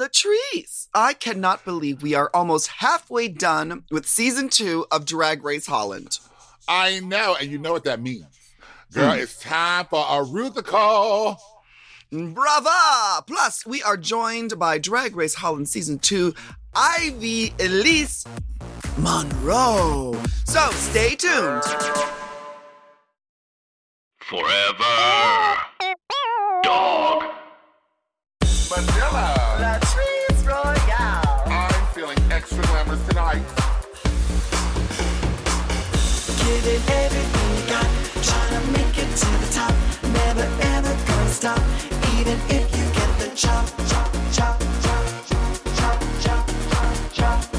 Latrice, 0.00 0.88
I 0.94 1.12
cannot 1.12 1.66
believe 1.66 2.00
we 2.00 2.14
are 2.14 2.30
almost 2.32 2.68
halfway 2.78 3.28
done 3.28 3.84
with 3.90 4.08
season 4.08 4.48
two 4.48 4.86
of 4.90 5.04
Drag 5.04 5.44
Race 5.44 5.66
Holland. 5.66 6.18
I 6.66 7.00
know, 7.00 7.36
and 7.38 7.50
you 7.50 7.58
know 7.58 7.72
what 7.72 7.84
that 7.84 8.00
means. 8.00 8.24
Hmm. 8.94 8.98
Girl, 8.98 9.12
it's 9.12 9.38
time 9.38 9.84
for 9.90 10.00
a 10.00 10.24
Rusical. 10.24 11.36
Brava! 12.10 13.24
Plus, 13.26 13.66
we 13.66 13.82
are 13.82 13.98
joined 13.98 14.58
by 14.58 14.78
Drag 14.78 15.14
Race 15.14 15.34
Holland 15.34 15.68
season 15.68 15.98
two, 15.98 16.32
Ivy-Elyse 16.74 18.26
Monroe. 18.96 20.18
So 20.46 20.70
stay 20.70 21.14
tuned. 21.14 21.62
Forever. 24.18 25.56
Dog. 26.62 26.99
Manila. 28.70 29.34
Latrice 29.58 30.46
Royale. 30.46 31.42
I'm 31.46 31.86
feeling 31.92 32.16
extra 32.30 32.62
glamorous 32.62 33.04
tonight. 33.08 33.42
Giving 36.38 36.82
everything 37.02 37.50
you 37.56 37.62
got, 37.68 37.88
trying 38.22 38.54
to 38.54 38.70
make 38.70 38.96
it 38.96 39.10
to 39.16 39.26
the 39.26 39.48
top. 39.52 39.74
Never 40.12 40.46
ever 40.76 40.94
gonna 41.04 41.30
stop, 41.30 41.58
even 42.14 42.38
if 42.48 42.70
you 42.78 42.84
get 42.94 43.18
the 43.18 43.34
chop, 43.34 43.66
chop, 43.88 44.08
chop, 44.30 44.62
chop, 44.86 45.10
chop, 45.26 45.98
chop, 46.22 46.46
chop, 47.12 47.42
chop. 47.42 47.50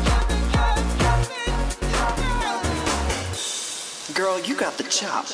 Girl, 4.15 4.39
you 4.39 4.55
got 4.55 4.77
the 4.77 4.83
chop. 4.83 5.25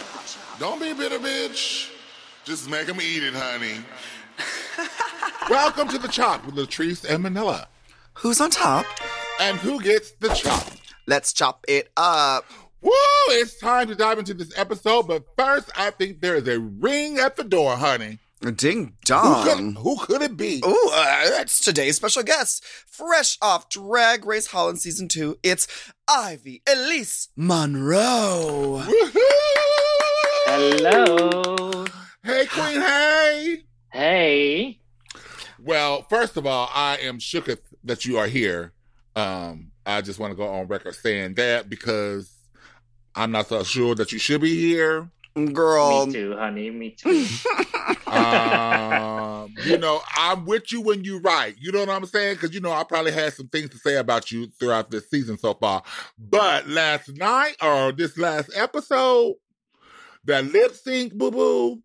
Don't 0.57 0.81
be 0.81 0.89
a 0.89 0.95
bitter 0.95 1.19
bitch. 1.19 1.91
Just 2.45 2.69
make 2.69 2.87
them 2.87 2.99
eat 3.01 3.23
it, 3.23 3.33
honey. 3.33 3.83
Welcome 5.49 5.87
to 5.89 5.97
the 5.97 6.07
Chop 6.07 6.45
with 6.45 6.55
Latrice 6.55 7.05
and 7.09 7.23
Manila. 7.23 7.67
Who's 8.15 8.41
on 8.41 8.49
top? 8.49 8.85
And 9.39 9.57
who 9.57 9.81
gets 9.81 10.11
the 10.19 10.29
chop? 10.29 10.67
Let's 11.05 11.31
chop 11.33 11.63
it 11.67 11.89
up. 11.95 12.45
Woo! 12.81 12.91
It's 13.29 13.59
time 13.59 13.87
to 13.87 13.95
dive 13.95 14.19
into 14.19 14.33
this 14.33 14.51
episode, 14.57 15.03
but 15.07 15.23
first, 15.37 15.71
I 15.75 15.91
think 15.91 16.21
there 16.21 16.35
is 16.35 16.47
a 16.47 16.59
ring 16.59 17.17
at 17.19 17.35
the 17.35 17.43
door, 17.43 17.75
honey. 17.77 18.19
Ding 18.55 18.79
Who 18.85 18.89
could, 18.93 19.03
dong. 19.05 19.75
who 19.75 19.97
could 19.97 20.21
it 20.21 20.37
be? 20.37 20.61
Ooh, 20.65 20.89
uh, 20.93 21.29
that's 21.31 21.59
today's 21.63 21.95
special 21.95 22.21
guest. 22.23 22.63
Fresh 22.65 23.37
off 23.41 23.67
Drag 23.69 24.25
Race 24.25 24.47
Holland 24.47 24.79
season 24.79 25.07
two, 25.07 25.37
it's 25.41 25.67
Ivy-Elyse 26.07 27.29
Monroe. 27.35 28.83
Woohoo! 28.85 29.19
Hello. 30.45 31.85
Hey, 32.23 32.45
Queen, 32.45 32.81
hey! 32.81 33.63
Hey. 33.91 34.79
Well, 35.59 36.03
first 36.09 36.37
of 36.37 36.45
all, 36.45 36.69
I 36.73 36.97
am 36.97 37.19
shooketh 37.19 37.61
that 37.83 38.05
you 38.05 38.17
are 38.17 38.27
here. 38.27 38.73
Um, 39.15 39.71
I 39.85 40.01
just 40.01 40.19
want 40.19 40.31
to 40.31 40.35
go 40.35 40.47
on 40.47 40.67
record 40.67 40.95
saying 40.95 41.35
that 41.35 41.69
because 41.69 42.31
I'm 43.15 43.31
not 43.31 43.47
so 43.47 43.63
sure 43.63 43.95
that 43.95 44.11
you 44.11 44.19
should 44.19 44.41
be 44.41 44.55
here. 44.55 45.09
Girl. 45.53 46.07
Me 46.07 46.13
too, 46.13 46.35
honey. 46.35 46.69
Me 46.71 46.91
too. 46.91 47.25
Um, 48.07 49.53
you 49.65 49.77
know, 49.77 50.01
I'm 50.15 50.45
with 50.45 50.71
you 50.71 50.81
when 50.81 51.03
you 51.03 51.19
write. 51.19 51.55
You 51.59 51.71
know 51.73 51.79
what 51.79 51.89
I'm 51.89 52.05
saying? 52.05 52.35
Because 52.35 52.53
you 52.53 52.61
know, 52.61 52.71
I 52.71 52.83
probably 52.83 53.11
had 53.11 53.33
some 53.33 53.49
things 53.49 53.69
to 53.71 53.77
say 53.77 53.97
about 53.97 54.31
you 54.31 54.47
throughout 54.59 54.89
this 54.89 55.09
season 55.09 55.37
so 55.37 55.53
far. 55.53 55.83
But 56.17 56.67
last 56.67 57.09
night 57.17 57.55
or 57.61 57.91
this 57.91 58.17
last 58.17 58.49
episode, 58.55 59.35
that 60.23 60.45
lip 60.45 60.73
sync 60.73 61.13
boo 61.13 61.31
boo, 61.31 61.81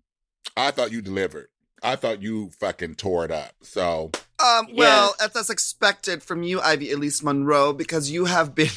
I 0.56 0.70
thought 0.70 0.92
you 0.92 1.02
delivered. 1.02 1.48
I 1.82 1.96
thought 1.96 2.22
you 2.22 2.50
fucking 2.60 2.94
tore 2.96 3.24
it 3.24 3.30
up. 3.30 3.52
So 3.62 4.10
Um, 4.38 4.66
well, 4.74 5.14
Yes. 5.18 5.26
as 5.28 5.32
that's 5.32 5.50
expected 5.50 6.22
from 6.22 6.42
you, 6.42 6.60
Ivy-Elyse 6.60 7.22
Monroe, 7.22 7.72
because 7.72 8.10
you 8.10 8.24
have 8.26 8.54
been 8.54 8.70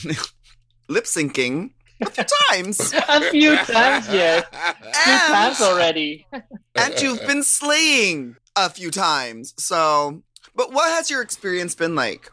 lip 0.88 1.06
syncing 1.06 1.72
a 2.02 2.10
few 2.10 2.24
times. 2.52 2.94
a 3.10 3.22
few 3.32 3.56
times, 3.58 4.08
yes. 4.10 4.46
Few 4.52 5.18
times 5.34 5.62
already. 5.62 6.28
and 6.76 7.02
you've 7.02 7.26
been 7.26 7.44
slaying 7.44 8.36
a 8.56 8.70
few 8.70 8.92
times. 8.92 9.54
So, 9.58 10.22
but 10.56 10.72
what 10.72 10.90
has 10.92 11.10
your 11.10 11.22
experience 11.22 11.74
been 11.76 11.96
like? 11.96 12.30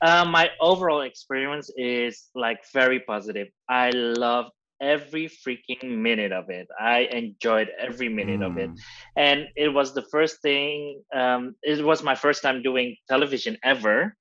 Uh, 0.00 0.24
my 0.24 0.48
overall 0.60 1.00
experience 1.02 1.70
is 1.76 2.28
like 2.34 2.58
very 2.72 3.00
positive. 3.00 3.48
I 3.68 3.90
loved 3.90 4.50
every 4.80 5.28
freaking 5.28 5.98
minute 5.98 6.32
of 6.32 6.50
it. 6.50 6.68
I 6.78 7.00
enjoyed 7.10 7.68
every 7.78 8.08
minute 8.08 8.42
of 8.42 8.56
it. 8.56 8.70
And 9.16 9.46
it 9.56 9.68
was 9.68 9.94
the 9.94 10.02
first 10.10 10.42
thing, 10.42 11.02
um, 11.14 11.54
it 11.62 11.84
was 11.84 12.02
my 12.02 12.14
first 12.14 12.42
time 12.42 12.62
doing 12.62 12.96
television 13.08 13.56
ever. 13.64 14.14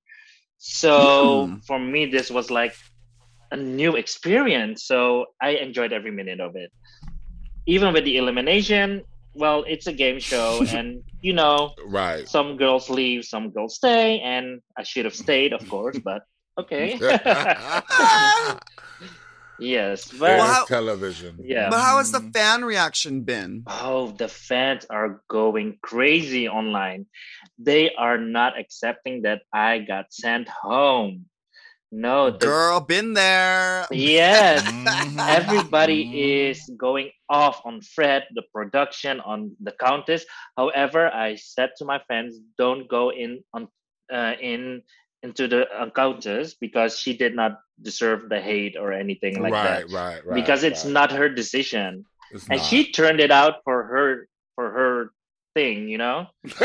So 0.57 1.53
Hmm. 1.53 1.57
for 1.67 1.79
me, 1.79 2.05
this 2.07 2.29
was 2.31 2.49
like 2.51 2.73
a 3.51 3.57
new 3.57 3.95
experience. 3.95 4.85
So 4.85 5.25
I 5.41 5.51
enjoyed 5.51 5.93
every 5.93 6.11
minute 6.11 6.39
of 6.39 6.55
it. 6.55 6.71
Even 7.67 7.93
with 7.93 8.05
the 8.05 8.17
elimination, 8.17 9.03
well, 9.33 9.63
it's 9.67 9.87
a 9.87 9.93
game 9.93 10.19
show, 10.19 10.63
and 10.67 11.03
you 11.21 11.33
know, 11.33 11.73
right. 11.85 12.27
some 12.27 12.57
girls 12.57 12.89
leave, 12.89 13.25
some 13.25 13.51
girls 13.51 13.75
stay, 13.75 14.19
and 14.21 14.61
I 14.77 14.83
should 14.83 15.05
have 15.05 15.15
stayed, 15.15 15.53
of 15.53 15.67
course, 15.67 15.99
but 16.03 16.23
okay. 16.59 16.99
yes, 19.59 20.07
but 20.11 20.19
There's 20.19 20.39
Well, 20.41 20.53
how- 20.53 20.65
television. 20.65 21.37
yeah. 21.43 21.69
But 21.69 21.79
how 21.81 21.97
has 21.97 22.11
the 22.11 22.21
fan 22.21 22.63
reaction 22.65 23.21
been? 23.23 23.63
Oh, 23.67 24.11
the 24.11 24.27
fans 24.27 24.85
are 24.89 25.21
going 25.29 25.77
crazy 25.81 26.47
online. 26.47 27.05
They 27.57 27.93
are 27.95 28.17
not 28.17 28.57
accepting 28.59 29.23
that 29.23 29.41
I 29.53 29.79
got 29.79 30.13
sent 30.13 30.47
home. 30.49 31.25
No, 31.89 32.31
the, 32.31 32.45
Girl, 32.45 32.81
been 32.81 33.13
there. 33.13 33.87
yes, 33.91 34.59
everybody 35.19 36.43
is 36.49 36.69
going 36.77 37.11
off 37.29 37.61
on 37.65 37.79
Fred, 37.81 38.25
the 38.35 38.43
production, 38.53 39.21
on 39.21 39.55
the 39.61 39.71
Countess. 39.71 40.25
However, 40.57 41.07
I 41.13 41.35
said 41.35 41.69
to 41.77 41.85
my 41.85 41.99
fans, 42.09 42.39
don't 42.57 42.89
go 42.89 43.11
in 43.11 43.41
on 43.53 43.69
uh, 44.11 44.33
in 44.41 44.81
into 45.23 45.47
the 45.47 45.65
encounters 45.81 46.55
because 46.55 46.99
she 46.99 47.15
did 47.17 47.35
not 47.35 47.59
deserve 47.81 48.29
the 48.29 48.39
hate 48.39 48.75
or 48.79 48.93
anything 48.93 49.41
like 49.41 49.53
right, 49.53 49.63
that. 49.63 49.91
right, 49.91 49.93
right. 49.93 50.25
Right. 50.25 50.35
Because 50.35 50.63
it's 50.63 50.85
right. 50.85 50.93
not 50.93 51.11
her 51.11 51.29
decision, 51.29 52.05
It's 52.31 52.47
and 52.49 52.59
not. 52.59 52.65
she 52.65 52.91
turned 52.91 53.19
it 53.19 53.31
out 53.31 53.63
for 53.63 53.83
her 53.83 54.27
for 54.55 54.71
her 54.71 55.11
thing, 55.55 55.89
you 55.89 55.97
know. 55.97 56.27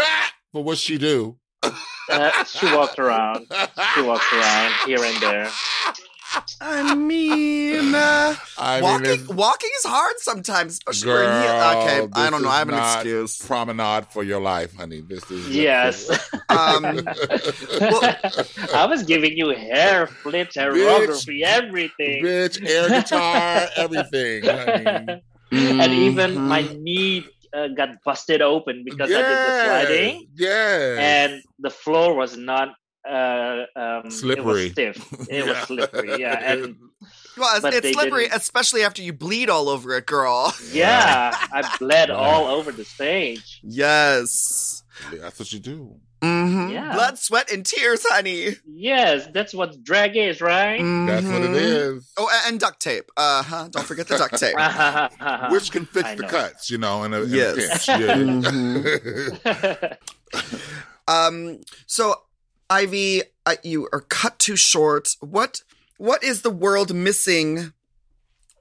but 0.53 0.63
what 0.63 0.79
she 0.79 0.99
do? 0.99 1.39
Uh, 2.11 2.45
she 2.45 2.67
walked 2.75 2.99
around. 2.99 3.47
She 3.95 4.03
walked 4.03 4.33
around 4.33 4.73
here 4.87 5.03
and 5.05 5.17
there. 5.23 5.51
I 6.61 6.95
mean, 6.95 7.95
uh, 7.95 8.35
I 8.59 8.81
walking 8.81 9.11
it's- 9.11 9.29
walking 9.29 9.71
is 9.79 9.85
hard 9.85 10.15
sometimes, 10.19 10.73
especially 10.75 11.13
when 11.13 11.25
Girl, 11.25 11.83
okay. 11.83 12.09
I 12.15 12.31
don't 12.31 12.43
know. 12.43 12.49
I 12.49 12.59
have 12.59 12.69
an 12.69 12.75
excuse. 12.79 13.39
promenade 13.47 14.07
for 14.11 14.23
your 14.23 14.41
life, 14.41 14.75
honey. 14.77 15.01
This 15.01 15.29
is 15.31 15.49
Yes. 15.51 16.09
Um, 16.49 17.01
I 18.75 18.87
was 18.89 19.03
giving 19.03 19.37
you 19.37 19.51
hair 19.51 20.07
flips, 20.07 20.57
choreography, 20.57 21.43
everything. 21.43 22.25
bitch, 22.25 22.63
air 22.69 22.89
guitar, 22.89 23.69
everything, 23.77 24.45
honey. 24.45 25.23
and 25.53 25.93
even 25.93 26.35
Mhm. 26.37 26.47
my 26.49 26.63
knee 26.63 27.27
uh, 27.55 27.69
got 27.69 28.03
busted 28.05 28.41
open 28.41 28.83
because 28.85 29.11
I 29.11 29.15
did 29.21 29.27
the 29.27 29.65
sliding, 29.65 30.29
Yes. 30.35 30.99
and 30.99 31.43
the 31.59 31.69
floor 31.71 32.15
was 32.15 32.37
not 32.37 32.75
uh, 33.09 33.65
um, 33.77 34.11
Slippery. 34.11 34.73
It 34.77 34.97
was 34.97 35.03
stiff. 35.03 35.29
It 35.31 35.47
was 35.47 35.57
slippery. 35.59 36.17
Yeah, 36.21 36.53
and 36.53 36.77
well, 37.37 37.57
it's, 37.57 37.77
it's 37.77 37.93
slippery, 37.95 38.25
didn't- 38.25 38.37
especially 38.37 38.83
after 38.85 39.03
you 39.03 39.13
bleed 39.13 39.49
all 39.51 39.69
over 39.69 39.97
it, 39.97 40.07
girl. 40.07 40.53
yeah, 40.73 41.35
I 41.53 41.77
bled 41.79 42.11
all 42.11 42.47
over 42.47 42.71
the 42.73 42.85
stage. 42.85 43.61
Yes. 43.63 44.83
That's 45.13 45.39
what 45.39 45.53
you 45.53 45.59
do. 45.59 45.97
hmm 46.23 46.69
Yeah. 46.69 46.93
Blood, 46.93 47.19
sweat, 47.19 47.51
and 47.51 47.65
tears, 47.67 48.05
honey. 48.09 48.57
Yes, 48.67 49.27
that's 49.33 49.53
what 49.55 49.83
drag 49.83 50.17
is, 50.17 50.41
right? 50.41 50.79
That's 51.07 51.27
what 51.27 51.43
it 51.43 51.51
Mhm. 51.51 52.05
Oh, 52.19 52.29
a- 52.29 52.49
and 52.49 52.61
duct 52.61 52.79
tape. 52.81 53.11
Uh 53.17 53.43
huh. 53.43 53.69
Don't 53.73 53.87
forget 53.87 54.07
the 54.07 54.19
duct 54.19 54.39
tape. 54.39 54.55
Which 55.53 55.73
can 55.73 55.87
fix 55.87 56.15
the 56.15 56.27
cuts, 56.29 56.71
you 56.71 56.79
know, 56.79 57.03
in 57.05 57.15
a, 57.15 57.23
in 57.23 57.31
Yes. 57.31 57.89
a 57.89 57.97
pinch. 57.97 58.01
Yeah. 58.01 58.15
Mhm. 58.17 59.97
Um. 61.09 61.61
So, 61.87 62.15
Ivy, 62.73 63.23
uh, 63.45 63.57
you 63.63 63.89
are 63.93 64.01
cut 64.01 64.39
too 64.39 64.57
short. 64.57 65.17
What? 65.21 65.63
What 65.99 66.25
is 66.25 66.41
the 66.43 66.51
world 66.51 66.95
missing? 66.95 67.73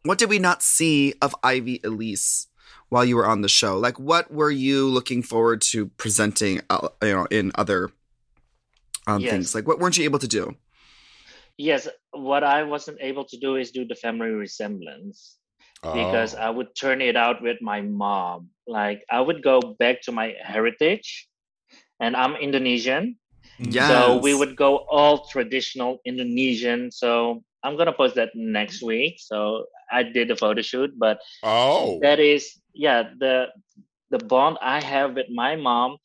What 0.03 0.17
did 0.17 0.29
we 0.29 0.37
not 0.39 0.61
see 0.61 1.13
of 1.21 1.33
Ivy-Elyse 1.43 2.47
while 2.89 3.05
you 3.05 3.15
were 3.15 3.25
on 3.25 3.41
the 3.41 3.47
show? 3.47 3.77
Like, 3.79 3.97
what 3.99 4.31
were 4.31 4.51
you 4.51 4.85
looking 4.87 5.23
forward 5.23 5.61
to 5.71 5.87
presenting? 5.95 6.61
Uh, 6.69 6.89
you 7.01 7.13
know, 7.13 7.27
in 7.31 7.51
other 7.55 7.89
um, 9.07 9.21
Yes. 9.21 9.31
things. 9.31 9.55
Like, 9.55 9.65
what 9.67 9.79
weren't 9.79 9.97
you 9.97 10.03
able 10.03 10.19
to 10.19 10.27
do? 10.27 10.55
yes, 11.57 11.87
what 12.11 12.43
I 12.43 12.63
wasn't 12.63 12.97
able 13.01 13.23
to 13.25 13.37
do 13.37 13.55
is 13.55 13.71
do 13.71 13.85
the 13.85 13.95
family 13.95 14.29
resemblance. 14.29 15.37
because 15.93 16.35
Oh. 16.35 16.45
I 16.45 16.49
would 16.49 16.75
turn 16.75 17.01
it 17.01 17.15
out 17.17 17.41
with 17.41 17.57
my 17.61 17.81
mom. 17.81 18.49
Like 18.67 19.01
I 19.09 19.19
would 19.19 19.41
go 19.41 19.57
back 19.81 20.01
to 20.05 20.11
my 20.11 20.27
heritage, 20.53 21.27
and 21.99 22.15
I'm 22.15 22.35
Indonesian, 22.37 23.17
Yes. 23.59 23.87
So 23.89 24.17
we 24.17 24.33
would 24.33 24.55
go 24.55 24.77
all 24.89 25.25
traditional 25.27 25.99
Indonesian. 26.05 26.91
So 26.91 27.43
I'm 27.63 27.77
gonna 27.77 27.93
post 27.93 28.15
that 28.15 28.29
next 28.35 28.81
week. 28.81 29.15
So 29.19 29.65
I 29.91 30.03
did 30.03 30.31
a 30.31 30.35
photo 30.35 30.61
shoot, 30.61 30.91
but 30.97 31.19
Oh. 31.43 31.99
that 32.01 32.19
is 32.19 32.59
yeah 32.73 33.03
the 33.19 33.47
the 34.09 34.19
bond 34.19 34.57
I 34.61 34.81
have 34.81 35.15
with 35.15 35.29
my 35.29 35.55
mom. 35.55 35.97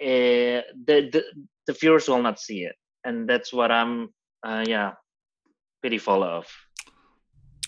Uh, 0.00 0.62
the, 0.86 1.10
the 1.10 1.24
the 1.66 1.72
viewers 1.72 2.08
will 2.08 2.22
not 2.22 2.38
see 2.38 2.62
it, 2.64 2.76
and 3.04 3.28
that's 3.28 3.52
what 3.52 3.70
I'm 3.72 4.10
uh, 4.46 4.64
yeah 4.66 4.92
pitiful 5.82 6.22
of. 6.22 6.46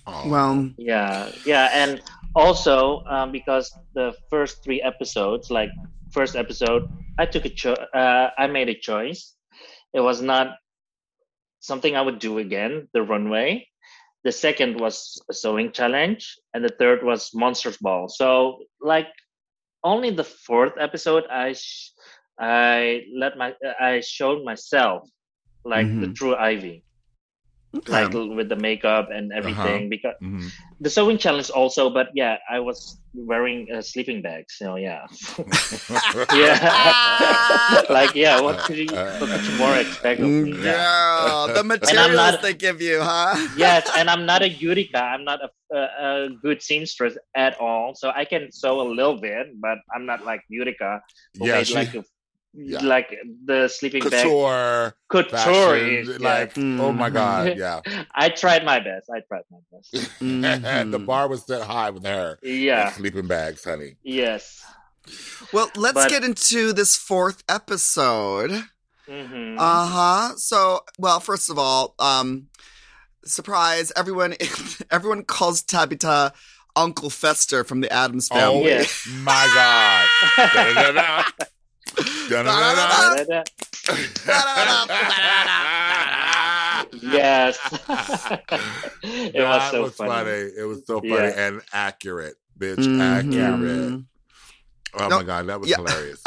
Oh. 0.06 0.29
Well, 0.29 0.70
Yeah, 0.79 1.31
yeah, 1.44 1.70
and 1.73 2.00
also 2.35 3.03
um, 3.11 3.32
because 3.32 3.70
the 3.94 4.14
first 4.31 4.62
three 4.64 4.81
episodes, 4.81 5.50
like 5.50 5.70
first 6.12 6.37
episode, 6.37 6.83
I 7.19 7.27
took 7.27 7.45
a 7.45 7.51
cho- 7.51 7.73
uh, 7.95 8.31
I 8.39 8.47
made 8.47 8.69
a 8.69 8.79
choice. 8.79 9.35
It 9.95 10.01
was 10.01 10.21
not 10.23 10.57
something 11.61 11.97
I 11.97 12.03
would 12.03 12.19
do 12.19 12.39
again. 12.39 12.89
The 12.93 13.03
runway. 13.03 13.69
The 14.25 14.33
second 14.33 14.81
was 14.81 15.21
a 15.31 15.35
sewing 15.35 15.73
challenge, 15.73 16.37
and 16.55 16.65
the 16.65 16.75
third 16.79 17.03
was 17.03 17.31
monsters 17.35 17.79
ball. 17.79 18.09
So 18.09 18.65
like 18.81 19.09
only 19.85 20.11
the 20.11 20.25
fourth 20.25 20.75
episode, 20.79 21.25
I 21.31 21.53
sh- 21.55 21.93
I 22.39 23.03
let 23.17 23.37
my 23.37 23.55
I 23.81 24.01
showed 24.01 24.45
myself 24.45 25.09
like 25.65 25.89
the 25.99 26.06
Mhm. 26.06 26.15
true 26.19 26.35
Ivy 26.37 26.85
okay. 27.76 27.93
like 27.93 28.12
with 28.12 28.49
the 28.49 28.56
makeup 28.56 29.08
and 29.14 29.32
everything 29.32 29.88
because 29.88 30.14
Mhm. 30.22 30.50
the 30.81 30.90
sewing 30.90 31.19
challenge 31.19 31.50
also 31.50 31.90
but 31.90 32.08
yeah 32.14 32.37
i 32.50 32.58
was 32.58 32.99
wearing 33.14 33.67
uh, 33.75 33.82
sleeping 33.82 34.22
bags 34.22 34.55
so 34.58 34.75
yeah 34.76 35.06
yeah 36.34 37.82
like 37.90 38.14
yeah 38.14 38.40
what 38.40 38.58
could 38.67 38.78
you, 38.78 38.87
what 38.90 39.28
could 39.31 39.44
you 39.46 39.56
more 39.58 39.76
expect 39.76 40.20
of 40.20 40.28
me 40.28 40.52
yeah. 40.62 41.26
Girl, 41.26 41.55
the 41.55 41.64
materials 41.64 42.14
not- 42.17 42.43
they 42.43 42.55
give 42.55 42.81
you, 42.81 43.00
huh? 43.02 43.34
yes 43.56 43.88
and 43.96 44.08
i'm 44.11 44.26
not 44.26 44.43
a 44.43 44.50
Yurika. 44.62 45.00
i'm 45.00 45.25
not 45.25 45.40
a, 45.43 45.50
a, 45.75 45.81
a 45.81 46.28
good 46.43 46.62
seamstress 46.62 47.14
at 47.37 47.58
all 47.61 47.94
so 47.94 48.11
i 48.14 48.25
can 48.25 48.50
sew 48.52 48.81
a 48.81 48.87
little 48.87 49.19
bit 49.20 49.46
but 49.61 49.78
i'm 49.94 50.06
not 50.06 50.25
like 50.25 50.43
Yurika 50.52 51.00
who 51.38 51.46
yeah, 51.46 51.55
made 51.62 51.67
she, 51.67 51.75
like 51.75 51.94
a, 51.94 52.05
yeah. 52.55 52.81
like 52.82 53.14
the 53.44 53.69
sleeping 53.69 54.02
bag 54.02 54.25
couture, 54.25 54.94
couture 55.08 55.76
is, 55.76 56.19
like 56.20 56.56
yes. 56.56 56.81
oh 56.81 56.93
my 56.93 57.11
god, 57.20 57.56
yeah. 57.56 57.81
i 58.14 58.29
tried 58.29 58.64
my 58.64 58.79
best 58.81 59.08
i 59.14 59.20
tried 59.29 59.43
my 59.50 59.58
best 59.73 59.93
the 60.20 60.25
Mhm. 60.25 61.06
bar 61.06 61.29
was 61.29 61.44
set 61.47 61.62
high 61.62 61.91
with 61.91 62.05
her. 62.05 62.38
yeah 62.43 62.91
Sleeping 62.93 63.26
bags, 63.26 63.62
honey. 63.64 63.97
yes 64.02 64.62
Well, 65.52 65.70
let's 65.76 65.94
But- 65.94 66.11
get 66.11 66.25
into 66.25 66.73
this 66.73 66.94
fourth 66.97 67.43
episode. 67.49 68.50
hmm 69.08 69.56
Uh 69.58 69.87
huh. 69.87 70.37
So, 70.37 70.81
well, 70.99 71.19
first 71.20 71.50
of 71.50 71.58
all, 71.58 71.94
um, 71.99 72.46
surprise! 73.25 73.91
Everyone, 73.96 74.35
everyone 74.91 75.25
calls 75.25 75.62
Tabitha 75.62 76.32
Uncle 76.76 77.11
Fester 77.11 77.64
from 77.64 77.81
the 77.81 77.91
Addams 77.93 78.29
Oh 78.31 78.35
Family. 78.37 78.64
Yes. 78.70 79.06
my 79.23 79.44
god. 79.55 81.32
Yes. 87.03 87.59
it 89.03 89.43
was 89.43 89.71
so 89.71 89.82
was 89.82 89.94
funny. 89.94 90.31
It 90.31 90.67
was 90.67 90.87
so 90.87 91.00
funny 91.00 91.11
Yeah. 91.15 91.47
and 91.47 91.62
accurate, 91.73 92.35
bitch. 92.59 92.77
Mhm. 92.77 93.00
Accurate. 93.00 94.05
Oh 94.94 95.09
my 95.11 95.23
god, 95.23 95.47
that 95.47 95.61
was 95.61 95.71
yeah. 95.71 95.77
hilarious. 95.77 96.23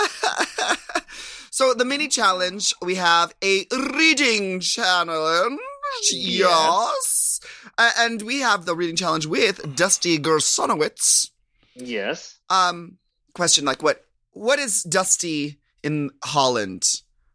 so 1.51 1.73
the 1.73 1.85
mini 1.85 2.07
challenge, 2.07 2.73
we 2.81 2.95
have 2.95 3.33
a 3.43 3.65
reading 3.97 4.59
challenge. 4.59 5.59
Yes. 6.11 7.39
A- 7.77 7.91
And 7.99 8.21
we 8.21 8.39
have 8.39 8.65
the 8.65 8.75
reading 8.75 8.95
challenge 8.95 9.25
with 9.25 9.75
Dusty 9.75 10.17
Gersonowitz. 10.17 11.29
Yes. 11.75 12.39
Um, 12.49 12.97
question 13.33 13.65
like 13.65 13.81
what 13.83 14.05
what 14.31 14.59
is 14.59 14.83
Dusty 14.83 15.59
in 15.83 16.11
Holland? 16.23 16.83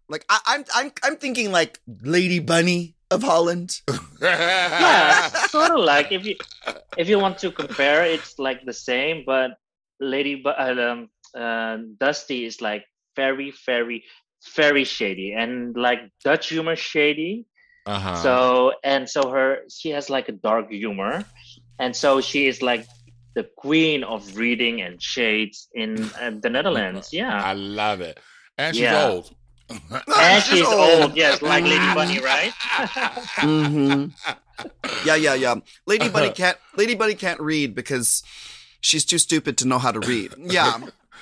Like 0.08 0.24
I, 0.28 0.40
I'm 0.46 0.64
I'm 0.74 0.92
I'm 1.04 1.16
thinking 1.16 1.52
like 1.52 1.80
Lady 2.02 2.38
Bunny 2.40 2.94
of 3.10 3.22
Holland. 3.22 3.80
Yeah, 4.20 5.28
sort 5.46 5.70
of 5.70 5.84
like 5.84 6.10
if 6.10 6.24
you 6.26 6.34
if 6.96 7.08
you 7.08 7.20
want 7.20 7.38
to 7.38 7.52
compare, 7.52 8.04
it's 8.04 8.38
like 8.38 8.64
the 8.64 8.72
same, 8.72 9.22
but 9.24 9.52
Lady 10.00 10.42
Bu- 10.42 10.50
uh, 10.50 10.74
um, 10.90 11.08
uh, 11.40 11.78
Dusty 12.00 12.44
is 12.44 12.60
like 12.60 12.84
very, 13.14 13.52
very, 13.64 14.02
very 14.56 14.82
shady 14.84 15.32
and 15.32 15.76
like 15.76 16.00
Dutch 16.24 16.48
humor 16.48 16.74
shady. 16.74 17.46
Uh-huh. 17.86 18.16
So 18.16 18.72
and 18.82 19.08
so 19.08 19.30
her 19.30 19.58
she 19.70 19.90
has 19.90 20.10
like 20.10 20.28
a 20.28 20.32
dark 20.32 20.68
humor, 20.70 21.24
and 21.78 21.94
so 21.94 22.20
she 22.20 22.46
is 22.46 22.60
like 22.60 22.86
the 23.34 23.44
queen 23.56 24.02
of 24.02 24.36
reading 24.36 24.82
and 24.82 25.00
shades 25.00 25.68
in 25.72 26.10
uh, 26.20 26.32
the 26.42 26.50
Netherlands. 26.50 27.10
Yeah, 27.12 27.32
I 27.32 27.54
love 27.54 28.00
it. 28.00 28.18
And 28.58 28.74
she's 28.76 28.82
Yeah. 28.82 29.08
old. 29.08 29.34
and 29.70 30.42
she's 30.44 30.64
old. 30.66 31.16
Yes, 31.16 31.40
like 31.42 31.62
Lady. 31.64 31.76
Bunny, 31.94 32.18
right? 32.20 32.52
mm-hmm. 33.36 34.06
Yeah, 35.06 35.14
yeah, 35.14 35.34
yeah. 35.34 35.54
Lady 35.86 36.08
Bunny 36.08 36.30
can't 36.30 36.56
Lady 36.76 36.94
Bunny 36.94 37.14
can't 37.14 37.40
read 37.40 37.74
because 37.74 38.22
she's 38.80 39.04
too 39.04 39.18
stupid 39.18 39.58
to 39.58 39.68
know 39.68 39.78
how 39.78 39.92
to 39.92 40.00
read. 40.00 40.34
Yeah. 40.38 40.78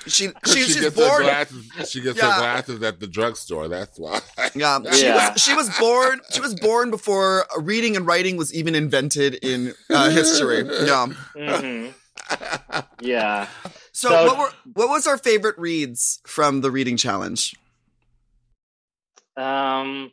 She, 0.07 0.29
'Cause 0.29 0.53
she, 0.53 0.59
she 0.61 0.65
she's 0.73 0.79
gets 0.81 0.97
her 0.97 1.21
glasses. 1.21 1.65
She 1.89 2.01
gets 2.01 2.17
Yeah. 2.17 2.31
her 2.31 2.39
glasses 2.39 2.81
at 2.83 2.99
the 3.01 3.07
drugstore. 3.07 3.67
That's 3.67 3.99
why. 3.99 4.21
Yeah, 4.55 4.79
she 4.93 5.05
Yeah. 5.05 5.31
was 5.31 5.41
she 5.41 5.53
was 5.53 5.69
born 5.77 6.21
she 6.31 6.39
was 6.39 6.55
born 6.55 6.89
before 6.89 7.45
reading 7.59 7.95
and 7.97 8.07
writing 8.07 8.37
was 8.37 8.53
even 8.53 8.73
invented 8.75 9.35
in 9.35 9.73
uh, 9.89 10.09
history. 10.09 10.63
Yeah. 10.85 11.07
hmm 11.35 11.87
Yeah. 13.01 13.47
So, 13.97 14.09
So- 14.09 14.25
what 14.29 14.37
were 14.37 14.53
what 14.77 14.89
was 14.89 15.07
our 15.07 15.17
favorite 15.17 15.57
reads 15.57 16.21
from 16.27 16.61
the 16.61 16.69
reading 16.69 16.97
challenge? 16.97 17.55
Um, 19.35 20.11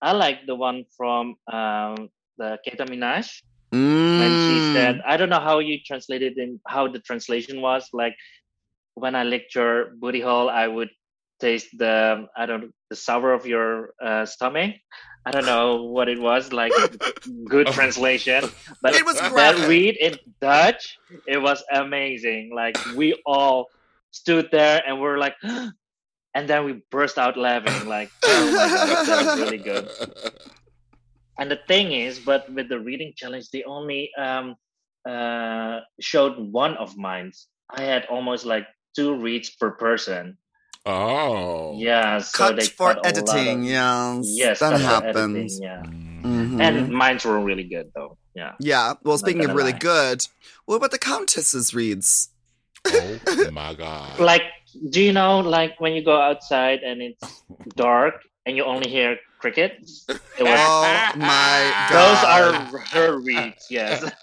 I 0.00 0.12
like 0.12 0.46
the 0.46 0.54
one 0.54 0.84
from 0.96 1.34
um 1.50 2.08
the 2.38 2.58
Keta 2.62 2.86
Minaj 2.86 3.42
Mm. 3.74 4.20
when 4.20 4.32
she 4.38 4.60
said, 4.72 5.02
I 5.04 5.16
don't 5.16 5.28
know 5.28 5.40
how 5.42 5.58
you 5.58 5.82
translated 5.84 6.38
in 6.38 6.60
how 6.68 6.86
the 6.86 7.00
translation 7.00 7.60
was. 7.60 7.88
Like 7.92 8.14
when 8.94 9.16
I 9.16 9.24
lecture 9.24 9.90
your 9.90 9.96
booty 9.98 10.20
hole, 10.20 10.48
I 10.48 10.68
would 10.68 10.90
taste 11.40 11.68
the 11.78 12.26
I 12.36 12.46
don't 12.46 12.72
the 12.90 12.96
sour 12.96 13.32
of 13.32 13.46
your 13.46 13.92
uh, 14.02 14.24
stomach. 14.26 14.74
I 15.26 15.32
don't 15.32 15.46
know 15.46 15.82
what 15.84 16.08
it 16.08 16.20
was 16.20 16.52
like. 16.52 16.72
Good 17.48 17.66
translation, 17.68 18.44
but 18.80 18.94
It 18.94 19.04
was 19.04 19.18
that 19.18 19.32
graphic. 19.32 19.68
read 19.68 19.96
in 19.96 20.16
Dutch, 20.40 20.96
it 21.26 21.38
was 21.42 21.64
amazing. 21.72 22.52
Like 22.54 22.78
we 22.94 23.20
all 23.26 23.66
stood 24.12 24.48
there 24.52 24.82
and 24.86 25.00
we're 25.00 25.18
like, 25.18 25.34
and 26.34 26.48
then 26.48 26.64
we 26.64 26.82
burst 26.90 27.18
out 27.18 27.36
laughing. 27.36 27.88
Like, 27.88 28.10
oh 28.24 28.46
my 28.46 28.68
god, 28.68 29.06
that 29.06 29.26
was 29.26 29.40
really 29.40 29.58
good. 29.58 29.88
And 31.38 31.50
the 31.50 31.60
thing 31.68 31.92
is, 31.92 32.18
but 32.18 32.50
with 32.52 32.68
the 32.70 32.80
reading 32.80 33.12
challenge, 33.14 33.50
they 33.50 33.62
only 33.64 34.10
um, 34.16 34.56
uh, 35.06 35.80
showed 36.00 36.38
one 36.38 36.76
of 36.78 36.96
mine. 36.96 37.32
I 37.68 37.82
had 37.82 38.06
almost 38.06 38.46
like 38.46 38.66
two 38.94 39.14
reads 39.20 39.50
per 39.50 39.72
person. 39.72 40.38
Oh. 40.86 41.74
Yeah, 41.76 42.18
so 42.20 42.38
cut 42.38 42.56
they 42.56 42.66
for 42.66 42.94
cut 42.94 43.04
editing, 43.06 43.60
of- 43.64 43.64
yes. 43.70 44.24
Yes, 44.28 44.60
that 44.60 44.72
for 44.72 44.78
happens. 44.78 45.60
editing, 45.60 45.62
yeah, 45.62 45.82
Mhm. 46.22 46.60
and 46.60 46.90
mines 46.90 47.24
were 47.24 47.40
really 47.40 47.64
good 47.64 47.90
though. 47.94 48.16
Yeah. 48.34 48.52
yeah. 48.60 48.94
Well, 49.02 49.18
speaking 49.18 49.44
of 49.46 49.54
really 49.54 49.72
lie. 49.72 49.78
good, 49.78 50.26
what 50.66 50.76
about 50.76 50.90
the 50.92 50.98
Countess's 50.98 51.74
reads? 51.74 52.28
Oh 52.86 53.50
my 53.52 53.74
god. 53.74 54.20
Like, 54.20 54.42
do 54.90 55.00
you 55.02 55.12
know, 55.12 55.40
like 55.40 55.80
when 55.80 55.94
you 55.94 56.04
go 56.04 56.20
outside 56.20 56.80
and 56.80 57.00
it's 57.02 57.42
dark 57.76 58.14
and 58.46 58.56
you 58.56 58.64
only 58.64 58.88
hear 58.88 59.18
crickets? 59.38 60.06
It 60.38 60.42
was 60.42 60.50
Oh 60.60 61.12
my 61.16 61.86
god! 61.90 61.92
Those 61.92 62.24
are 62.74 62.78
her 62.92 63.18
reads, 63.20 63.66
yes. 63.70 64.02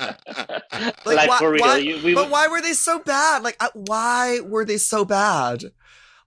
like, 0.00 1.06
Like, 1.06 1.28
why- 1.28 1.38
for 1.38 1.50
real, 1.50 1.60
why- 1.64 1.76
you, 1.78 2.02
we 2.04 2.14
But 2.14 2.30
why 2.30 2.48
were 2.48 2.60
they 2.60 2.72
so 2.72 2.98
bad? 2.98 3.42
Like, 3.42 3.60
why 3.74 4.40
were 4.40 4.64
they 4.64 4.78
so 4.78 5.04
bad? 5.04 5.64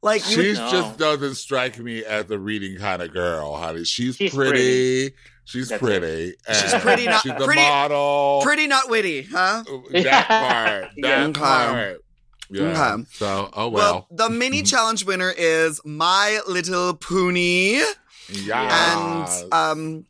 Like, 0.03 0.22
She 0.22 0.53
just 0.53 0.98
doesn't 0.98 1.36
strike 1.36 1.79
me 1.79 2.06
as 2.06 2.29
a 2.29 2.38
reading 2.38 2.77
kind 2.77 3.01
of 3.01 3.12
girl, 3.12 3.56
honey. 3.56 3.84
She's, 3.84 4.15
She's 4.15 4.34
pretty. 4.34 5.13
She's 5.46 5.70
That's 5.70 5.82
pretty. 5.82 6.36
She's 6.53 6.74
pretty, 6.75 7.06
not- 7.06 7.22
she's 7.24 7.32
a 7.32 7.36
pretty- 7.36 7.62
model. 7.62 8.41
pretty 8.44 8.67
not 8.67 8.89
witty, 8.91 9.24
huh? 9.24 9.63
That 9.91 10.27
part. 10.27 10.91
That 11.01 11.29
Okay. 11.29 11.39
part. 11.39 12.01
Yeah. 12.49 12.93
Okay. 12.93 13.03
So, 13.11 13.49
oh 13.53 13.67
Well, 13.69 13.93
well. 13.93 14.07
the 14.11 14.29
mini 14.29 14.61
challenge 14.71 15.05
winner 15.05 15.33
is 15.35 15.81
My 15.85 16.39
Little 16.47 16.93
Pony, 16.93 17.81
yeah. 18.29 19.25
and 19.25 19.53
um, 19.53 20.05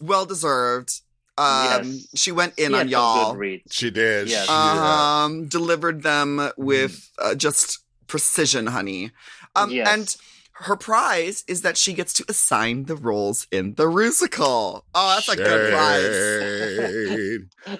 well 0.00 0.26
deserved. 0.26 1.00
Um, 1.38 1.46
Yes. 1.84 2.06
she 2.14 2.32
went 2.32 2.58
in 2.58 2.72
She 2.72 2.78
on 2.78 2.88
y'all. 2.88 3.40
she 3.70 3.90
did. 3.90 4.28
Yes. 4.28 4.42
She 4.42 4.46
did. 4.48 4.56
um, 4.56 5.46
delivered 5.48 6.02
them 6.02 6.50
with 6.58 7.08
uh, 7.18 7.34
just 7.34 7.78
precision, 8.06 8.66
honey. 8.66 9.10
Um, 9.56 9.70
Yes. 9.70 9.88
and 9.88 10.16
her 10.60 10.76
prize 10.76 11.44
is 11.48 11.62
that 11.62 11.76
she 11.76 11.92
gets 11.94 12.12
to 12.14 12.24
assign 12.28 12.84
the 12.84 12.96
roles 12.96 13.46
in 13.50 13.74
the 13.74 13.88
musical. 13.88 14.84
Oh, 14.94 15.14
that's 15.14 15.28
a 15.28 15.36
good 15.36 15.72
prize. 15.72 16.02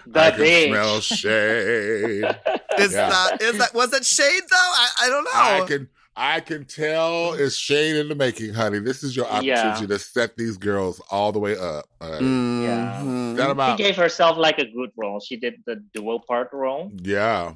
The 0.06 0.20
I 0.20 0.30
can 0.30 0.40
bitch. 0.40 0.68
smell 0.68 1.00
shade. 1.00 2.24
Is 2.78 2.92
Yeah. 2.94 3.08
that 3.10 3.42
is 3.42 3.58
that 3.58 3.74
was 3.74 3.92
it 3.92 4.04
shade 4.04 4.42
though? 4.50 4.56
I, 4.56 4.88
I 5.02 5.08
don't 5.08 5.24
know. 5.24 5.30
I 5.34 5.64
can 5.66 5.88
I 6.16 6.40
can 6.40 6.64
tell 6.64 7.34
it's 7.34 7.56
shade 7.56 7.96
in 7.96 8.08
the 8.08 8.14
making, 8.14 8.54
honey. 8.54 8.78
This 8.78 9.02
is 9.02 9.14
your 9.16 9.26
opportunity 9.26 9.80
Yeah. 9.82 9.86
to 9.86 9.98
set 9.98 10.36
these 10.36 10.56
girls 10.56 11.00
all 11.10 11.32
the 11.32 11.38
way 11.38 11.56
up. 11.58 11.86
All 12.00 12.10
right. 12.12 12.20
Mhm. 12.22 13.36
Set 13.36 13.50
'em 13.50 13.76
She 13.76 13.82
gave 13.82 13.96
herself 13.96 14.36
like 14.38 14.58
a 14.58 14.64
good 14.66 14.90
role. 14.96 15.20
She 15.20 15.36
did 15.36 15.54
the 15.66 15.76
dual 15.94 16.20
part 16.26 16.48
role. 16.52 16.90
Yeah. 17.02 17.54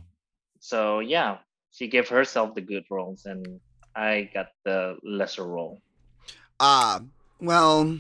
So 0.61 1.01
yeah, 1.01 1.39
she 1.71 1.89
gave 1.89 2.09
herself 2.09 2.55
the 2.55 2.61
good 2.63 2.85
roles, 2.91 3.25
and 3.27 3.61
I 3.97 4.29
got 4.35 4.49
the 4.65 4.97
lesser 5.03 5.45
role. 5.47 5.81
Ah, 6.61 7.01
well, 7.41 7.99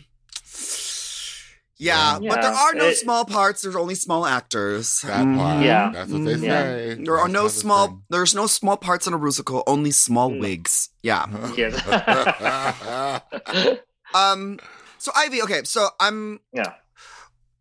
yeah, 1.77 2.19
Yeah. 2.21 2.29
but 2.31 2.43
there 2.43 2.53
are 2.53 2.75
no 2.75 2.89
It- 2.89 2.97
small 2.99 3.25
parts. 3.25 3.63
There's 3.63 3.77
only 3.77 3.95
small 3.95 4.27
actors. 4.27 5.01
That 5.03 5.25
part. 5.37 5.65
Yeah. 5.65 5.91
That's 5.93 6.11
what 6.11 6.25
they 6.25 6.35
Mhm. 6.35 6.43
Yeah. 6.43 6.63
say. 6.63 6.95
There 7.05 7.15
are 7.19 7.29
That's 7.29 7.33
no 7.33 7.49
small. 7.49 7.89
say. 7.89 7.95
There's 8.11 8.35
no 8.35 8.47
small 8.47 8.77
parts 8.77 9.07
in 9.07 9.13
a 9.15 9.19
musical. 9.19 9.63
Only 9.67 9.91
small 9.91 10.31
No. 10.31 10.41
wigs. 10.41 10.91
Yeah. 11.03 11.27
Yes. 11.57 11.75
Um. 14.15 14.59
So 14.99 15.11
Ivy. 15.15 15.43
Okay. 15.43 15.65
So 15.65 15.89
I'm 16.01 16.41
yeah. 16.53 16.75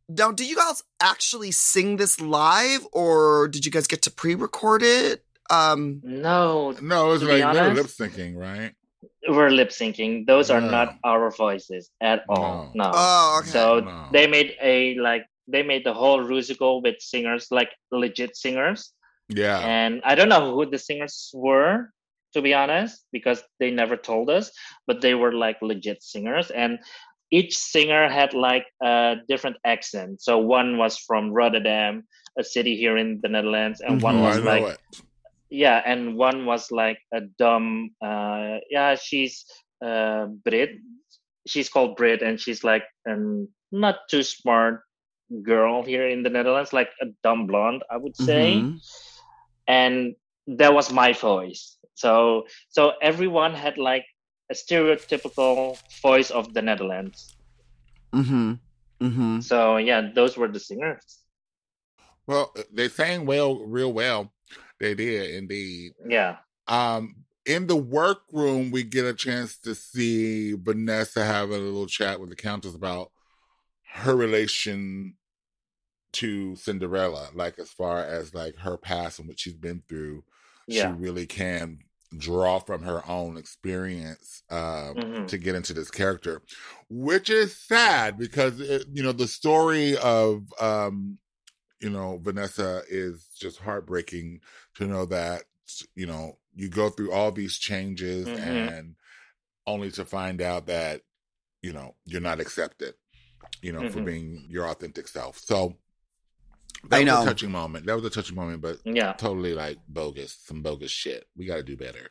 now. 0.07 0.31
Did 0.31 0.47
you 0.47 0.55
guys 0.55 0.83
actually 1.01 1.51
sing 1.51 1.97
this 1.97 2.21
live, 2.21 2.85
or 2.91 3.47
did 3.47 3.65
you 3.65 3.71
guys 3.71 3.87
get 3.87 4.01
to 4.03 4.11
pre-record 4.11 4.83
it? 4.83 5.25
Um. 5.49 6.01
No, 6.03 6.71
no, 6.81 7.17
To 7.17 7.25
be 7.25 7.41
like 7.43 7.53
they're 7.53 7.73
lip 7.73 7.87
syncing, 7.87 8.35
right? 8.35 8.71
we're 9.27 9.49
lip 9.49 9.69
syncing. 9.69 10.25
Those 10.27 10.49
are 10.51 10.59
No. 10.61 10.69
not 10.69 10.95
our 11.03 11.31
voices 11.31 11.89
at 12.01 12.23
all. 12.29 12.71
No. 12.75 12.91
Oh. 12.93 13.39
Okay. 13.39 13.49
So 13.49 13.79
No. 13.79 14.07
they 14.11 14.27
made 14.27 14.55
a 14.61 14.95
like 14.99 15.25
they 15.47 15.63
made 15.63 15.83
the 15.85 15.93
whole 15.93 16.23
musical 16.23 16.81
with 16.81 16.95
singers 16.99 17.47
like 17.51 17.69
legit 17.91 18.35
singers, 18.35 18.91
Yeah. 19.29 19.59
and 19.59 20.01
I 20.03 20.15
don't 20.15 20.29
know 20.29 20.53
who 20.55 20.65
the 20.65 20.77
singers 20.79 21.31
were 21.33 21.91
to 22.33 22.41
be 22.41 22.53
honest 22.53 23.05
because 23.11 23.43
they 23.59 23.69
never 23.71 23.95
told 23.95 24.29
us, 24.29 24.51
but 24.87 25.01
they 25.01 25.13
were 25.15 25.33
like 25.33 25.57
legit 25.61 26.01
singers 26.03 26.51
and. 26.51 26.79
Each 27.31 27.57
singer 27.57 28.09
had 28.09 28.35
like 28.35 28.67
a 28.79 29.15
different 29.27 29.57
accent. 29.65 30.21
So 30.21 30.37
one 30.37 30.77
was 30.77 30.99
from 30.99 31.31
Rotterdam, 31.33 32.03
a 32.37 32.43
city 32.43 32.75
here 32.77 32.95
in 32.95 33.21
the 33.23 33.29
Netherlands, 33.29 33.81
and 33.81 33.99
one 34.03 34.17
Mhm. 34.17 34.19
Oh, 34.19 34.23
was 34.29 34.37
I 34.37 34.39
know 34.41 34.45
like 34.45 34.73
it. 34.75 35.01
Yeah 35.53 35.81
and 35.85 36.17
one 36.17 36.45
was 36.49 36.71
like 36.71 36.97
a 37.13 37.21
dumb 37.37 37.93
uh 38.01 38.57
yeah 38.73 38.95
she's 38.97 39.45
uh 39.85 40.25
brit 40.43 40.71
she's 41.45 41.69
called 41.69 41.95
brit 41.95 42.23
and 42.25 42.41
she's 42.41 42.63
like 42.63 42.83
an 43.05 43.47
not 43.71 44.09
too 44.09 44.23
smart 44.23 44.81
girl 45.45 45.83
here 45.85 46.07
in 46.09 46.23
the 46.23 46.29
netherlands 46.29 46.73
like 46.73 46.89
a 47.01 47.05
dumb 47.21 47.45
blonde 47.45 47.83
i 47.93 47.97
would 47.97 48.15
say 48.17 48.57
Mhm. 48.57 48.81
and 49.67 50.15
that 50.47 50.73
was 50.73 50.91
my 50.91 51.13
voice 51.13 51.77
so 51.93 52.43
so 52.69 52.93
everyone 53.01 53.53
had 53.53 53.77
like 53.77 54.05
a 54.49 54.55
stereotypical 54.57 55.77
voice 56.01 56.31
of 56.31 56.53
the 56.53 56.61
netherlands 56.61 57.37
Mhm. 58.13 58.59
Mhm. 59.01 59.43
so 59.43 59.77
yeah 59.77 60.01
those 60.15 60.35
were 60.35 60.49
the 60.49 60.59
singers 60.59 61.21
Well, 62.25 62.55
they 62.71 62.87
sang 62.87 63.25
well, 63.27 63.59
real 63.67 63.91
well. 63.91 64.32
They 64.83 64.95
did 64.95 65.29
indeed. 65.35 65.93
yeah 66.05 66.37
Um, 66.67 67.15
in 67.45 67.67
the 67.67 67.75
workroom, 67.77 68.69
we 68.69 68.83
get 68.83 69.05
a 69.05 69.13
chance 69.13 69.57
to 69.59 69.73
see 69.75 70.53
Vanessa 70.53 71.23
having 71.23 71.55
a 71.55 71.59
little 71.59 71.87
chat 71.87 72.19
with 72.19 72.29
the 72.29 72.35
Countess 72.35 72.75
about 72.75 73.11
her 73.93 74.13
relation 74.15 75.15
to 76.13 76.55
Cinderella, 76.57 77.29
like 77.33 77.59
as 77.59 77.69
far 77.69 78.03
as 78.03 78.33
like 78.33 78.57
her 78.57 78.75
past 78.77 79.19
and 79.19 79.27
what 79.29 79.39
she's 79.39 79.53
been 79.55 79.83
through. 79.87 80.23
yeah 80.67 80.87
She 80.89 80.93
really 81.01 81.25
can 81.25 81.79
draw 82.17 82.59
from 82.59 82.83
her 82.83 83.01
own 83.09 83.37
experience 83.37 84.43
um, 84.49 84.95
Mhm. 84.95 85.27
to 85.29 85.37
get 85.37 85.55
into 85.55 85.73
this 85.73 85.89
character, 85.89 86.41
which 86.89 87.29
is 87.29 87.57
sad 87.57 88.17
because 88.17 88.59
it, 88.59 88.85
you 88.91 89.01
know 89.01 89.13
the 89.13 89.27
story 89.27 89.97
of 89.97 90.43
um, 90.59 91.17
you 91.83 91.89
know 91.89 92.17
Vanessa 92.23 92.81
is 92.89 93.27
just 93.37 93.59
heartbreaking 93.59 94.39
to 94.75 94.87
know 94.87 95.05
that 95.05 95.43
you 95.95 96.07
know 96.07 96.37
you 96.55 96.69
go 96.69 96.89
through 96.89 97.11
all 97.11 97.31
these 97.31 97.57
changes 97.57 98.27
Mhm. 98.27 98.69
and 98.77 98.95
only 99.67 99.91
to 99.91 100.05
find 100.05 100.41
out 100.41 100.65
that 100.67 101.01
you 101.61 101.73
know 101.73 101.95
you're 102.05 102.21
not 102.21 102.39
accepted 102.39 102.93
you 103.61 103.71
know 103.73 103.89
for 103.89 103.99
Mhm. 103.99 104.05
being 104.05 104.45
your 104.49 104.67
authentic 104.69 105.07
self 105.07 105.37
so 105.39 105.77
that 106.85 106.97
I 106.97 106.99
was 106.99 107.07
know. 107.07 107.21
a 107.21 107.25
touching 107.25 107.51
moment 107.51 107.85
that 107.85 107.95
was 107.95 108.05
a 108.05 108.09
touching 108.09 108.35
moment 108.35 108.61
but 108.61 108.77
yeah 108.85 109.13
totally 109.13 109.53
like 109.53 109.77
bogus 109.87 110.37
some 110.45 110.61
bogus 110.61 110.91
shit 110.91 111.27
we 111.35 111.45
got 111.45 111.55
to 111.57 111.63
do 111.63 111.77
better 111.77 112.09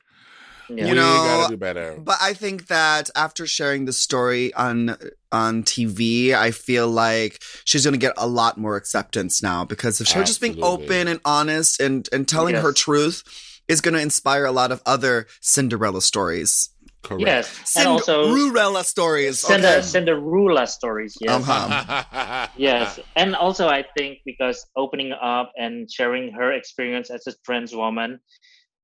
yeah 0.69 0.85
You 0.85 0.90
we 0.90 0.95
know, 0.97 1.02
got 1.02 1.47
to 1.49 1.52
do 1.52 1.57
better 1.57 1.97
But 1.99 2.19
I 2.21 2.33
think 2.35 2.66
that 2.69 3.11
after 3.16 3.47
sharing 3.47 3.85
the 3.85 3.92
story 3.92 4.52
on 4.54 4.97
on 5.31 5.62
TV, 5.62 6.35
I 6.35 6.50
feel 6.50 6.88
like 6.88 7.42
she's 7.64 7.85
going 7.85 7.95
to 7.95 7.99
get 7.99 8.12
a 8.19 8.26
lot 8.26 8.59
more 8.59 8.76
acceptance 8.76 9.42
now 9.42 9.64
because 9.64 10.00
if 10.00 10.11
her 10.11 10.25
just 10.25 10.40
being 10.40 10.62
open 10.62 11.09
and 11.09 11.21
honest 11.25 11.81
and 11.81 12.09
and 12.12 12.28
telling 12.28 12.54
her 12.54 12.73
truth 12.73 13.25
is 13.69 13.81
going 13.81 13.95
to 13.95 14.00
inspire 14.00 14.45
a 14.45 14.52
lot 14.52 14.73
of 14.73 14.83
other 14.85 15.26
Cinderella 15.40 16.02
stories. 16.02 16.69
correct 17.02 17.26
yes 17.26 17.76
and 17.76 17.88
also 17.88 18.35
Cinderella 18.35 18.85
stories. 18.85 19.40
Cinder, 19.40 19.69
okay? 19.69 19.83
Cinderella 19.83 20.66
stories. 20.66 21.16
Yes. 21.21 21.49
Uh-huh. 21.49 22.47
Yes. 22.57 23.00
And 23.16 23.35
also, 23.35 23.66
I 23.69 23.85
think 23.97 24.19
because 24.25 24.64
opening 24.76 25.12
up 25.12 25.52
and 25.57 25.90
sharing 25.90 26.33
her 26.33 26.52
experience 26.52 27.11
as 27.11 27.26
a 27.26 27.33
trans 27.45 27.75
woman, 27.75 28.21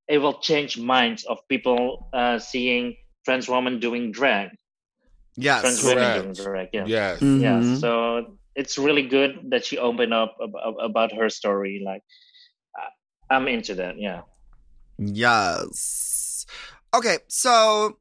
it 0.09 0.19
will 0.19 0.39
change 0.41 0.79
minds 0.79 1.25
of 1.25 1.39
people 1.49 2.09
uh, 2.13 2.39
seeing 2.39 2.97
trans 3.25 3.49
woman 3.49 3.79
doing 3.79 4.11
drag, 4.11 4.51
Yes. 5.37 5.61
trans 5.61 5.83
women 5.85 6.23
doing 6.23 6.33
drag. 6.33 6.69
Yeah. 6.73 6.87
yes 6.87 7.21
Mhm. 7.21 7.41
Yeah. 7.43 7.61
So 7.79 8.39
it's 8.55 8.79
really 8.79 9.07
good 9.07 9.51
that 9.51 9.65
she 9.65 9.79
opened 9.79 10.15
up 10.15 10.37
about, 10.41 10.77
about 10.81 11.13
her 11.13 11.29
story. 11.29 11.83
Like, 11.85 12.03
uh, 12.75 12.91
I'm 13.31 13.47
into 13.47 13.75
that. 13.77 14.01
Yeah. 14.01 14.23
Yes. 14.99 16.47
Okay, 16.95 17.19
so 17.29 17.99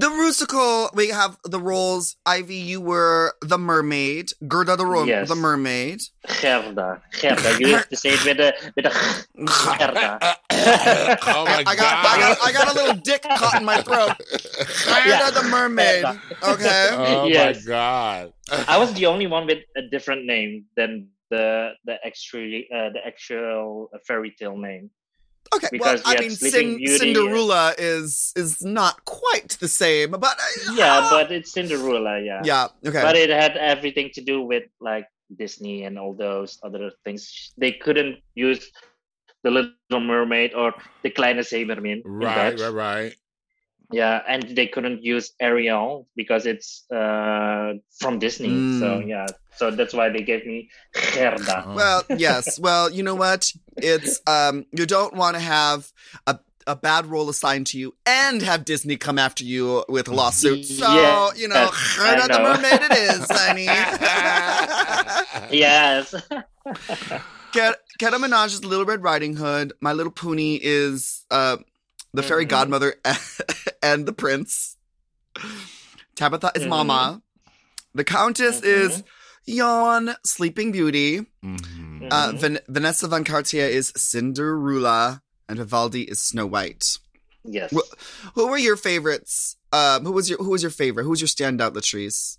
the 0.00 0.10
musical, 0.10 0.90
we 0.94 1.08
have 1.08 1.38
the 1.44 1.60
roles. 1.60 2.16
Ivy, 2.26 2.56
you 2.56 2.80
were 2.80 3.34
the 3.42 3.58
mermaid. 3.58 4.30
Gerda, 4.48 4.76
the, 4.76 4.84
ro- 4.86 5.04
Yes. 5.04 5.28
the 5.28 5.36
mermaid. 5.36 6.00
Gerda. 6.42 7.00
Gerda. 7.20 7.56
You 7.60 7.68
have 7.76 7.88
to 7.90 7.96
say 7.96 8.10
it 8.10 8.24
with 8.24 8.40
a 8.40 8.52
with 8.76 8.86
a 8.86 8.90
Gerda. 9.78 10.36
oh 11.26 11.44
my 11.44 11.62
I 11.66 11.76
got, 11.76 12.04
I 12.04 12.18
got, 12.18 12.38
I 12.48 12.52
got 12.52 12.72
a 12.72 12.74
little 12.74 12.94
dick 13.02 13.22
caught 13.22 13.60
in 13.60 13.64
my 13.64 13.80
throat. 13.82 14.12
Gerda, 14.86 15.08
Yeah. 15.08 15.30
the 15.30 15.42
mermaid. 15.50 16.04
Okay. 16.42 16.88
oh 16.92 17.26
Yes. 17.26 17.64
my 17.64 17.70
god 17.70 18.32
I 18.68 18.78
was 18.78 18.92
the 18.94 19.06
only 19.06 19.26
one 19.26 19.46
with 19.46 19.58
a 19.76 19.82
different 19.82 20.26
name 20.26 20.64
than 20.76 21.08
the 21.30 21.72
the 21.84 21.96
actually 22.04 22.68
uh, 22.74 22.90
the 22.90 23.00
actual 23.06 23.90
fairy 24.06 24.30
tale 24.38 24.56
name. 24.56 24.90
Okay. 25.56 25.68
Because 25.70 26.02
well, 26.04 26.14
we 26.14 26.18
I 26.18 26.20
mean, 26.20 26.30
Sleeping 26.30 26.86
Cin- 26.86 26.98
Cinderella 26.98 27.74
is 27.78 28.32
is 28.36 28.62
not 28.64 29.04
quite 29.04 29.56
the 29.60 29.68
same, 29.68 30.10
but 30.12 30.36
uh, 30.38 30.72
Yeah, 30.74 31.08
but 31.10 31.30
it's 31.32 31.52
Cinderella. 31.52 32.20
Yeah. 32.20 32.42
yeah. 32.44 32.68
Okay. 32.86 33.02
But 33.02 33.16
it 33.16 33.30
had 33.30 33.56
everything 33.56 34.10
to 34.14 34.20
do 34.20 34.42
with 34.42 34.64
like 34.80 35.06
Disney 35.38 35.84
and 35.84 35.98
all 35.98 36.14
those 36.14 36.58
other 36.62 36.90
things. 37.04 37.52
They 37.56 37.72
couldn't 37.72 38.16
use 38.34 38.70
the 39.42 39.50
Little 39.50 40.00
Mermaid 40.00 40.54
or 40.54 40.72
the 41.02 41.10
Kleine 41.10 41.38
Zeemermin. 41.44 42.02
in 42.04 42.10
right 42.10 42.58
right 42.58 42.72
right 42.72 43.14
Yeah, 43.92 44.22
and 44.26 44.42
they 44.56 44.66
couldn't 44.66 45.04
use 45.04 45.32
Ariel 45.40 46.08
because 46.16 46.46
it's 46.46 46.84
uh, 46.90 47.74
from 48.00 48.18
Disney. 48.18 48.56
So 48.80 48.86
Mm. 49.00 49.08
yeah, 49.08 49.26
so 49.56 49.70
that's 49.70 49.94
why 49.94 50.08
they 50.08 50.22
gave 50.22 50.44
me 50.46 50.68
Gerda. 51.14 51.64
Well, 51.74 52.04
yes. 52.16 52.58
Well, 52.58 52.90
you 52.90 53.02
know 53.02 53.14
what? 53.14 53.50
It's 53.76 54.20
um 54.26 54.66
you 54.72 54.86
don't 54.86 55.14
want 55.14 55.34
to 55.36 55.40
have 55.40 55.92
a 56.26 56.38
a 56.66 56.74
bad 56.74 57.06
role 57.06 57.28
assigned 57.28 57.66
to 57.68 57.78
you 57.78 57.94
and 58.06 58.40
have 58.40 58.64
Disney 58.64 58.96
come 58.96 59.18
after 59.18 59.44
you 59.44 59.84
with 59.88 60.08
a 60.08 60.14
lawsuit. 60.14 60.64
So, 60.64 60.86
Yeah, 60.98 61.28
you 61.36 61.46
know, 61.48 61.70
Gerda 61.96 62.28
the 62.32 62.38
mermaid 62.40 62.80
it 62.90 62.92
is, 62.92 63.26
honey. 63.30 63.66
Yes. 65.58 66.14
Get 67.52 67.76
Keta 68.00 68.46
is 68.46 68.64
Little 68.64 68.84
Red 68.86 69.02
Riding 69.02 69.36
Hood. 69.36 69.72
My 69.80 69.92
Little 69.92 70.12
Pony 70.12 70.58
is 70.62 71.24
uh 71.30 71.58
the 72.12 72.22
fairy 72.22 72.46
Mhm. 72.46 72.50
godmother 72.50 72.94
and 73.82 74.06
the 74.06 74.12
prince. 74.12 74.76
Tabitha 76.16 76.52
is 76.54 76.62
Mhm. 76.62 76.68
Mama. 76.68 77.22
The 77.94 78.04
Countess 78.04 78.60
is 78.62 79.02
Yon, 79.46 80.14
Sleeping 80.24 80.72
Beauty. 80.72 81.26
Mhm. 81.44 82.08
Uh, 82.10 82.32
Mhm. 82.32 82.38
Van- 82.40 82.58
Vanessa 82.68 83.08
Van 83.08 83.24
Cartier 83.24 83.66
is 83.66 83.92
Cinderella, 83.96 85.22
and 85.48 85.58
Vivaldi 85.58 86.02
is 86.02 86.18
Snow 86.20 86.46
White. 86.46 86.98
Yes. 87.44 87.72
Well, 87.72 87.84
Who 88.34 88.48
were 88.48 88.56
your 88.58 88.76
favorites? 88.76 89.56
Um, 89.72 90.04
who 90.04 90.12
was 90.12 90.30
your 90.30 90.38
who 90.38 90.50
was 90.50 90.62
your 90.62 90.70
favorite? 90.70 91.04
Who 91.04 91.10
was 91.10 91.20
your 91.20 91.28
standout, 91.28 91.74
Latrice? 91.74 92.38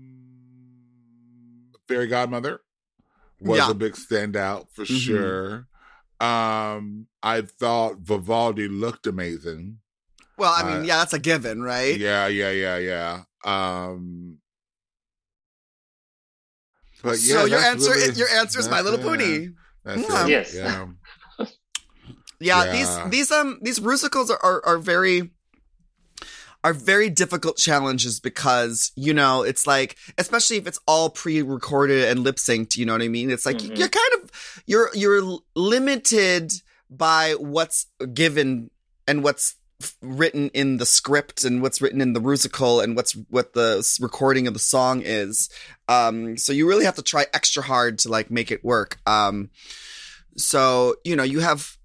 Um, 0.00 1.74
Fairy 1.88 2.06
Godmother 2.08 2.60
was 3.40 3.58
Yeah. 3.58 3.70
a 3.70 3.74
big 3.74 3.94
standout 3.94 4.66
for 4.72 4.84
Mhm. 4.84 5.00
sure. 5.00 5.66
Um, 6.20 7.06
I 7.22 7.40
thought 7.42 7.98
Vivaldi 8.00 8.68
looked 8.68 9.06
amazing. 9.06 9.78
Well, 10.40 10.52
I 10.56 10.62
mean, 10.64 10.80
Uh, 10.80 10.84
yeah, 10.84 10.98
that's 10.98 11.12
a 11.12 11.18
given, 11.18 11.62
right? 11.62 11.98
Yeah, 11.98 12.26
yeah, 12.28 12.50
yeah, 12.50 12.78
yeah. 12.78 13.22
Um, 13.44 14.38
but 17.02 17.18
yeah, 17.20 17.34
so 17.34 17.44
your 17.44 17.58
answer, 17.60 17.90
really- 17.92 18.14
your 18.18 18.28
answer 18.28 18.58
is 18.58 18.68
My 18.68 18.80
Little 18.80 19.00
it. 19.00 19.02
Pony. 19.02 19.48
That's 19.84 20.02
Yeah. 20.02 20.24
it. 20.24 20.28
Yes. 20.30 20.54
Yeah. 20.54 20.86
Yeah, 22.40 22.64
Yeah. 22.64 22.72
these 22.72 23.10
these 23.10 23.30
um 23.30 23.58
these 23.62 23.80
musicals 23.80 24.30
are, 24.30 24.38
are 24.42 24.64
are 24.66 24.78
very 24.78 25.30
are 26.62 26.74
very 26.74 27.08
difficult 27.08 27.56
challenges 27.56 28.20
because 28.20 28.92
you 28.94 29.14
know 29.14 29.42
it's 29.42 29.66
like 29.66 29.96
especially 30.18 30.58
if 30.58 30.66
it's 30.66 30.78
all 30.86 31.08
pre-recorded 31.08 32.04
and 32.04 32.20
lip 32.20 32.36
synced 32.36 32.76
you 32.76 32.84
know 32.84 32.92
what 32.92 33.00
i 33.00 33.08
mean 33.08 33.30
it's 33.30 33.46
like 33.46 33.56
Mhm. 33.56 33.78
you're 33.78 33.88
kind 33.88 34.12
of 34.22 34.30
you're 34.66 34.90
you're 34.92 35.38
limited 35.56 36.52
by 36.90 37.32
what's 37.38 37.86
given 38.12 38.70
and 39.08 39.24
what's 39.24 39.54
written 40.02 40.48
in 40.50 40.76
the 40.76 40.86
script 40.86 41.44
and 41.44 41.62
what's 41.62 41.80
written 41.80 42.00
in 42.00 42.12
the 42.12 42.20
musical 42.20 42.80
and 42.80 42.96
what's 42.96 43.12
what 43.28 43.52
the 43.54 43.98
recording 44.00 44.46
of 44.46 44.52
the 44.52 44.60
song 44.60 45.02
is. 45.04 45.48
Um 45.88 46.36
so 46.36 46.52
you 46.52 46.68
really 46.68 46.84
have 46.84 46.96
to 46.96 47.02
try 47.02 47.26
extra 47.32 47.62
hard 47.62 47.98
to 48.00 48.08
like 48.08 48.30
make 48.30 48.50
it 48.50 48.64
work. 48.64 48.98
Um 49.06 49.50
so 50.36 50.96
you 51.04 51.16
know 51.16 51.22
you 51.22 51.40
have 51.40 51.76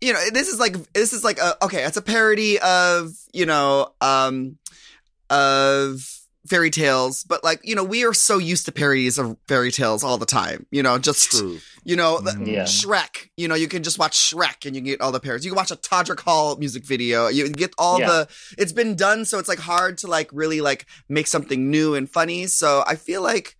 you 0.00 0.12
know 0.12 0.20
this 0.32 0.48
is 0.48 0.60
like 0.60 0.92
this 0.92 1.12
is 1.12 1.24
like 1.24 1.38
a 1.38 1.62
okay 1.64 1.84
it's 1.84 1.96
a 1.96 2.02
parody 2.02 2.58
of 2.58 3.12
you 3.32 3.46
know 3.46 3.92
um 4.00 4.58
of 5.30 6.25
fairy 6.48 6.70
tales 6.70 7.24
but 7.24 7.42
like 7.44 7.60
you 7.64 7.74
know 7.74 7.82
we 7.84 8.04
are 8.04 8.14
so 8.14 8.38
used 8.38 8.64
to 8.66 8.72
parodies 8.72 9.18
of 9.18 9.36
fairy 9.48 9.70
tales 9.72 10.04
all 10.04 10.18
the 10.18 10.26
time 10.26 10.66
you 10.70 10.82
know 10.82 10.98
just 10.98 11.30
True. 11.32 11.58
you 11.84 11.96
know 11.96 12.20
the- 12.20 12.32
Mhm. 12.32 12.46
Yeah. 12.46 12.64
shrek 12.64 13.30
you 13.36 13.48
know 13.48 13.54
you 13.54 13.68
can 13.68 13.82
just 13.82 13.98
watch 13.98 14.16
shrek 14.16 14.64
and 14.66 14.74
you 14.76 14.82
can 14.82 14.84
get 14.86 15.00
all 15.00 15.12
the 15.12 15.20
parodies 15.20 15.44
you 15.44 15.50
can 15.52 15.56
watch 15.56 15.70
a 15.70 15.76
todrick 15.76 16.20
hall 16.20 16.56
music 16.56 16.84
video 16.84 17.28
you 17.28 17.44
can 17.44 17.52
get 17.52 17.72
all 17.78 17.98
Yeah. 18.00 18.06
the 18.08 18.28
it's 18.58 18.72
been 18.72 18.94
done 18.96 19.24
so 19.24 19.38
it's 19.38 19.48
like 19.48 19.58
hard 19.58 19.98
to 19.98 20.06
like 20.06 20.28
really 20.32 20.60
like 20.60 20.86
make 21.08 21.26
something 21.26 21.70
new 21.70 21.94
and 21.94 22.08
funny 22.08 22.46
so 22.46 22.84
i 22.86 22.94
feel 22.96 23.22
like 23.22 23.56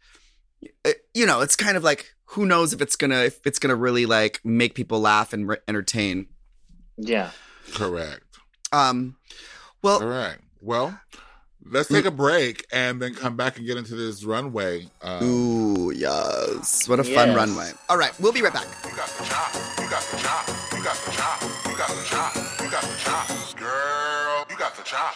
uh, 0.85 0.93
you 1.14 1.26
know 1.26 1.40
it's 1.40 1.57
kind 1.57 1.76
of 1.76 1.83
like 1.85 2.14
who 2.31 2.45
knows 2.47 2.73
if 2.73 2.81
it's 2.81 2.97
gonna 2.97 3.21
if 3.25 3.40
it's 3.47 3.59
gonna 3.59 3.76
really 3.76 4.07
like 4.07 4.40
make 4.45 4.75
people 4.75 5.00
laugh 5.00 5.33
and 5.33 5.49
re- 5.49 5.59
entertain 5.69 6.26
yeah. 6.99 7.31
Correct. 7.75 8.23
um 8.73 9.16
well 9.83 10.00
Correct. 10.00 10.40
Well, 10.62 10.99
let's 11.70 11.88
take 11.88 12.04
a 12.04 12.11
break 12.11 12.66
and 12.73 13.00
then 13.00 13.14
come 13.14 13.37
back 13.37 13.56
and 13.56 13.66
get 13.66 13.76
into 13.76 13.94
this 13.94 14.25
runway. 14.25 14.87
Um, 15.02 15.25
ooh 15.25 15.90
yes 15.92 16.88
what 16.88 17.00
a 17.00 17.04
fun 17.04 17.35
runway 17.35 17.70
all 17.88 17.96
right 17.96 18.12
we'll 18.20 18.32
be 18.32 18.42
right 18.42 18.52
back 18.52 18.66
You 18.85 18.96
got 18.96 19.08
the 19.08 19.25
chop. 19.25 19.54
You 19.80 19.90
got 19.90 20.02
the 20.02 20.16
chop. 20.18 20.49
You 20.73 20.82
got 20.82 20.96
the 20.96 21.11
chop. 21.12 21.42
You 21.42 21.76
got 21.76 21.88
the 21.88 22.04
chop. 22.04 22.35
You 22.61 22.70
got 22.70 22.82
the 22.82 22.96
chop. 22.99 23.28
Girl, 23.56 24.46
you 24.50 24.56
got 24.56 24.76
the 24.76 24.82
chop. 24.82 25.14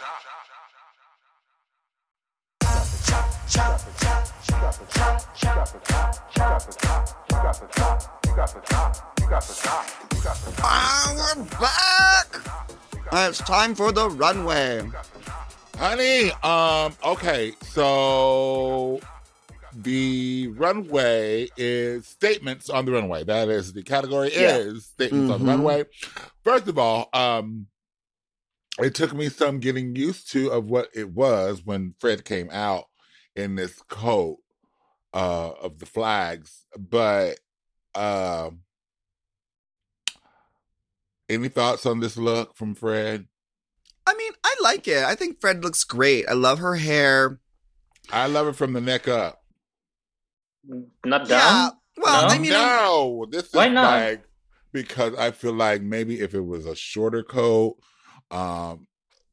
Chop, 2.63 2.87
chop, 3.49 3.81
chop. 3.99 4.27
You 4.47 4.53
got 4.61 4.75
the 4.75 4.87
chop. 4.95 5.21
You 5.37 5.49
got 5.49 5.67
the 5.67 5.81
chop. 5.89 6.27
You 6.31 6.47
got 6.47 6.65
the 6.65 6.73
chop. 6.79 7.27
You 7.31 7.37
got 7.37 7.55
the 7.61 7.67
chop. 7.75 8.25
You 8.25 8.35
got 8.37 8.53
the 8.53 8.61
chop. 8.67 9.17
You 9.19 9.27
got 9.29 9.43
the 9.43 9.53
chop. 9.53 9.87
You 10.11 10.23
got 10.23 10.37
the 10.37 10.53
chop. 10.53 10.65
Ah, 10.65 11.35
we're 11.37 11.45
back 11.61 12.01
it's 13.13 13.39
time 13.39 13.75
for 13.75 13.91
the 13.93 14.09
runway 14.11 14.83
Honey, 15.77 16.31
um, 16.43 16.95
okay, 17.05 17.53
so 17.63 19.01
the 19.73 20.49
runway 20.57 21.49
is 21.57 22.07
statements 22.07 22.69
on 22.69 22.85
the 22.85 22.93
runway. 22.93 23.25
That 23.25 23.49
is 23.49 23.73
the 23.73 23.83
category 23.83 24.31
Yeah. 24.35 24.57
is 24.57 24.87
statements 24.87 25.31
on 25.31 25.41
the 25.41 25.47
Mhm. 25.47 25.49
runway. 25.49 25.85
First 26.45 26.69
of 26.69 26.79
all, 26.79 27.09
um, 27.15 27.67
it 28.79 28.95
took 28.95 29.13
me 29.15 29.29
some 29.29 29.59
getting 29.61 29.97
used 29.97 30.31
to 30.33 30.51
of 30.51 30.67
what 30.67 30.89
it 30.95 31.11
was 31.11 31.65
when 31.65 31.95
Fred 31.99 32.25
came 32.25 32.51
out 32.51 32.87
in 33.37 33.55
this 33.57 33.81
coat 33.89 34.39
uh 35.13 35.51
of 35.61 35.79
the 35.81 35.87
flags, 35.87 36.67
but 36.79 37.41
um 37.95 38.63
any 41.29 41.49
thoughts 41.49 41.85
on 41.87 41.99
this 42.01 42.17
look 42.17 42.55
from 42.57 42.75
Fred? 42.75 43.27
i 44.07 44.15
mean 44.15 44.33
like 44.63 44.87
it 44.89 45.03
i 45.05 45.15
think 45.15 45.41
fred 45.41 45.63
looks 45.65 45.85
great 45.85 46.29
i 46.29 46.33
love 46.33 46.59
her 46.59 46.77
hair 46.77 47.39
I 48.13 48.27
love 48.27 48.49
it 48.49 48.57
from 48.57 48.73
the 48.73 48.81
neck 48.81 49.07
up. 49.07 49.41
Not 51.05 51.29
down. 51.29 51.29
yeah 51.29 51.71
well 51.97 52.23
No? 52.29 52.35
i 52.35 52.39
mean 52.39 52.51
no, 52.51 53.27
this 53.31 53.45
is 53.47 53.55
Why 53.55 53.69
not? 53.69 53.85
like 54.01 54.25
because 54.73 55.15
I 55.17 55.31
feel 55.33 55.53
like 55.53 55.83
maybe 55.83 56.21
if 56.21 56.35
it 56.35 56.41
was 56.45 56.65
a 56.67 56.77
shorter 56.77 57.23
coat, 57.25 57.77
um, 58.31 58.87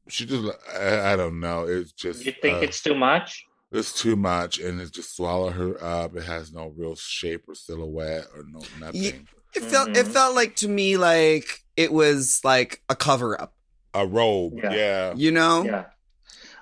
she 0.08 0.26
just 0.26 0.44
I, 0.76 1.12
I 1.12 1.16
don't 1.16 1.38
know. 1.38 1.62
It's 1.64 1.92
just 1.92 2.24
You 2.24 2.32
think 2.42 2.56
uh, 2.56 2.60
it's 2.66 2.82
too 2.82 2.96
much? 2.96 3.44
it's 3.70 3.92
too 3.92 4.16
much, 4.16 4.58
and 4.58 4.80
it 4.80 4.92
just 4.92 5.14
swallow 5.16 5.50
her 5.50 5.82
up. 5.82 6.16
It 6.16 6.24
has 6.24 6.52
no 6.52 6.72
real 6.76 6.96
shape 6.96 7.44
or 7.48 7.54
silhouette 7.54 8.26
or 8.34 8.44
no 8.50 8.60
nothing. 8.80 9.28
It 9.54 9.62
felt 9.62 9.90
it 9.96 10.06
Mhm. 10.06 10.12
felt 10.12 10.34
like 10.34 10.56
to 10.56 10.68
me 10.68 10.96
like 10.96 11.60
it 11.76 11.92
was 11.92 12.40
like 12.42 12.82
a 12.88 12.96
cover 12.96 13.40
up, 13.40 13.54
A 13.94 14.06
robe, 14.06 14.54
Yeah. 14.62 14.72
yeah. 14.74 15.14
you 15.16 15.30
know. 15.30 15.62
Yeah. 15.64 15.84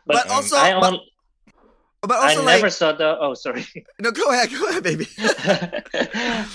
But 0.07 0.27
Um, 0.27 0.33
also, 0.33 0.57
I, 0.57 0.79
but, 0.79 0.93
on, 0.95 1.01
but 2.03 2.17
I 2.19 2.31
also 2.31 2.45
never 2.45 2.71
saw 2.71 2.93
the. 2.93 3.19
Oh, 3.19 3.35
sorry. 3.35 3.67
no. 3.99 4.11
Go 4.13 4.31
ahead, 4.31 4.51
go 4.51 4.69
ahead, 4.69 4.83
baby. 4.85 5.07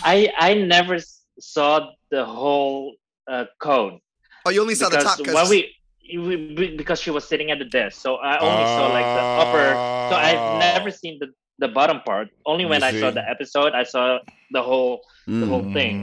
I 0.04 0.32
I 0.38 0.54
never 0.56 0.98
saw 1.40 1.90
the 2.10 2.24
whole 2.26 2.96
uh, 3.30 3.46
code 3.60 4.00
Oh, 4.46 4.50
you 4.50 4.62
only 4.62 4.76
saw 4.76 4.90
the 4.90 4.98
top 4.98 5.18
when 5.20 5.26
because 5.28 5.50
we, 5.50 5.76
we 6.18 6.36
we- 6.58 6.76
because 6.78 7.00
she 7.02 7.12
was 7.12 7.28
sitting 7.28 7.52
at 7.52 7.60
the 7.60 7.66
desk, 7.66 8.00
so 8.02 8.16
I 8.16 8.40
only 8.40 8.66
saw 8.66 8.88
like 8.90 9.06
the 9.06 9.26
upper. 9.44 9.68
So. 10.10 10.16
I've 10.18 10.60
never 10.60 10.90
seen 10.90 11.20
the 11.20 11.28
the 11.60 11.68
bottom 11.68 12.00
part. 12.02 12.30
Only 12.46 12.66
when 12.66 12.82
You 12.82 12.88
I 12.88 13.00
saw 13.00 13.12
the 13.12 13.22
episode, 13.30 13.74
I 13.74 13.84
saw 13.84 14.18
the 14.52 14.64
whole 14.64 15.02
the 15.28 15.46
whole 15.46 15.62
Mm-hmm. 15.62 15.74
thing. 15.78 15.96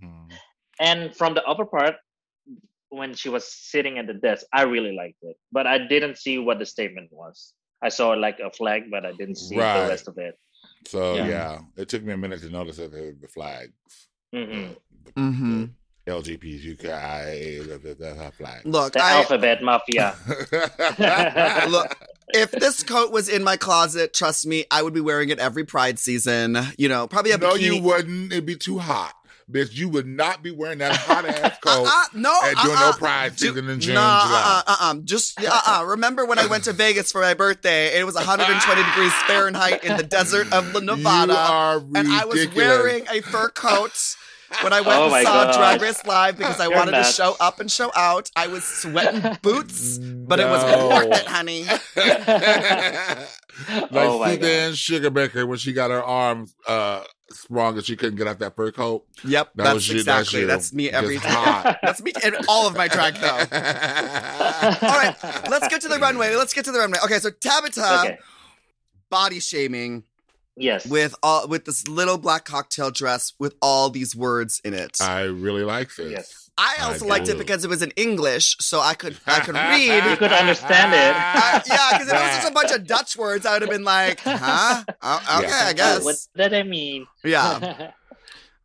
Mhm. 0.00 0.28
And 0.78 1.16
from 1.16 1.34
the 1.34 1.42
upper 1.44 1.64
part, 1.66 1.96
when 2.90 3.14
she 3.14 3.28
was 3.28 3.50
sitting 3.50 3.98
at 3.98 4.06
the 4.06 4.14
desk, 4.14 4.44
I 4.52 4.62
really 4.62 4.92
liked 4.94 5.18
it. 5.22 5.36
But 5.52 5.66
I 5.66 5.78
didn't 5.78 6.18
see 6.18 6.38
what 6.38 6.58
the 6.58 6.66
statement 6.66 7.08
was. 7.12 7.54
I 7.82 7.88
saw 7.88 8.10
like 8.10 8.38
a 8.40 8.50
flag, 8.50 8.90
but 8.90 9.06
I 9.06 9.12
didn't 9.12 9.36
see 9.36 9.56
Right. 9.56 9.82
the 9.82 9.88
rest 9.88 10.06
of 10.08 10.18
it. 10.18 10.38
So 10.86 11.14
Yeah. 11.14 11.26
yeah. 11.28 11.58
it 11.76 11.88
took 11.88 12.02
me 12.02 12.12
a 12.12 12.16
minute 12.16 12.40
to 12.42 12.50
notice 12.50 12.76
that 12.76 12.92
the, 12.92 13.16
the 13.20 13.28
flags, 13.28 13.72
hmm 14.34 14.72
the, 15.04 15.12
the 16.06 16.12
LGBTQIA, 16.12 17.68
the, 17.68 17.78
the, 17.78 17.94
the 17.94 18.32
flag. 18.36 18.62
Look, 18.64 18.92
The 18.94 19.02
I 19.02 19.12
alphabet 19.12 19.62
mafia. 19.62 20.14
look. 21.68 21.96
If 22.32 22.52
this 22.52 22.82
coat 22.84 23.10
was 23.10 23.28
in 23.28 23.42
my 23.42 23.56
closet, 23.56 24.14
trust 24.14 24.46
me, 24.46 24.64
I 24.70 24.82
would 24.82 24.94
be 24.94 25.00
wearing 25.00 25.30
it 25.30 25.40
every 25.40 25.64
Pride 25.64 25.98
season. 25.98 26.56
You 26.78 26.88
know, 26.88 27.08
probably 27.08 27.32
a 27.32 27.38
no, 27.38 27.54
bikini. 27.54 27.60
you 27.60 27.82
wouldn't. 27.82 28.32
It'd 28.32 28.46
be 28.46 28.54
too 28.56 28.78
hot. 28.78 29.14
Bitch, 29.50 29.74
you 29.74 29.88
would 29.88 30.06
not 30.06 30.42
be 30.42 30.50
wearing 30.52 30.78
that 30.78 30.94
hot 30.96 31.24
ass 31.24 31.58
coat 31.58 31.86
Uh-uh, 31.86 32.04
no, 32.14 32.38
and 32.44 32.56
doing 32.58 32.76
uh-uh. 32.76 32.90
no 32.90 32.96
pride 32.96 33.36
Ju- 33.36 33.48
season 33.48 33.68
in 33.68 33.80
June, 33.80 33.94
Nah, 33.94 34.26
July. 34.26 34.42
uh, 34.44 34.62
uh, 34.70 34.76
uh, 34.80 34.94
just 35.04 35.40
uh, 35.42 35.60
uh. 35.66 35.84
Remember 35.86 36.24
when 36.24 36.38
I 36.38 36.46
went 36.46 36.64
to 36.64 36.72
Vegas 36.72 37.10
for 37.10 37.20
my 37.20 37.34
birthday? 37.34 37.98
It 37.98 38.04
was 38.06 38.14
120 38.14 38.82
degrees 38.82 39.12
Fahrenheit 39.26 39.82
in 39.84 39.96
the 39.96 40.02
desert 40.04 40.52
of 40.52 40.72
Nevada, 40.82 41.32
You 41.32 41.38
are 41.38 41.76
and 41.96 42.08
I 42.12 42.24
was 42.26 42.46
wearing 42.54 43.06
a 43.10 43.20
fur 43.22 43.48
coat. 43.48 44.16
When 44.62 44.72
I 44.72 44.80
went 44.80 44.98
Oh 44.98 45.14
and 45.14 45.24
saw 45.24 45.44
gosh. 45.44 45.56
Drag 45.56 45.80
Race 45.80 46.04
live 46.04 46.36
because 46.36 46.58
I 46.58 46.64
You're 46.66 46.74
wanted 46.76 46.90
nuts. 46.90 47.10
to 47.10 47.14
show 47.22 47.36
up 47.38 47.60
and 47.60 47.70
show 47.70 47.92
out, 47.94 48.32
I 48.34 48.48
was 48.48 48.64
sweating 48.64 49.36
boots, 49.42 49.96
but 49.98 50.40
it 50.40 50.46
was 50.46 50.62
No. 50.64 50.88
worth 50.88 51.06
it, 51.20 51.26
honey. 51.28 51.66
like 53.80 53.92
oh 53.92 54.18
my 54.18 54.36
god. 54.36 54.40
Suzanne 54.42 54.72
Sugarbaker 54.72 55.46
when 55.46 55.58
she 55.58 55.72
got 55.72 55.90
her 55.90 56.02
arms 56.02 56.54
uh 56.66 57.02
sprung 57.32 57.76
and 57.76 57.84
she 57.84 57.96
couldn't 57.96 58.16
get 58.16 58.26
out 58.26 58.38
that 58.40 58.56
fur 58.56 58.70
coat. 58.72 59.06
Yep, 59.24 59.50
That 59.56 59.62
that's 59.64 59.74
was 59.74 59.88
you. 59.88 60.02
That's 60.02 60.20
exactly 60.20 60.40
you. 60.40 60.46
that's 60.46 60.72
me 60.72 60.90
every 60.90 61.16
Just 61.16 61.26
time. 61.26 61.44
hot. 61.62 61.78
That's 61.82 62.02
me 62.02 62.12
in 62.24 62.34
all 62.48 62.66
of 62.66 62.76
my 62.76 62.88
drag 62.88 63.14
though. 63.20 63.28
All 63.28 64.98
right, 64.98 65.14
let's 65.50 65.68
get 65.68 65.80
to 65.82 65.88
the 65.88 65.98
runway. 66.00 66.34
Let's 66.36 66.52
get 66.52 66.64
to 66.66 66.72
the 66.72 66.78
runway. 66.78 66.98
Okay, 67.04 67.18
so 67.18 67.30
Tabitha 67.30 68.00
Okay. 68.04 68.18
body 69.10 69.40
shaming 69.40 70.04
Yes. 70.56 70.84
with 70.86 71.14
all 71.22 71.48
with 71.48 71.64
this 71.64 71.86
little 71.88 72.18
black 72.18 72.44
cocktail 72.44 72.90
dress 72.90 73.32
with 73.38 73.54
all 73.62 73.88
these 73.90 74.14
words 74.14 74.60
in 74.64 74.74
it. 74.74 74.98
I 75.00 75.22
really 75.22 75.62
like 75.64 75.94
this. 75.96 76.10
Yes. 76.10 76.49
I 76.60 76.82
also 76.82 77.06
I 77.06 77.08
liked 77.08 77.28
it 77.28 77.38
because 77.38 77.64
it 77.64 77.68
was 77.68 77.80
in 77.80 77.90
English, 77.96 78.56
so 78.60 78.80
I 78.80 78.92
could 78.92 79.16
I 79.26 79.40
could 79.40 79.54
You 79.80 79.92
read. 80.10 80.18
could 80.18 80.32
understand 80.32 80.92
it. 80.92 81.16
Uh, 81.40 81.60
yeah, 81.66 81.88
because 81.92 82.08
if 82.08 82.14
it 82.14 82.20
was 82.20 82.36
just 82.36 82.50
a 82.50 82.52
bunch 82.52 82.70
of 82.72 82.86
Dutch 82.94 83.16
words, 83.16 83.46
I 83.46 83.54
would 83.54 83.62
have 83.62 83.70
been 83.70 83.84
like, 83.84 84.20
huh? 84.20 84.84
Oh, 85.00 85.38
okay, 85.38 85.48
Yeah. 85.48 85.64
I 85.66 85.72
guess. 85.72 86.04
What 86.04 86.16
did 86.36 86.52
I 86.54 86.62
mean? 86.62 87.06
Yeah. 87.24 87.90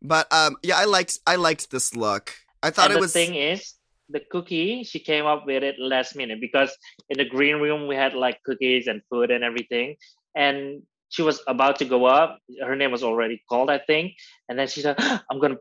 But 0.01 0.31
um, 0.31 0.57
yeah, 0.61 0.77
I 0.77 0.85
liked 0.85 1.19
I 1.25 1.35
liked 1.37 1.71
this 1.71 1.95
look. 1.95 2.33
I 2.61 2.69
thought 2.69 2.85
and 2.87 2.93
it 2.93 2.95
the 2.95 3.01
was 3.01 3.13
thing 3.13 3.35
is, 3.35 3.73
the 4.09 4.21
cookie 4.31 4.83
she 4.83 4.99
came 4.99 5.25
up 5.25 5.45
with 5.45 5.63
it 5.63 5.75
last 5.79 6.15
minute 6.15 6.39
because 6.41 6.75
in 7.09 7.17
the 7.17 7.25
green 7.25 7.55
room 7.57 7.87
we 7.87 7.95
had 7.95 8.13
like 8.13 8.43
cookies 8.43 8.87
and 8.87 9.01
food 9.09 9.31
and 9.31 9.43
everything, 9.43 9.95
and 10.35 10.83
she 11.09 11.21
was 11.21 11.41
about 11.47 11.79
to 11.79 11.85
go 11.85 12.05
up. 12.05 12.39
Her 12.61 12.75
name 12.75 12.91
was 12.91 13.03
already 13.03 13.41
called, 13.49 13.69
I 13.69 13.79
think, 13.79 14.13
and 14.49 14.59
then 14.59 14.67
she 14.67 14.81
said, 14.81 14.95
"I'm 15.31 15.39
gonna 15.39 15.57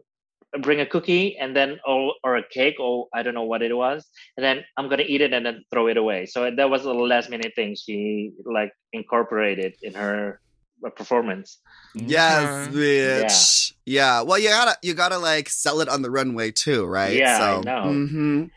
bring 0.61 0.81
a 0.81 0.87
cookie 0.87 1.37
and 1.39 1.55
then 1.57 1.79
or, 1.87 2.15
or 2.23 2.37
a 2.37 2.43
cake 2.49 2.79
or 2.79 3.09
I 3.13 3.23
don't 3.23 3.35
know 3.35 3.43
what 3.45 3.63
it 3.63 3.75
was, 3.75 4.07
and 4.37 4.45
then 4.45 4.65
I'm 4.77 4.89
gonna 4.89 5.05
eat 5.07 5.21
it 5.21 5.33
and 5.33 5.45
then 5.45 5.65
throw 5.73 5.89
it 5.89 5.97
away." 5.97 6.27
So 6.27 6.51
that 6.51 6.71
was 6.71 6.85
a 6.85 6.93
last 6.93 7.31
minute 7.31 7.53
thing 7.57 7.75
she 7.77 8.33
like 8.45 8.73
incorporated 8.93 9.75
in 9.83 9.95
her 9.95 10.41
uh, 10.85 10.91
performance. 10.91 11.59
yes, 11.95 12.69
Okay. 12.69 12.77
bitch. 12.77 13.73
Yeah. 13.87 14.23
Well, 14.23 14.39
you 14.39 14.49
gotta 14.49 14.77
you 14.83 14.95
gotta 14.95 15.19
like 15.19 15.49
sell 15.49 15.81
it 15.81 15.89
on 15.89 16.03
the 16.03 16.11
runway 16.11 16.51
too, 16.51 16.85
right? 16.87 17.15
Yeah, 17.17 17.37
I 17.37 17.39
so, 17.39 17.61
know. 17.63 17.83
mhm. 17.87 18.51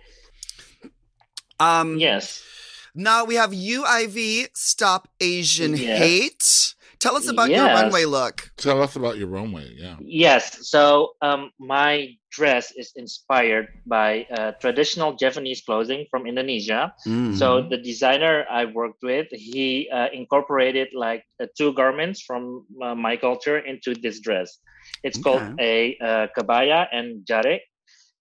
Um. 1.59 1.97
Yes. 1.97 2.43
Now 2.93 3.25
we 3.25 3.35
have 3.35 3.51
UIV 3.51 4.47
Stop 4.55 5.07
Asian 5.21 5.75
Yes. 5.77 5.99
Hate. 5.99 6.73
Tell 6.99 7.15
us 7.15 7.29
about 7.29 7.49
your 7.49 7.65
runway 7.65 8.05
look. 8.05 8.51
Tell 8.57 8.81
us 8.81 8.95
about 8.95 9.17
your 9.17 9.27
runway. 9.27 9.73
Yeah. 9.77 9.95
Yes. 10.01 10.67
So 10.67 11.13
um, 11.21 11.51
my 11.59 12.17
dress 12.31 12.71
is 12.71 12.91
inspired 12.95 13.67
by 13.85 14.25
uh, 14.31 14.51
traditional 14.59 15.13
Javanese 15.13 15.61
clothing 15.63 16.05
from 16.09 16.25
Indonesia. 16.25 16.93
Mm. 17.05 17.37
So 17.37 17.61
the 17.61 17.77
designer 17.77 18.45
I 18.49 18.65
worked 18.65 19.03
with, 19.03 19.27
he 19.31 19.89
uh, 19.93 20.07
incorporated 20.11 20.89
like 20.93 21.23
uh, 21.41 21.45
two 21.57 21.73
garments 21.73 22.21
from 22.21 22.65
uh, 22.81 22.95
my 22.95 23.15
culture 23.15 23.59
into 23.59 23.93
this 23.93 24.19
dress. 24.19 24.57
It's 25.03 25.19
called 25.21 25.43
a 25.59 25.97
uh, 26.01 26.27
kebaya 26.35 26.87
and 26.91 27.25
jare, 27.27 27.59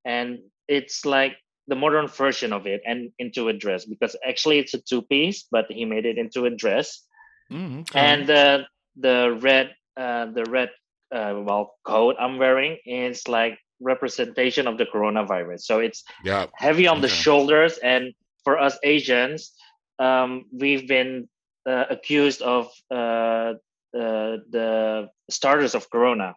and 0.04 0.38
it's 0.68 1.06
like 1.06 1.36
the 1.68 1.76
modern 1.76 2.06
version 2.08 2.52
of 2.52 2.66
it 2.66 2.80
and 2.86 3.10
into 3.18 3.48
a 3.48 3.52
dress 3.52 3.84
because 3.84 4.14
actually 4.26 4.58
it's 4.58 4.74
a 4.74 4.80
two 4.80 5.02
piece, 5.02 5.46
but 5.50 5.66
he 5.68 5.84
made 5.84 6.06
it 6.06 6.18
into 6.18 6.44
a 6.44 6.50
dress 6.50 7.06
Mm, 7.52 7.80
okay. 7.80 8.00
and 8.00 8.26
the 8.26 8.66
the 8.96 9.38
red 9.40 9.74
uh, 9.96 10.26
the 10.26 10.44
red 10.50 10.70
uh, 11.14 11.40
well 11.44 11.74
coat 11.85 12.16
I'm 12.18 12.38
wearing 12.38 12.78
is 12.85 13.28
like 13.28 13.59
representation 13.80 14.66
of 14.66 14.78
the 14.78 14.87
coronavirus. 14.87 15.61
So 15.62 15.78
it's 15.80 16.02
yeah. 16.24 16.46
heavy 16.54 16.87
on 16.87 17.00
the 17.00 17.09
shoulders, 17.09 17.78
and 17.78 18.14
for 18.42 18.59
us 18.59 18.78
Asians, 18.82 19.52
um, 19.98 20.46
we've 20.52 20.88
been 20.88 21.28
uh, 21.66 21.85
accused 21.90 22.42
of 22.42 22.70
uh, 22.90 23.54
uh, 23.94 24.38
the 24.50 25.09
starters 25.30 25.74
of 25.74 25.90
corona. 25.90 26.35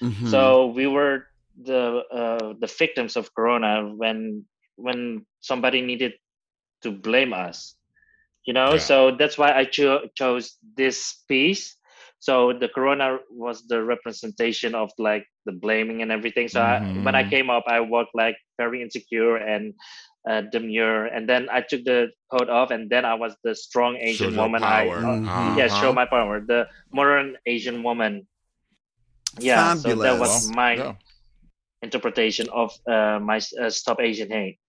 Mhm. 0.00 0.28
So 0.30 0.66
we 0.66 0.86
were 0.86 1.26
the 1.60 2.02
uh, 2.10 2.54
the 2.58 2.66
victims 2.66 3.16
of 3.16 3.34
corona 3.34 3.86
when 3.94 4.44
when 4.76 5.26
somebody 5.40 5.80
needed 5.82 6.14
to 6.82 6.90
blame 6.90 7.32
us, 7.32 7.76
you 8.46 8.52
know. 8.52 8.72
Yeah. 8.74 8.78
So 8.78 9.16
that's 9.16 9.38
why 9.38 9.52
I 9.52 9.64
cho- 9.64 10.08
chose 10.14 10.56
this 10.76 11.22
piece. 11.28 11.76
So 12.18 12.52
the 12.52 12.68
corona 12.68 13.18
was 13.30 13.66
the 13.66 13.82
representation 13.82 14.76
of 14.76 14.92
like 14.98 15.26
the 15.44 15.50
blaming 15.52 16.02
and 16.02 16.12
everything. 16.12 16.46
So 16.46 16.62
I, 16.62 16.78
when 17.02 17.16
I 17.16 17.28
came 17.28 17.50
up, 17.50 17.64
I 17.66 17.80
walked 17.80 18.14
like 18.14 18.36
very 18.58 18.80
insecure 18.80 19.36
and 19.36 19.74
uh, 20.28 20.42
demure, 20.52 21.06
and 21.06 21.28
then 21.28 21.48
I 21.50 21.62
took 21.66 21.82
the 21.82 22.14
coat 22.30 22.48
off, 22.48 22.70
and 22.70 22.88
then 22.88 23.04
I 23.04 23.14
was 23.14 23.34
the 23.42 23.56
strong 23.56 23.96
Asian 23.96 24.34
your 24.34 24.42
woman. 24.42 24.62
I. 24.62 24.86
Uh-huh. 24.86 25.58
yeah, 25.58 25.66
show 25.66 25.92
my 25.92 26.06
power. 26.06 26.38
The 26.38 26.68
modern 26.94 27.36
Asian 27.44 27.82
woman. 27.82 28.28
Yeah, 29.40 29.74
so 29.74 29.96
that 29.96 30.20
was 30.20 30.46
my 30.54 30.74
Yeah. 30.74 30.94
interpretation 31.82 32.46
of 32.54 32.70
uh, 32.86 33.18
my 33.18 33.40
uh, 33.58 33.70
Stop 33.70 33.98
Asian 33.98 34.30
Hate. 34.30 34.61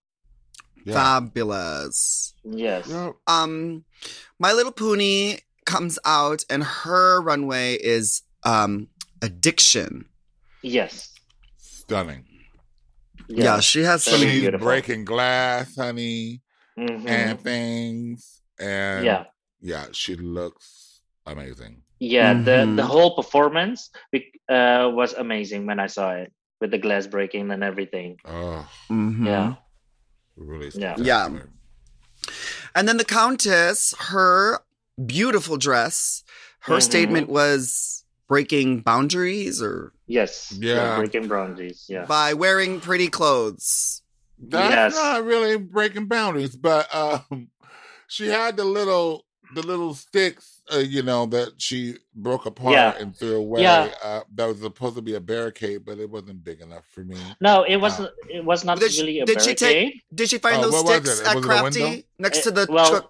Yeah. 0.86 0.94
Fabulous. 0.96 2.34
Yes. 2.44 2.88
Yeah. 2.88 3.12
Um, 3.28 3.86
My 4.40 4.52
Little 4.54 4.72
Pony 4.72 5.38
comes 5.66 5.98
out, 6.06 6.44
and 6.50 6.64
her 6.64 7.22
runway 7.22 7.76
is 7.76 8.22
um 8.44 8.88
addiction. 9.22 10.06
Yes. 10.62 11.12
Stunning. 11.58 12.26
Yeah, 13.30 13.56
Yes. 13.56 13.64
she 13.64 13.82
has 13.84 14.04
some. 14.04 14.20
She's 14.20 14.42
beautiful. 14.42 14.66
breaking 14.66 15.06
glass, 15.06 15.76
honey, 15.76 16.42
Mhm. 16.78 17.08
and 17.08 17.40
things. 17.42 18.42
And 18.60 19.06
Yeah. 19.06 19.24
yeah, 19.62 19.86
she 19.94 20.16
looks 20.16 21.02
amazing. 21.26 21.84
Yeah. 22.00 22.34
The 22.34 22.66
Mhm. 22.68 22.76
the 22.76 22.86
whole 22.86 23.16
performance 23.16 23.90
uh, 24.50 24.92
was 24.94 25.14
amazing 25.14 25.66
when 25.66 25.80
I 25.80 25.88
saw 25.88 26.12
it 26.16 26.34
with 26.60 26.72
the 26.72 26.78
glass 26.78 27.08
breaking 27.08 27.50
and 27.52 27.64
everything. 27.64 28.18
Oh, 28.26 28.68
Mhm. 28.92 29.26
Yeah. 29.26 29.56
Really 30.36 30.72
Yeah. 30.74 30.96
Yeah. 30.98 31.26
spectacular. 31.26 31.50
And 32.76 32.88
then 32.88 32.98
the 32.98 33.06
Countess, 33.06 33.94
her 34.10 34.60
beautiful 35.06 35.58
dress, 35.58 36.24
her 36.62 36.78
Mhm. 36.78 36.82
statement 36.84 37.30
was 37.30 38.04
breaking 38.28 38.82
boundaries 38.82 39.62
or 39.62 39.94
Yes. 40.08 40.52
Yeah. 40.58 40.98
Breaking 40.98 41.28
boundaries. 41.28 41.86
Yeah. 41.88 42.06
by 42.06 42.34
wearing 42.34 42.80
pretty 42.80 43.08
clothes. 43.10 44.02
That's 44.40 44.96
Yes. 44.96 44.96
not 44.96 45.24
really 45.24 45.58
breaking 45.58 46.08
boundaries, 46.08 46.56
but 46.56 46.94
um, 46.96 47.50
she 48.08 48.28
had 48.28 48.58
the 48.58 48.66
little 48.66 49.26
the 49.54 49.62
little 49.62 49.94
sticks, 49.94 50.53
uh, 50.74 50.78
you 50.78 51.02
know, 51.04 51.26
that 51.26 51.54
she 51.58 51.96
broke 52.16 52.46
apart 52.46 52.74
Yeah. 52.74 52.94
and 53.00 53.16
threw 53.16 53.36
away. 53.36 53.62
Yeah. 53.64 53.90
Uh, 54.04 54.22
that 54.36 54.46
was 54.48 54.62
supposed 54.62 54.96
to 54.96 55.02
be 55.02 55.16
a 55.16 55.20
barricade, 55.20 55.84
but 55.86 55.98
it 56.00 56.10
wasn't 56.10 56.44
big 56.44 56.62
enough 56.62 56.86
for 56.94 57.04
me. 57.04 57.18
No, 57.42 57.64
it 57.64 57.78
wasn't. 57.78 58.12
it 58.30 58.44
was 58.46 58.64
not 58.64 58.80
Did 58.80 58.92
she- 58.92 59.02
really 59.02 59.20
a 59.20 59.26
did 59.26 59.42
she 59.42 59.54
barricade. 59.56 59.92
take- 59.94 60.04
Did 60.14 60.30
she 60.30 60.38
find 60.38 60.58
Oh, 60.64 60.70
those 60.70 60.80
sticks 60.80 61.20
it? 61.20 61.28
at 61.28 61.36
Was 61.36 61.44
a? 61.46 61.48
Crafty 61.48 62.06
next 62.20 62.42
to 62.44 62.50
Eh, 62.50 62.54
the 62.54 62.68
well, 62.72 62.90
truck? 62.90 63.10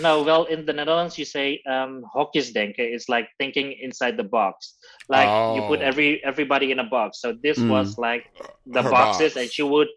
No, 0.00 0.22
well, 0.22 0.44
in 0.44 0.66
the 0.66 0.72
Netherlands, 0.72 1.18
you 1.18 1.24
say 1.24 1.62
um, 1.66 2.04
hokjesdenken. 2.14 2.74
It's 2.94 3.08
like 3.08 3.28
thinking 3.38 3.72
inside 3.80 4.16
the 4.16 4.22
box. 4.24 4.74
Like 5.08 5.26
you 5.56 5.62
put 5.62 5.80
Oh. 5.80 5.90
every 5.90 6.22
everybody 6.22 6.70
in 6.70 6.78
a 6.78 6.84
box. 6.84 7.20
So 7.22 7.32
this 7.32 7.58
Mm. 7.58 7.70
was 7.70 7.96
like 7.98 8.26
the 8.66 8.82
Her 8.82 8.90
boxes, 8.90 9.32
box. 9.34 9.36
and 9.42 9.50
she 9.50 9.62
would 9.62 9.88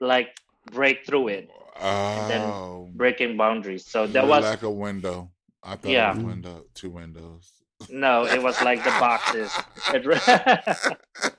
like 0.00 0.28
break 0.70 1.06
through 1.06 1.28
it, 1.28 1.48
then 1.80 2.42
Oh, 2.42 2.90
breaking 2.94 3.36
boundaries. 3.36 3.86
So 3.88 4.06
that 4.08 4.26
was 4.28 4.44
like 4.44 4.62
a 4.62 4.70
window. 4.70 5.30
I 5.62 5.76
thought 5.76 5.90
Yeah. 5.90 6.10
it 6.12 6.16
was 6.16 6.24
window, 6.24 6.64
two 6.74 6.90
windows. 6.90 7.52
no, 7.88 8.24
it 8.26 8.42
was 8.42 8.60
like 8.62 8.82
the 8.84 8.90
boxes. 9.00 9.52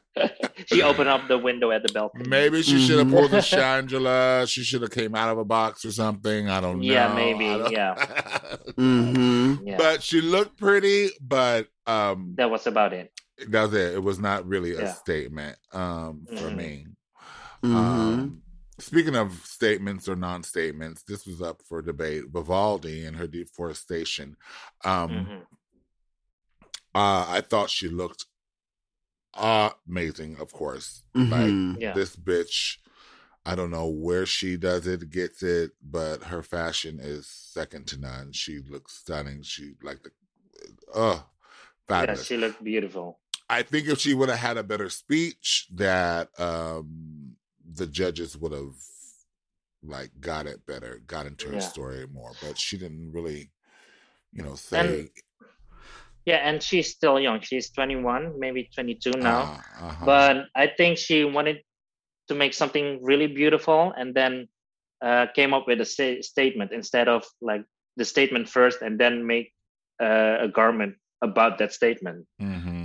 She 0.67 0.81
opened 0.83 1.09
up 1.09 1.27
the 1.27 1.37
window 1.39 1.71
at 1.71 1.81
the 1.81 1.91
balcony. 1.91 2.29
Maybe 2.29 2.61
she 2.61 2.79
should 2.79 2.99
have 2.99 3.07
Mhm. 3.07 3.11
pulled 3.11 3.31
the 3.31 3.37
Shangela. 3.53 4.47
She 4.47 4.63
should 4.63 4.81
have 4.83 4.91
came 4.91 5.15
out 5.15 5.29
of 5.29 5.39
a 5.39 5.43
box 5.43 5.83
or 5.85 5.91
something. 5.91 6.49
I 6.49 6.61
don't 6.61 6.77
know. 6.79 6.85
Yeah, 6.85 7.13
maybe, 7.13 7.45
yeah. 7.73 7.95
Mm-hmm. 8.77 9.67
Yeah, 9.67 9.77
But 9.77 10.03
she 10.03 10.21
looked 10.21 10.57
pretty, 10.59 11.09
but 11.19 11.67
um 11.87 12.35
that 12.37 12.49
was 12.51 12.67
about 12.67 12.93
it. 12.93 13.11
that 13.49 13.63
was 13.63 13.73
it. 13.73 13.95
It 13.95 14.03
was 14.03 14.19
not 14.19 14.45
really 14.47 14.75
a 14.75 14.81
Yeah. 14.83 14.93
statement 14.93 15.57
um 15.73 16.27
for 16.37 16.49
Mhm. 16.51 16.55
me. 16.55 16.87
Mm-hmm. 17.63 17.75
Um 17.75 18.42
Speaking 18.83 19.15
of 19.15 19.33
statements 19.45 20.09
or 20.09 20.15
non-statements, 20.15 21.03
this 21.03 21.25
was 21.25 21.41
up 21.41 21.61
for 21.67 21.81
debate. 21.81 22.25
Vivaldi 22.29 23.05
and 23.05 23.15
her 23.15 23.27
deforestation. 23.27 24.35
Um, 24.83 25.09
Mhm. 25.09 25.41
uh, 26.93 27.25
I 27.29 27.41
thought 27.41 27.69
she 27.69 27.87
looked 27.87 28.25
amazing. 29.33 30.37
Of 30.39 30.51
course, 30.51 31.03
Mhm. 31.15 31.29
like 31.75 31.81
Yeah. 31.81 31.93
this 31.93 32.15
bitch. 32.15 32.77
I 33.45 33.55
don't 33.55 33.71
know 33.71 33.87
where 33.87 34.25
she 34.25 34.57
does 34.57 34.85
it, 34.87 35.09
gets 35.09 35.43
it, 35.43 35.71
but 35.81 36.23
her 36.23 36.43
fashion 36.43 36.99
is 36.99 37.27
second 37.27 37.87
to 37.87 37.97
none. 37.97 38.31
She 38.31 38.59
looks 38.59 38.93
stunning. 38.99 39.43
She 39.43 39.75
like 39.81 40.03
the, 40.03 40.11
uh, 40.93 41.15
Yeah, 41.15 41.23
fabulous. 41.87 42.25
she 42.27 42.37
looked 42.37 42.63
beautiful. 42.63 43.19
I 43.49 43.63
think 43.63 43.87
if 43.87 43.99
she 43.99 44.13
would 44.13 44.29
have 44.29 44.39
had 44.39 44.57
a 44.57 44.63
better 44.63 44.89
speech, 44.89 45.67
that 45.73 46.37
um 46.39 47.22
the 47.75 47.87
judges 47.87 48.37
would 48.37 48.51
have 48.51 48.75
like 49.83 50.11
got 50.19 50.45
it 50.47 50.65
better, 50.65 51.01
got 51.07 51.25
into 51.25 51.47
her 51.49 51.55
Yeah. 51.55 51.59
story 51.59 52.05
more. 52.07 52.31
But 52.41 52.57
she 52.57 52.77
didn't 52.77 53.11
really, 53.11 53.49
you 54.31 54.43
know, 54.43 54.55
say. 54.55 55.09
Yeah, 56.25 56.37
and 56.37 56.63
she's 56.63 56.89
still 56.89 57.19
young. 57.19 57.41
She's 57.41 57.69
21, 57.71 58.39
maybe 58.39 58.69
22 58.73 59.11
now. 59.17 59.41
uh, 59.41 59.57
uh-huh. 59.81 60.05
But 60.05 60.45
I 60.55 60.67
think 60.67 60.97
she 60.97 61.25
wanted 61.25 61.59
to 62.29 62.35
make 62.35 62.53
something 62.53 63.03
really 63.03 63.27
beautiful 63.27 63.93
and 63.97 64.15
then 64.15 64.47
uh, 65.03 65.27
came 65.35 65.53
up 65.53 65.67
with 65.67 65.81
a 65.81 65.85
sta- 65.85 66.21
statement 66.21 66.71
instead 66.71 67.09
of 67.09 67.25
like 67.41 67.65
the 67.97 68.05
statement 68.05 68.47
first 68.47 68.81
and 68.81 68.97
then 68.97 69.27
make 69.27 69.51
uh, 70.01 70.37
a 70.39 70.47
garment 70.47 70.95
about 71.21 71.57
that 71.57 71.73
statement. 71.73 72.25
hmm 72.39 72.82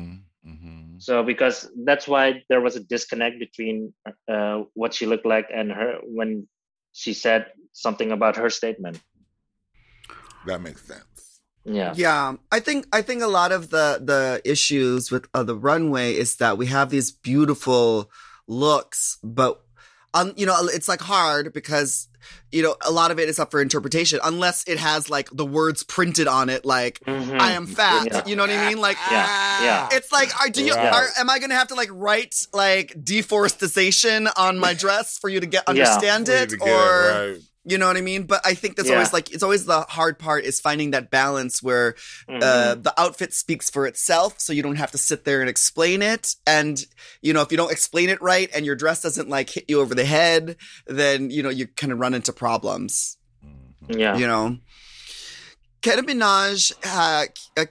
hmm 0.99 1.01
So 1.01 1.23
because 1.23 1.71
that's 1.85 2.09
why 2.09 2.43
there 2.49 2.61
was 2.61 2.77
a 2.77 2.81
disconnect 2.81 3.39
between 3.39 3.95
uh, 4.29 4.65
what 4.75 4.95
she 4.95 5.07
looked 5.07 5.27
like 5.27 5.47
and 5.55 5.71
her 5.71 5.99
when 6.03 6.49
she 6.93 7.15
said 7.15 7.47
something 7.73 8.13
about 8.13 8.37
her 8.37 8.51
statement. 8.51 9.01
That 10.47 10.61
makes 10.61 10.83
sense. 10.83 11.41
Yeah. 11.65 11.95
Yeah, 11.97 12.37
I 12.51 12.61
think 12.61 12.87
I 12.93 13.03
think 13.03 13.23
a 13.23 13.27
lot 13.27 13.53
of 13.53 13.71
the 13.71 14.01
the 14.03 14.41
issues 14.45 15.11
with 15.11 15.29
uh, 15.35 15.45
the 15.45 15.57
runway 15.57 16.15
is 16.15 16.37
that 16.37 16.57
we 16.57 16.67
have 16.67 16.91
these 16.91 17.11
beautiful 17.11 18.11
looks, 18.47 19.19
but 19.23 19.63
um, 20.15 20.33
you 20.37 20.47
know, 20.47 20.57
it's 20.67 20.89
like 20.89 21.01
hard 21.01 21.53
because 21.53 22.09
you 22.51 22.63
know 22.63 22.77
a 22.85 22.91
lot 22.91 23.11
of 23.11 23.19
it 23.19 23.29
is 23.29 23.39
up 23.39 23.51
for 23.51 23.61
interpretation 23.63 24.19
unless 24.25 24.65
it 24.67 24.79
has 24.79 25.09
like 25.09 25.29
the 25.33 25.45
words 25.47 25.83
printed 25.83 26.27
on 26.27 26.49
it, 26.49 26.65
like 26.65 27.01
Mhm. 27.01 27.39
"I 27.41 27.53
am 27.53 27.67
fat." 27.67 28.07
Yeah. 28.07 28.27
You 28.27 28.37
know 28.37 28.43
what 28.43 28.51
I 28.51 28.69
mean? 28.69 28.81
Like. 28.81 28.97
Yeah, 29.11 29.63
yeah. 29.63 29.89
It's 29.93 30.11
like, 30.11 30.31
are, 30.41 30.49
do 30.49 30.65
you? 30.65 30.75
Right. 30.75 30.93
Are, 30.93 31.07
am 31.19 31.29
I 31.31 31.39
going 31.39 31.51
to 31.51 31.57
have 31.57 31.69
to 31.69 31.75
like 31.75 31.91
write 31.93 32.35
like 32.53 32.95
deforestation 33.03 34.29
on 34.37 34.59
my 34.59 34.75
dress 34.83 35.19
for 35.19 35.29
you 35.29 35.41
to 35.41 35.47
get 35.47 35.69
understand 35.69 36.27
For 36.27 36.33
it, 36.33 36.49
to 36.51 36.57
get 36.57 36.69
or 36.69 37.33
right. 37.33 37.41
You 37.69 37.77
know 37.79 37.87
what 37.87 37.97
I 37.97 38.01
mean? 38.01 38.23
But 38.25 38.41
I 38.45 38.55
think 38.55 38.77
that's 38.77 38.89
Yeah. 38.89 38.95
always 38.97 39.13
like 39.13 39.31
it's 39.33 39.43
always 39.43 39.65
the 39.67 39.83
hard 39.83 40.19
part 40.19 40.45
is 40.45 40.59
finding 40.61 40.91
that 40.93 41.11
balance 41.11 41.63
where 41.63 41.95
Mhm. 42.29 42.43
uh, 42.43 42.75
the 42.77 42.95
outfit 42.99 43.33
speaks 43.35 43.69
for 43.71 43.87
itself, 43.87 44.35
so 44.39 44.53
you 44.53 44.63
don't 44.63 44.77
have 44.77 44.91
to 44.93 44.99
sit 44.99 45.25
there 45.25 45.41
and 45.41 45.51
explain 45.51 46.03
it. 46.03 46.35
And 46.47 46.85
you 47.23 47.33
know, 47.33 47.43
if 47.43 47.51
you 47.51 47.57
don't 47.57 47.71
explain 47.73 48.09
it 48.09 48.21
right, 48.23 48.49
and 48.55 48.65
your 48.65 48.77
dress 48.77 49.03
doesn't 49.03 49.29
like 49.29 49.51
hit 49.51 49.67
you 49.69 49.81
over 49.81 49.95
the 49.95 50.05
head, 50.05 50.57
then 50.87 51.31
you 51.31 51.43
know 51.43 51.51
you 51.51 51.67
kind 51.67 51.93
of 51.93 51.99
run 51.99 52.15
into 52.15 52.33
problems. 52.33 53.17
yeah. 53.89 54.17
You 54.17 54.27
know, 54.27 54.59
Keta 55.83 56.01
Minaj, 56.01 56.73
uh, 56.85 57.27
uh, 57.57 57.65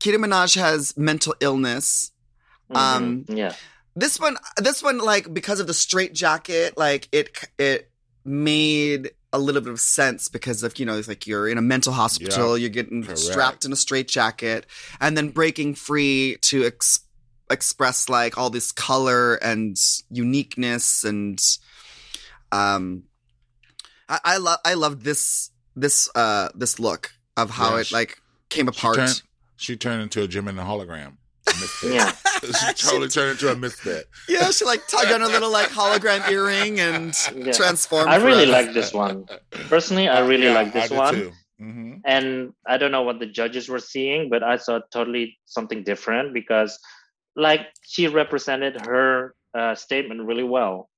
Keta 0.00 0.16
Minaj 0.16 0.56
has 0.56 0.96
mental 0.96 1.34
illness. 1.40 2.12
um, 2.72 3.24
Mhm. 3.28 3.36
yeah. 3.36 3.54
This 3.96 4.20
one, 4.20 4.36
this 4.56 4.80
one, 4.82 4.98
like 4.98 5.34
because 5.34 5.58
of 5.60 5.66
the 5.66 5.74
straight 5.74 6.12
jacket, 6.14 6.78
like 6.78 7.08
it, 7.12 7.36
it 7.58 7.90
made 8.24 9.10
a 9.32 9.38
little 9.38 9.60
bit 9.60 9.72
of 9.72 9.80
sense 9.80 10.28
because 10.28 10.62
of 10.62 10.78
you 10.78 10.84
know, 10.86 10.98
it's 10.98 11.06
like 11.08 11.26
you're 11.26 11.48
in 11.48 11.56
a 11.58 11.62
mental 11.62 11.92
hospital, 11.92 12.58
you're 12.58 12.68
getting 12.68 13.02
correct. 13.04 13.18
strapped 13.18 13.64
in 13.64 13.72
a 13.72 13.76
straight 13.76 14.08
jacket, 14.08 14.66
and 15.00 15.16
then 15.16 15.28
breaking 15.30 15.74
free 15.76 16.36
to 16.42 16.64
ex- 16.64 17.00
express 17.50 18.08
like 18.08 18.36
all 18.38 18.50
this 18.50 18.72
color 18.72 19.34
and 19.36 19.76
uniqueness 20.10 21.04
and 21.04 21.40
um, 22.52 23.04
I, 24.08 24.18
I 24.24 24.36
love 24.38 24.58
I 24.64 24.74
love 24.74 25.04
this 25.04 25.50
this 25.76 26.10
uh 26.14 26.48
this 26.54 26.78
look 26.80 27.12
of 27.36 27.50
how 27.50 27.74
Yeah, 27.74 27.80
it 27.80 27.86
she- 27.86 27.94
like 27.94 28.20
came 28.48 28.66
She 28.72 28.78
apart. 28.78 28.96
turned, 28.96 29.22
she 29.56 29.76
turned 29.76 30.02
into 30.02 30.22
a 30.22 30.26
Gemini 30.28 30.62
hologram. 30.64 30.96
A 30.98 31.08
misfit. 31.08 31.19
Yeah. 31.82 32.12
she 32.42 32.72
totally 32.86 33.08
turned 33.08 33.32
into 33.32 33.50
a 33.50 33.56
misfit. 33.56 34.06
Yeah, 34.28 34.50
she 34.50 34.64
like 34.64 34.86
tugged 34.86 35.12
on 35.12 35.22
a 35.22 35.26
little 35.28 35.50
like 35.50 35.68
hologram 35.68 36.28
earring 36.30 36.80
and 36.80 37.14
Yeah. 37.34 37.52
transformed. 37.52 38.08
I 38.08 38.16
really 38.16 38.46
forever. 38.46 38.66
like 38.66 38.74
this 38.74 38.92
one. 38.92 39.26
Personally, 39.68 40.08
I 40.08 40.20
really 40.20 40.44
Yeah, 40.44 40.54
like 40.54 40.72
this 40.72 40.90
I 40.92 40.96
one. 40.96 41.14
too. 41.14 41.32
Mhm. 41.60 42.00
and 42.06 42.54
I 42.66 42.78
don't 42.78 42.90
know 42.90 43.02
what 43.02 43.18
the 43.18 43.26
judges 43.26 43.68
were 43.68 43.78
seeing, 43.80 44.30
but 44.30 44.42
I 44.42 44.56
saw 44.56 44.80
totally 44.90 45.38
something 45.44 45.84
different 45.84 46.32
because, 46.32 46.78
like, 47.36 47.66
she 47.82 48.08
represented 48.08 48.80
her 48.86 49.34
uh, 49.52 49.74
statement 49.74 50.22
really 50.22 50.42
well, 50.44 50.88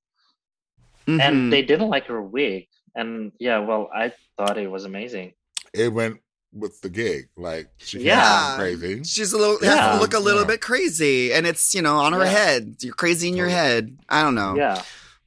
Mhm. 1.07 1.19
and 1.19 1.51
they 1.51 1.63
didn't 1.63 1.89
like 1.89 2.05
her 2.05 2.21
wig, 2.21 2.67
and 2.95 3.31
yeah, 3.39 3.59
well, 3.59 3.89
I 3.93 4.13
thought 4.37 4.57
it 4.57 4.69
was 4.71 4.85
amazing. 4.85 5.33
It 5.73 5.91
went 5.91 6.21
with 6.53 6.79
the 6.81 6.89
gig. 6.89 7.29
Like 7.35 7.69
she 7.77 7.99
Yeah. 7.99 8.51
yeah. 8.51 8.55
crazy. 8.57 9.03
she's 9.03 9.33
a 9.33 9.37
little 9.37 9.59
has 9.59 9.75
Yeah. 9.75 9.93
to 9.93 9.99
look 9.99 10.13
a 10.13 10.19
little 10.19 10.41
Yeah. 10.41 10.47
bit 10.47 10.61
crazy, 10.61 11.33
and 11.33 11.45
it's 11.47 11.73
you 11.73 11.81
know 11.81 11.97
on 11.97 12.13
her 12.13 12.23
Yeah. 12.23 12.29
head. 12.31 12.75
You're 12.81 12.93
crazy 12.93 13.27
in 13.29 13.35
your 13.35 13.47
Totally. 13.47 13.61
head. 13.69 13.97
I 14.09 14.21
don't 14.23 14.35
know. 14.35 14.55
Yeah, 14.55 14.81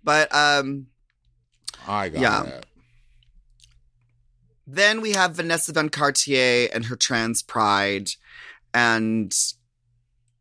but 0.05 0.35
um, 0.35 0.87
I 1.87 2.09
got 2.09 2.21
Yeah. 2.21 2.43
that. 2.45 2.67
then 4.67 5.01
we 5.01 5.13
have 5.13 5.37
Vanessa 5.37 5.73
Van 5.73 5.89
Cartier 5.89 6.69
and 6.73 6.87
her 6.87 6.97
trans 6.97 7.43
pride, 7.43 8.11
and 8.75 9.33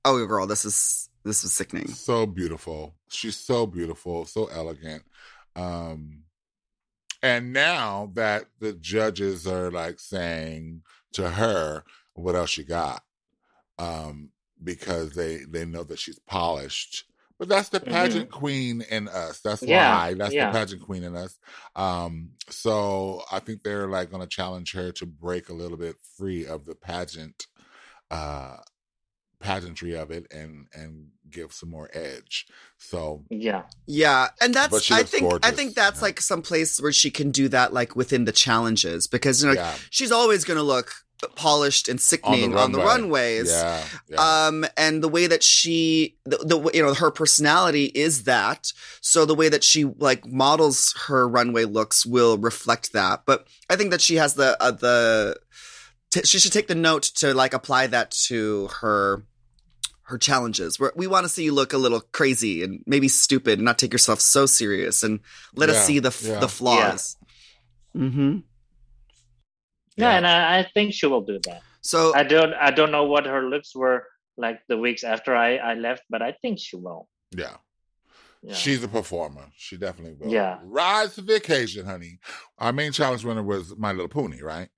oh 0.03 0.25
girl, 0.25 0.47
this 0.47 0.65
is 0.65 1.09
this 1.23 1.43
is 1.43 1.53
sickening. 1.53 1.87
So 1.89 2.25
beautiful. 2.25 2.95
She's 3.09 3.37
so 3.37 3.65
beautiful, 3.65 4.25
so 4.25 4.45
elegant. 4.47 5.03
Um 5.55 6.24
and 7.25 7.51
now 7.53 8.11
that 8.13 8.45
the 8.59 8.73
judges 8.73 9.47
are 9.47 9.71
like 9.71 9.99
saying 9.99 10.83
to 11.13 11.31
her 11.31 11.83
what 12.13 12.35
else 12.35 12.55
you 12.57 12.63
got 12.63 13.01
um 13.79 14.31
because 14.63 15.13
they 15.13 15.37
they 15.49 15.65
know 15.65 15.83
that 15.83 15.99
she's 15.99 16.19
polished 16.19 17.05
but 17.39 17.49
that's 17.49 17.69
the 17.69 17.79
Mhm. 17.85 17.91
pageant 17.91 18.31
queen 18.31 18.81
in 18.91 19.07
us 19.09 19.41
that's 19.41 19.67
Yeah, 19.67 19.67
why 19.67 20.13
that's 20.15 20.35
yeah. 20.35 20.45
the 20.45 20.45
pageant 20.47 20.81
queen 20.83 21.03
in 21.03 21.15
us 21.15 21.39
um 21.75 22.31
so 22.49 23.23
i 23.31 23.39
think 23.39 23.63
they're 23.63 23.87
like 23.87 24.09
going 24.11 24.21
to 24.21 24.27
challenge 24.27 24.71
her 24.73 24.91
to 24.91 25.05
break 25.05 25.49
a 25.49 25.53
little 25.53 25.77
bit 25.77 25.95
free 26.17 26.45
of 26.45 26.65
the 26.65 26.75
pageant 26.75 27.47
uh 28.11 28.57
pageantry 29.39 29.95
of 29.95 30.11
it 30.11 30.27
and 30.31 30.67
and 30.73 31.09
give 31.29 31.51
some 31.53 31.69
more 31.69 31.89
edge 31.93 32.45
so 32.77 33.23
yeah, 33.29 33.63
Yeah, 33.87 34.27
and 34.41 34.53
that's 34.53 34.91
I 34.91 34.99
looks 34.99 35.09
think 35.11 35.45
I 35.45 35.51
think 35.51 35.75
that's 35.75 35.99
Yeah. 35.99 36.05
like 36.05 36.21
some 36.21 36.41
place 36.41 36.79
where 36.81 36.91
she 36.91 37.09
can 37.11 37.31
do 37.31 37.47
that 37.49 37.73
like 37.73 37.95
within 37.95 38.25
the 38.25 38.31
challenges 38.31 39.07
because 39.07 39.41
you 39.41 39.49
know 39.49 39.55
yeah 39.55 39.75
she's 39.89 40.11
always 40.11 40.43
going 40.43 40.57
to 40.57 40.63
look 40.63 40.91
polished 41.35 41.87
and 41.87 41.99
sickening 41.99 42.55
on 42.55 42.71
the, 42.73 42.79
runway. 42.79 43.37
runways. 43.39 43.49
yeah, 43.51 43.83
yeah. 44.09 44.45
Um, 44.47 44.65
and 44.77 45.01
the 45.01 45.07
way 45.07 45.27
that 45.27 45.43
she, 45.43 46.17
the, 46.25 46.37
the 46.37 46.71
you 46.73 46.83
know, 46.83 46.93
her 46.93 47.09
personality 47.09 47.85
is 47.85 48.25
that. 48.25 48.73
So 49.01 49.25
the 49.25 49.33
way 49.33 49.47
that 49.49 49.63
she 49.63 49.85
like 49.85 50.27
models 50.27 50.93
her 51.07 51.27
runway 51.27 51.63
looks 51.63 52.05
will 52.05 52.37
reflect 52.37 52.91
that. 52.93 53.21
But 53.25 53.47
I 53.69 53.75
think 53.77 53.91
that 53.91 54.01
she 54.01 54.15
has 54.15 54.35
the 54.35 54.61
uh, 54.61 54.71
the. 54.71 55.37
T- 56.11 56.23
she 56.25 56.37
should 56.37 56.51
take 56.53 56.67
the 56.67 56.75
note 56.75 57.03
to 57.15 57.33
like 57.33 57.53
apply 57.53 57.87
that 57.87 58.11
to 58.27 58.67
her 58.81 59.23
her 60.05 60.17
challenges. 60.17 60.79
Where 60.79 60.91
we 60.95 61.07
want 61.07 61.25
to 61.25 61.29
see 61.29 61.43
you 61.43 61.53
look 61.53 61.73
a 61.73 61.77
little 61.77 62.01
crazy 62.11 62.63
and 62.63 62.83
maybe 62.85 63.07
stupid, 63.07 63.59
and 63.59 63.65
not 63.65 63.77
take 63.77 63.93
yourself 63.93 64.19
so 64.19 64.45
serious, 64.45 65.03
and 65.03 65.19
let 65.55 65.69
us 65.69 65.85
see 65.85 65.99
the 65.99 66.09
f- 66.09 66.23
yeah. 66.23 66.39
the 66.39 66.47
flaws. 66.47 67.17
Mm-hmm. 67.95 68.39
yeah, 69.95 70.17
and 70.17 70.27
I, 70.27 70.59
I 70.59 70.69
think 70.73 70.93
she 70.93 71.07
will 71.07 71.21
do 71.21 71.39
that. 71.45 71.61
So 71.81 72.13
I 72.15 72.23
don't, 72.23 72.53
I 72.53 72.71
don't 72.71 72.91
know 72.91 73.05
what 73.05 73.25
her 73.25 73.43
looks 73.43 73.75
were 73.75 74.03
like 74.37 74.59
the 74.67 74.77
weeks 74.77 75.03
after 75.03 75.35
I, 75.35 75.57
I 75.57 75.73
left, 75.75 76.03
but 76.09 76.21
I 76.21 76.33
think 76.41 76.59
she 76.59 76.75
will. 76.75 77.07
yeah. 77.31 77.57
Yeah. 78.43 78.53
She's 78.53 78.83
a 78.83 78.87
performer. 78.87 79.47
She 79.57 79.75
definitely 79.75 80.13
will. 80.19 80.31
Yeah. 80.31 80.59
Rise 80.61 81.15
to 81.15 81.21
the 81.21 81.37
occasion, 81.37 81.87
honey. 81.87 82.19
Our 82.59 82.71
main 82.71 82.91
challenge 82.91 83.25
winner 83.25 83.41
was 83.41 83.75
My 83.75 83.91
Little 83.91 84.07
Pony, 84.07 84.43
right? 84.43 84.69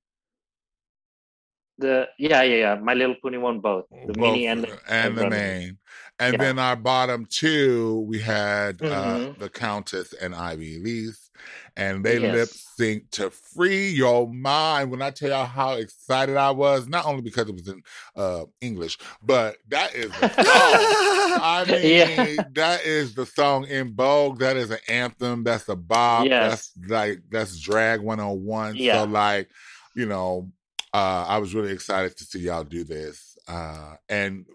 The 1.79 2.07
yeah, 2.17 2.41
yeah, 2.41 2.55
yeah. 2.55 2.75
My 2.75 2.93
Little 2.95 3.15
Pony 3.21 3.37
won 3.37 3.59
both 3.59 3.85
the 4.07 4.13
Both, 4.13 4.15
mini 4.33 4.47
and 4.47 4.63
the, 4.63 4.79
and 4.89 5.17
the 5.17 5.29
main. 5.29 5.77
And 6.19 6.33
Yeah. 6.33 6.39
then 6.39 6.57
our 6.59 6.75
bottom 6.75 7.27
two, 7.29 7.99
we 8.07 8.17
had 8.19 8.81
uh, 8.81 8.85
Mhm. 9.19 9.37
the 9.37 9.49
Countess 9.49 10.13
and 10.13 10.33
Ivy-Elyse, 10.33 11.29
and 11.75 12.03
they 12.03 12.17
Yes. 12.17 12.33
lip 12.33 12.49
synced 12.49 13.11
to 13.11 13.29
"Free 13.29 13.89
Your 13.89 14.27
Mind." 14.27 14.89
When 14.89 15.03
I 15.03 15.11
tell 15.11 15.29
y'all 15.29 15.45
how 15.45 15.73
excited 15.73 16.35
I 16.35 16.49
was, 16.49 16.87
not 16.87 17.05
only 17.05 17.21
because 17.21 17.47
it 17.47 17.53
was 17.53 17.67
in 17.67 17.83
uh, 18.15 18.45
English, 18.61 18.97
but 19.21 19.57
that 19.67 19.93
is 19.93 20.09
the 20.09 20.29
song. 20.29 20.43
I 21.39 21.65
mean, 21.67 22.35
Yeah. 22.37 22.43
that 22.53 22.83
is 22.85 23.13
the 23.13 23.27
song 23.27 23.65
En 23.67 23.93
Vogue. 23.95 24.39
That 24.39 24.57
is 24.57 24.71
an 24.71 24.79
anthem. 24.87 25.43
That's 25.43 25.69
a 25.69 25.75
bob 25.75 26.25
Yes. 26.25 26.71
That's 26.75 26.89
like 26.89 27.21
that's 27.29 27.59
drag 27.59 28.01
one 28.01 28.19
on 28.19 28.43
one. 28.43 28.75
Yeah. 28.75 29.03
So 29.03 29.03
like, 29.03 29.49
you 29.93 30.07
know, 30.07 30.49
uh, 30.97 31.25
I 31.33 31.37
was 31.37 31.53
really 31.53 31.71
excited 31.71 32.17
to 32.17 32.23
see 32.23 32.39
y'all 32.39 32.63
do 32.63 32.83
this. 32.83 33.37
Uh, 33.47 33.95
and 34.09 34.45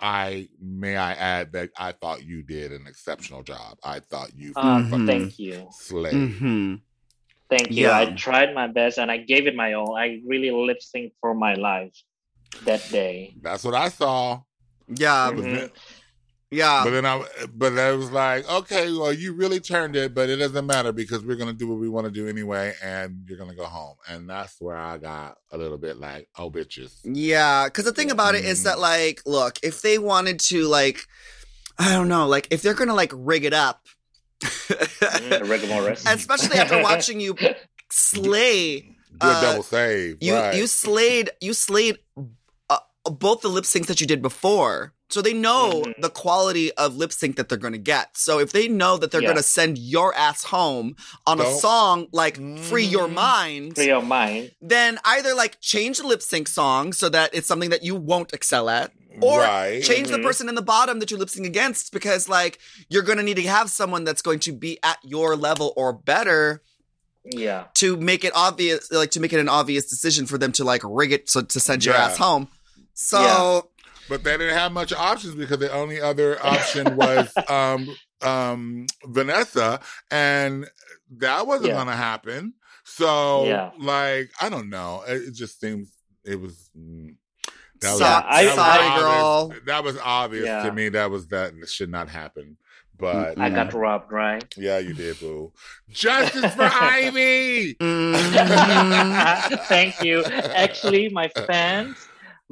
I 0.00 0.48
may 0.60 0.96
I 0.96 1.12
add 1.14 1.52
that 1.52 1.70
I 1.76 1.90
thought 1.92 2.22
you 2.24 2.42
did 2.42 2.70
an 2.72 2.86
exceptional 2.86 3.42
job. 3.42 3.78
I 3.82 3.98
thought 4.10 4.30
you 4.42 4.52
Uh, 4.54 4.78
Mhm. 4.82 5.06
Thank 5.06 5.38
you, 5.38 5.68
slayed. 5.72 6.14
hmm 6.38 6.74
thank 7.50 7.70
you. 7.70 7.90
I 7.90 8.04
tried 8.26 8.54
my 8.54 8.66
best 8.66 8.96
and 8.98 9.10
I 9.10 9.18
gave 9.18 9.46
it 9.50 9.54
my 9.54 9.70
all. 9.74 9.92
I 10.04 10.06
really 10.32 10.50
lip 10.50 10.78
synced 10.80 11.12
for 11.20 11.34
my 11.34 11.54
life 11.54 11.96
that 12.64 12.82
day. 12.90 13.34
That's 13.42 13.64
what 13.64 13.74
I 13.74 13.88
saw. 13.88 14.40
yeah, 14.88 15.30
But 15.30 15.44
Mhm. 15.44 15.52
then- 15.52 15.70
yeah. 16.52 16.84
But 16.84 16.90
then 16.90 17.06
I, 17.06 17.24
but 17.54 17.76
I 17.78 17.92
was 17.92 18.10
like, 18.12 18.48
okay, 18.48 18.92
well, 18.92 19.12
you 19.12 19.32
really 19.32 19.58
turned 19.58 19.96
it, 19.96 20.14
but 20.14 20.28
it 20.30 20.36
doesn't 20.36 20.66
matter 20.66 20.92
because 20.92 21.24
we're 21.24 21.36
gonna 21.36 21.52
do 21.52 21.66
what 21.66 21.78
we 21.78 21.88
want 21.88 22.04
to 22.06 22.10
do 22.12 22.28
anyway, 22.28 22.74
and 22.82 23.24
you're 23.26 23.38
gonna 23.38 23.54
go 23.54 23.64
home, 23.64 23.96
and 24.08 24.28
that's 24.28 24.60
where 24.60 24.76
I 24.76 24.98
got 24.98 25.38
a 25.50 25.56
little 25.58 25.78
bit 25.78 25.96
like, 25.98 26.28
oh, 26.38 26.50
bitches. 26.50 26.92
Yeah, 27.04 27.64
because 27.64 27.86
the 27.86 27.92
thing 27.92 28.10
about 28.10 28.34
it 28.34 28.44
is 28.44 28.62
that, 28.64 28.76
Mm. 28.76 28.80
like, 28.80 29.22
look, 29.26 29.58
if 29.62 29.82
they 29.82 29.98
wanted 29.98 30.38
to, 30.50 30.68
like, 30.68 31.06
I 31.78 31.92
don't 31.92 32.08
know, 32.08 32.26
like, 32.28 32.46
if 32.50 32.60
they're 32.62 32.74
gonna 32.74 32.94
like 32.94 33.12
rig 33.14 33.44
it 33.44 33.54
up, 33.54 33.86
Mm, 34.42 36.06
especially 36.14 36.58
after 36.58 36.82
watching 36.82 37.20
you 37.20 37.36
slay, 37.90 38.80
Do 38.80 39.28
Uh, 39.28 39.40
double 39.40 39.62
save, 39.62 40.18
you 40.20 40.34
right? 40.34 40.54
you 40.54 40.66
slayed, 40.66 41.30
you 41.40 41.54
slayed 41.54 41.98
uh, 42.70 42.78
both 43.04 43.42
the 43.42 43.48
lip 43.48 43.64
syncs 43.64 43.86
that 43.86 44.00
you 44.00 44.06
did 44.06 44.20
before 44.22 44.94
So 45.12 45.20
they 45.20 45.32
know 45.34 45.82
Mhm. 45.82 46.00
the 46.00 46.08
quality 46.10 46.72
of 46.72 46.96
lip 46.96 47.12
sync 47.12 47.36
that 47.36 47.48
they're 47.48 47.58
going 47.58 47.74
to 47.74 47.78
get. 47.78 48.16
So 48.16 48.38
if 48.38 48.52
they 48.52 48.66
know 48.68 48.96
that 48.96 49.10
they're 49.10 49.20
Yeah. 49.20 49.28
going 49.28 49.36
to 49.36 49.42
send 49.42 49.76
your 49.78 50.14
ass 50.14 50.44
home 50.44 50.96
on 51.26 51.38
a 51.40 51.44
Don't- 51.44 51.60
song 51.60 52.06
like 52.12 52.36
Free 52.60 52.84
Your 52.84 53.08
Mhm. 53.08 53.12
Mind, 53.14 53.74
Free 53.76 53.86
your 53.86 54.02
mind. 54.02 54.52
then 54.62 54.98
either 55.04 55.34
like 55.34 55.60
change 55.60 55.98
the 55.98 56.06
lip 56.06 56.22
sync 56.22 56.48
song 56.48 56.92
so 56.92 57.08
that 57.10 57.30
it's 57.34 57.46
something 57.46 57.70
that 57.70 57.82
you 57.84 57.94
won't 57.94 58.32
excel 58.32 58.68
at. 58.70 58.92
Or 59.20 59.40
right. 59.40 59.84
change 59.84 60.08
the 60.08 60.16
Mhm. 60.16 60.22
person 60.24 60.48
in 60.48 60.54
the 60.54 60.62
bottom 60.62 60.98
that 61.00 61.10
you're 61.10 61.20
lip 61.20 61.28
syncing 61.28 61.44
against 61.46 61.92
because 61.92 62.30
like 62.30 62.58
you're 62.88 63.02
going 63.02 63.18
to 63.18 63.22
need 63.24 63.36
to 63.36 63.42
have 63.42 63.70
someone 63.70 64.04
that's 64.04 64.22
going 64.22 64.38
to 64.40 64.52
be 64.52 64.78
at 64.82 64.96
your 65.02 65.36
level 65.36 65.74
or 65.76 65.92
better 65.92 66.62
Yeah. 67.24 67.64
to 67.74 67.98
make 67.98 68.24
it 68.24 68.32
obvious 68.34 68.90
like 68.90 69.10
to 69.10 69.20
make 69.20 69.34
it 69.34 69.38
an 69.40 69.50
obvious 69.50 69.84
decision 69.84 70.24
for 70.26 70.38
them 70.38 70.50
to 70.52 70.64
like 70.64 70.80
rig 70.82 71.12
it 71.12 71.28
so 71.28 71.42
to 71.42 71.60
send 71.60 71.84
your 71.84 71.94
Yeah. 71.94 72.06
ass 72.06 72.16
home. 72.16 72.48
So 72.94 73.20
Yeah. 73.20 73.60
But 74.08 74.24
they 74.24 74.36
didn't 74.36 74.54
have 74.56 74.72
much 74.72 74.92
options 74.92 75.34
because 75.34 75.58
the 75.58 75.72
only 75.72 76.00
other 76.00 76.38
option 76.44 76.96
was 76.96 77.32
um 77.48 77.88
um 78.20 78.86
Vanessa 79.06 79.80
and 80.10 80.68
that 81.18 81.46
wasn't 81.46 81.68
Yeah. 81.70 81.74
gonna 81.76 81.96
happen. 81.96 82.54
So 82.84 83.44
Yeah. 83.46 83.70
like 83.78 84.30
I 84.40 84.48
don't 84.48 84.68
know. 84.70 85.02
It, 85.06 85.28
it 85.28 85.34
just 85.34 85.60
seems 85.60 85.90
it 86.24 86.40
was 86.40 86.68
mm, 86.76 87.14
that 87.80 87.90
was, 87.90 87.98
So- 87.98 88.04
that 88.04 88.24
I- 88.28 88.44
was 88.44 88.58
obvious. 88.58 89.00
girl. 89.02 89.52
That 89.66 89.84
was 89.84 89.98
obvious 89.98 90.46
Yeah. 90.46 90.62
to 90.64 90.72
me. 90.72 90.88
That 90.90 91.10
was 91.10 91.28
that 91.28 91.52
should 91.68 91.90
not 91.90 92.08
happen. 92.08 92.56
But 92.98 93.38
I 93.38 93.50
Mm. 93.50 93.54
got 93.54 93.72
robbed, 93.74 94.12
right? 94.12 94.44
yeah, 94.56 94.78
you 94.78 94.92
did, 94.94 95.18
boo. 95.18 95.52
Justice 95.90 96.54
for 96.54 96.62
Ivy. 96.72 97.74
mhm. 97.74 99.66
Thank 99.66 100.02
you. 100.04 100.22
Actually, 100.24 101.08
my 101.08 101.28
fans 101.28 101.96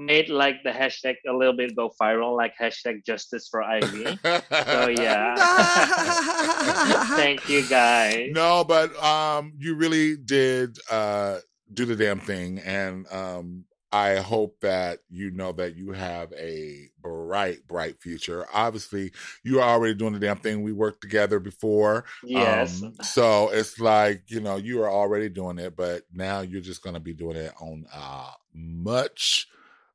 made 0.00 0.28
like 0.28 0.62
the 0.64 0.70
hashtag 0.70 1.16
a 1.28 1.32
little 1.32 1.52
bit 1.54 1.76
go 1.76 1.92
viral, 2.00 2.36
like 2.36 2.54
hashtag 2.60 3.04
justice 3.04 3.48
for 3.48 3.62
Ivy. 3.62 4.18
So 4.22 4.88
yeah. 4.88 5.34
Thank 7.16 7.48
you 7.48 7.68
guys. 7.68 8.30
No, 8.32 8.64
but 8.64 8.96
um, 9.02 9.52
you 9.58 9.74
really 9.74 10.16
did 10.16 10.78
uh 10.90 11.38
do 11.72 11.84
the 11.84 11.94
damn 11.96 12.18
thing, 12.18 12.58
and 12.58 13.06
um, 13.12 13.64
I 13.92 14.16
hope 14.16 14.60
that 14.60 15.00
you 15.08 15.30
know 15.30 15.52
that 15.52 15.76
you 15.76 15.92
have 15.92 16.32
a 16.32 16.88
bright, 17.00 17.66
bright 17.68 18.00
future. 18.00 18.46
Obviously, 18.52 19.12
you 19.44 19.60
are 19.60 19.68
already 19.68 19.94
doing 19.94 20.12
the 20.12 20.18
damn 20.18 20.38
thing. 20.38 20.62
We 20.62 20.72
worked 20.72 21.00
together 21.00 21.38
before, 21.40 22.04
Yes. 22.24 22.82
Um, 22.82 22.94
so 23.02 23.50
it's 23.50 23.78
like 23.78 24.22
you 24.28 24.40
know 24.40 24.56
you 24.56 24.82
are 24.82 24.90
already 24.90 25.28
doing 25.28 25.58
it, 25.58 25.76
but 25.76 26.02
now 26.12 26.40
you're 26.40 26.60
just 26.60 26.82
gonna 26.82 27.00
be 27.00 27.12
doing 27.12 27.36
it 27.36 27.52
on 27.60 27.84
a 27.92 28.30
much 28.54 29.46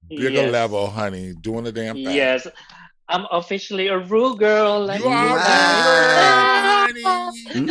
bigger 0.10 0.30
Yes. 0.30 0.52
level, 0.52 0.88
honey. 0.90 1.34
Doing 1.42 1.64
the 1.66 1.72
damn 1.72 1.96
thing. 1.96 2.10
Yes. 2.16 2.48
I'm 3.08 3.26
officially 3.32 3.88
a 3.88 4.00
Rue 4.00 4.36
girl. 4.36 4.86
Like 4.86 5.00
You 5.00 5.08
are, 5.08 5.36
Wow. 5.38 6.88
honey. 6.88 7.02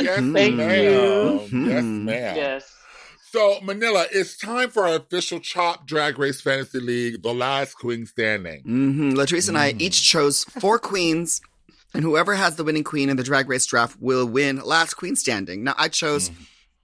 Yes, 0.02 0.14
Thank 0.16 0.56
ma'am. 0.56 0.58
you. 0.60 1.66
Yes, 1.68 1.84
Mhm. 1.84 2.02
ma'am. 2.04 2.36
Yes. 2.36 2.64
So, 3.32 3.58
Manila, 3.62 4.06
it's 4.12 4.36
time 4.36 4.70
for 4.70 4.86
our 4.86 4.94
official 4.96 5.40
Chop 5.40 5.86
Drag 5.88 6.18
Race 6.20 6.40
Fantasy 6.40 6.78
League, 6.78 7.22
the 7.22 7.34
last 7.34 7.74
queen 7.74 8.06
standing. 8.06 8.60
hmm 8.62 9.12
Latrice 9.14 9.48
and 9.48 9.58
I 9.58 9.72
Mm. 9.72 9.80
each 9.80 10.02
chose 10.08 10.44
four 10.44 10.78
queens, 10.78 11.40
and 11.92 12.04
whoever 12.04 12.36
has 12.36 12.54
the 12.54 12.62
winning 12.62 12.84
queen 12.84 13.08
in 13.08 13.16
the 13.16 13.24
drag 13.24 13.48
race 13.48 13.66
draft 13.66 13.96
will 14.00 14.24
win 14.26 14.60
last 14.64 14.94
queen 14.94 15.16
standing. 15.16 15.64
Now, 15.64 15.74
I 15.76 15.88
chose 15.88 16.30
Mm. 16.30 16.34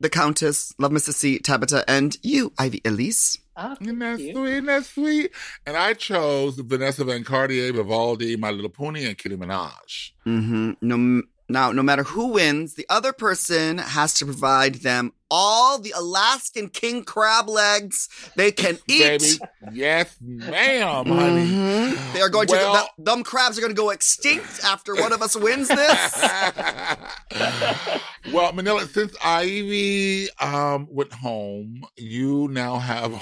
the 0.00 0.08
Countess, 0.08 0.72
Love 0.78 0.90
Masisi, 0.90 1.40
Tabitha, 1.40 1.84
and 1.88 2.16
you, 2.22 2.52
Ivy-Elyse. 2.58 3.38
Ah, 3.62 3.76
Isn't 3.80 3.98
that 3.98 4.18
you. 4.18 4.32
sweet? 4.32 4.52
Isn't 4.52 4.66
that 4.66 4.84
sweet? 4.86 5.30
And 5.66 5.76
I 5.76 5.92
chose 5.94 6.56
Vanessa 6.56 7.04
Van 7.04 7.24
Cartier, 7.24 7.72
Vivaldi, 7.72 8.36
My 8.36 8.50
Little 8.50 8.70
Puny, 8.70 9.04
and 9.04 9.18
Keta 9.18 9.36
Minaj. 9.36 10.12
hmm 10.24 10.72
No, 10.80 11.22
now, 11.50 11.72
no 11.72 11.82
matter 11.82 12.04
who 12.04 12.28
wins, 12.28 12.74
the 12.74 12.86
other 12.88 13.12
person 13.12 13.78
has 13.78 14.14
to 14.14 14.24
provide 14.24 14.76
them 14.76 15.12
all 15.32 15.78
the 15.78 15.92
Alaskan 15.96 16.68
king 16.68 17.04
crab 17.04 17.48
legs 17.48 18.08
they 18.36 18.50
can 18.52 18.78
eat. 18.88 19.20
Baby, 19.20 19.38
yes, 19.72 20.16
ma'am, 20.20 21.06
honey. 21.06 21.46
Mhm. 21.46 21.96
They 22.14 22.20
are 22.22 22.28
going 22.30 22.48
Well- 22.48 22.86
to, 22.86 22.90
the, 22.98 23.04
them 23.10 23.22
crabs 23.24 23.58
are 23.58 23.60
going 23.60 23.74
to 23.74 23.80
go 23.80 23.90
extinct 23.90 24.60
after 24.64 24.94
one 24.94 25.12
of 25.12 25.20
us 25.22 25.36
wins 25.36 25.68
this. 25.68 26.22
well, 28.32 28.52
Manila, 28.52 28.86
since 28.86 29.14
Ivy 29.22 30.28
um, 30.40 30.86
went 30.90 31.12
home, 31.12 31.84
you 31.96 32.48
now 32.48 32.78
have 32.78 33.12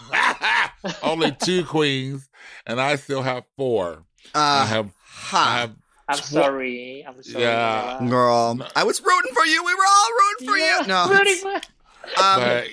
only 1.02 1.32
two 1.32 1.64
queens, 1.64 2.28
and 2.66 2.80
I 2.80 2.96
still 2.96 3.22
have 3.22 3.44
four. 3.56 4.04
I 4.34 4.62
Uh, 4.62 4.66
have, 4.66 4.86
I 4.86 4.90
ha. 5.04 5.56
have 5.60 5.74
I'm 6.08 6.18
Tw- 6.18 6.22
sorry. 6.24 7.04
I'm 7.06 7.22
sorry. 7.22 7.44
Yeah. 7.44 7.98
Manila. 8.00 8.10
Girl, 8.10 8.68
I 8.76 8.84
was 8.84 9.00
rooting 9.02 9.34
for 9.34 9.44
you. 9.44 9.62
We 9.64 9.74
were 9.74 9.86
all 9.86 10.10
rooting 10.12 10.48
for 10.48 10.56
Yeah, 10.58 10.80
you. 10.80 10.86
No, 10.86 11.08
rooting 11.18 11.36
for- 11.36 11.50
um, 12.22 12.40
but 12.40 12.66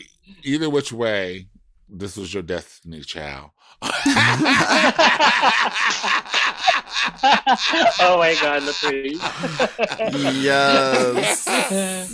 either 0.43 0.69
which 0.69 0.93
way, 0.93 1.47
this 1.89 2.15
was 2.17 2.33
your 2.33 2.43
destiny, 2.43 3.01
child. 3.01 3.51
oh 7.99 8.15
my 8.17 8.35
god, 8.41 8.63
Latrice. 8.63 9.19
yes, 10.13 11.45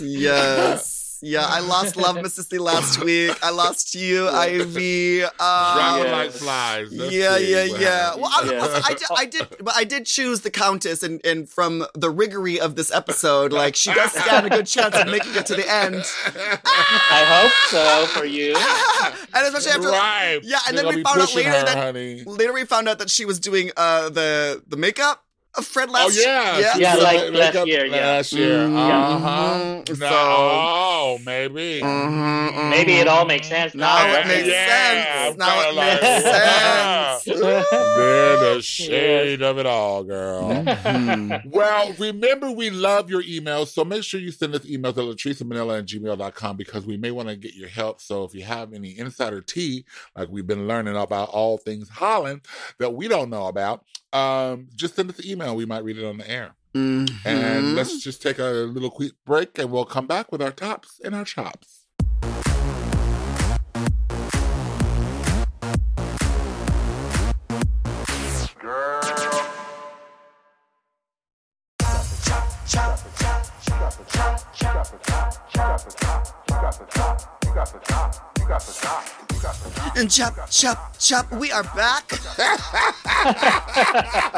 yes, 0.00 1.01
yeah. 1.22 1.44
I 1.46 1.60
lost 1.60 1.96
Love 1.96 2.16
Masisi 2.24 2.58
last 2.60 3.02
week. 3.02 3.36
I 3.42 3.50
lost 3.50 3.94
you, 3.94 4.28
Ivy. 4.32 5.22
Um, 5.24 5.30
Driving 5.38 6.02
yes. 6.04 6.12
like 6.12 6.30
flies. 6.32 6.92
Let's 6.92 7.12
yeah, 7.14 7.36
yeah, 7.38 7.68
what 7.70 7.80
yeah. 7.80 8.14
Well, 8.16 8.30
I, 8.30 8.42
listen, 8.44 8.82
I, 8.84 8.94
did, 8.94 9.06
I 9.16 9.24
did, 9.26 9.64
but 9.64 9.74
I 9.76 9.84
did 9.84 10.06
choose 10.06 10.40
the 10.40 10.50
Countess, 10.50 11.02
and, 11.02 11.24
and 11.24 11.48
from 11.48 11.86
the 11.94 12.10
riggery 12.10 12.60
of 12.60 12.76
this 12.76 12.92
episode, 12.92 13.52
like 13.52 13.76
she 13.76 13.92
does 13.94 14.12
stand 14.12 14.46
a 14.46 14.50
good 14.50 14.66
chance 14.66 14.94
of 14.96 15.06
making 15.06 15.34
it 15.34 15.46
to 15.46 15.54
the 15.54 15.70
end. 15.70 16.02
I 16.26 17.24
hope 17.28 17.52
so 17.70 18.06
for 18.18 18.24
you. 18.24 18.56
and 19.34 19.46
especially 19.54 19.70
after, 19.72 19.88
right. 19.88 20.40
Yeah, 20.42 20.58
and 20.68 20.76
They're 20.76 20.84
then 20.84 20.96
we 20.96 21.02
found 21.02 21.20
out 21.20 21.34
later 21.34 21.50
her, 21.50 21.64
that- 21.64 21.76
honey. 21.76 22.24
later 22.24 22.52
we 22.52 22.64
found 22.64 22.88
out 22.88 22.98
that 22.98 23.10
she 23.10 23.24
was 23.24 23.38
doing 23.38 23.70
uh 23.76 24.08
the 24.10 24.62
the 24.66 24.76
makeup 24.76 25.24
of 25.58 25.66
Fred 25.66 25.88
Oh 25.90 25.92
last. 25.92 26.16
yeah, 26.18 26.58
yeah. 26.58 26.72
she 26.74 26.80
Yeah, 26.80 26.94
did 26.94 27.02
like 27.02 27.20
last 27.20 27.32
makeup 27.32 27.66
year, 27.66 27.84
yeah. 27.86 27.96
Last 28.06 28.32
year, 28.32 28.58
Mhm. 28.68 28.76
uh 28.76 29.18
huh. 29.18 29.82
So- 29.86 29.94
No, 29.96 31.18
maybe. 31.26 31.80
Mhm, 31.82 32.70
Maybe 32.70 32.94
it 32.94 33.06
all 33.08 33.26
makes 33.26 33.48
sense 33.48 33.74
now. 33.74 34.06
Now 34.06 34.20
it 34.20 34.26
makes 34.26 34.48
Yeah, 34.48 34.66
sense. 34.66 35.32
I'm 35.32 35.36
Now 35.38 35.60
it 35.60 35.64
kinda 35.66 35.80
makes 35.82 36.02
like, 36.02 36.22
sense. 36.22 37.24
They're 37.96 38.54
the 38.54 38.62
shade 38.62 39.42
of 39.42 39.58
it 39.58 39.66
all, 39.66 40.04
girl. 40.04 40.48
Mhm. 40.50 41.44
Well, 41.46 41.92
remember 41.98 42.50
we 42.50 42.70
love 42.70 43.10
your 43.10 43.22
emails, 43.22 43.68
so 43.68 43.84
make 43.84 44.04
sure 44.04 44.20
you 44.20 44.30
send 44.32 44.54
us 44.54 44.62
emails 44.64 44.90
at 44.90 44.96
latricemanila 45.04 45.80
at 45.80 45.86
gmail.com 45.86 46.56
because 46.56 46.86
we 46.86 46.96
may 46.96 47.10
want 47.10 47.28
to 47.28 47.36
get 47.36 47.54
your 47.54 47.68
help. 47.68 48.00
So 48.00 48.24
if 48.24 48.34
you 48.34 48.42
have 48.44 48.72
any 48.72 48.98
insider 48.98 49.40
tea, 49.42 49.84
like 50.16 50.28
we've 50.30 50.46
been 50.46 50.66
learning 50.66 50.96
about 50.96 51.28
all 51.28 51.58
things 51.58 51.88
Holland 51.90 52.40
that 52.78 52.94
we 52.94 53.06
don't 53.08 53.28
know 53.30 53.46
about, 53.48 53.84
um, 54.12 54.68
just 54.74 54.96
send 54.96 55.10
us 55.10 55.18
an 55.18 55.26
email. 55.26 55.54
We 55.56 55.66
might 55.66 55.84
read 55.84 55.98
it 55.98 56.04
on 56.04 56.18
the 56.18 56.30
air. 56.30 56.54
And 56.74 57.04
Mhm. 57.26 57.76
let's 57.76 58.02
just 58.02 58.22
take 58.22 58.38
a 58.38 58.44
little 58.44 58.90
quick 58.90 59.12
break 59.26 59.58
and 59.58 59.70
we'll 59.70 59.84
come 59.84 60.06
back 60.06 60.32
with 60.32 60.40
our 60.40 60.50
tops 60.52 61.00
and 61.04 61.14
our 61.14 61.24
chops. 61.24 61.81
Chop, 80.12 80.50
chop, 80.50 80.98
chop. 80.98 81.32
We 81.32 81.50
are 81.52 81.62
back 81.62 82.10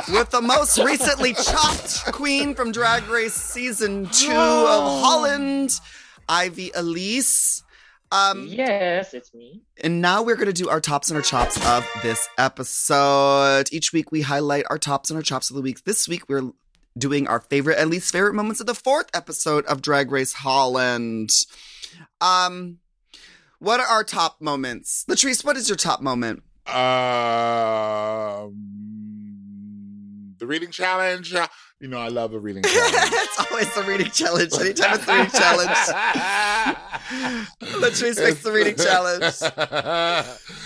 with 0.09 0.31
the 0.31 0.41
most 0.41 0.79
recently 0.79 1.35
chopped 1.35 2.13
queen 2.13 2.55
from 2.55 2.71
Drag 2.71 3.05
Race 3.09 3.35
season 3.35 4.07
two 4.07 4.31
of 4.31 5.03
Holland, 5.03 5.81
Ivy-Elyse. 6.29 7.65
Um, 8.13 8.47
yes, 8.47 9.15
it's 9.15 9.35
me. 9.35 9.63
And 9.83 10.01
now 10.01 10.23
we're 10.23 10.37
going 10.37 10.47
to 10.47 10.53
do 10.53 10.69
our 10.69 10.81
tops 10.81 11.11
and 11.11 11.17
our 11.17 11.25
chops 11.25 11.57
of 11.67 11.85
this 12.05 12.29
episode. 12.39 13.69
Each 13.73 13.93
week 13.93 14.13
we 14.13 14.23
highlight 14.23 14.67
our 14.71 14.79
tops 14.79 15.11
and 15.11 15.17
our 15.17 15.25
chops 15.25 15.51
of 15.51 15.57
the 15.57 15.63
week. 15.63 15.83
This 15.83 16.07
week 16.07 16.29
we're 16.29 16.53
doing 16.97 17.27
our 17.27 17.41
favorite 17.41 17.79
and 17.81 17.91
least 17.91 18.13
favorite 18.13 18.35
moments 18.35 18.61
of 18.61 18.69
the 18.69 18.77
fourth 18.77 19.09
episode 19.13 19.67
of 19.67 19.83
Drag 19.83 20.13
Race 20.13 20.35
Holland. 20.35 21.31
Um, 22.21 22.79
what 23.59 23.81
are 23.81 23.87
our 23.87 24.05
top 24.05 24.41
moments? 24.41 25.05
Latrice, 25.09 25.45
what 25.45 25.57
is 25.57 25.69
your 25.69 25.77
top 25.77 26.01
moment? 26.01 26.43
Um, 26.67 26.75
the 30.39 30.47
reading 30.47 30.71
challenge. 30.71 31.35
You 31.81 31.89
know, 31.89 31.99
I 31.99 32.09
love 32.09 32.33
a 32.33 32.39
reading 32.39 32.63
challenge. 32.67 32.95
it's 32.95 33.51
always 33.51 33.75
the 33.75 33.83
reading 33.83 34.11
challenge. 34.11 34.53
Anytime 34.55 34.95
it's 34.95 35.05
the 35.07 35.13
reading 35.13 35.31
challenge. 35.31 35.71
Latrice 37.83 38.23
makes 38.23 38.43
the 38.43 38.53
reading 38.53 38.77
challenge. 38.77 39.35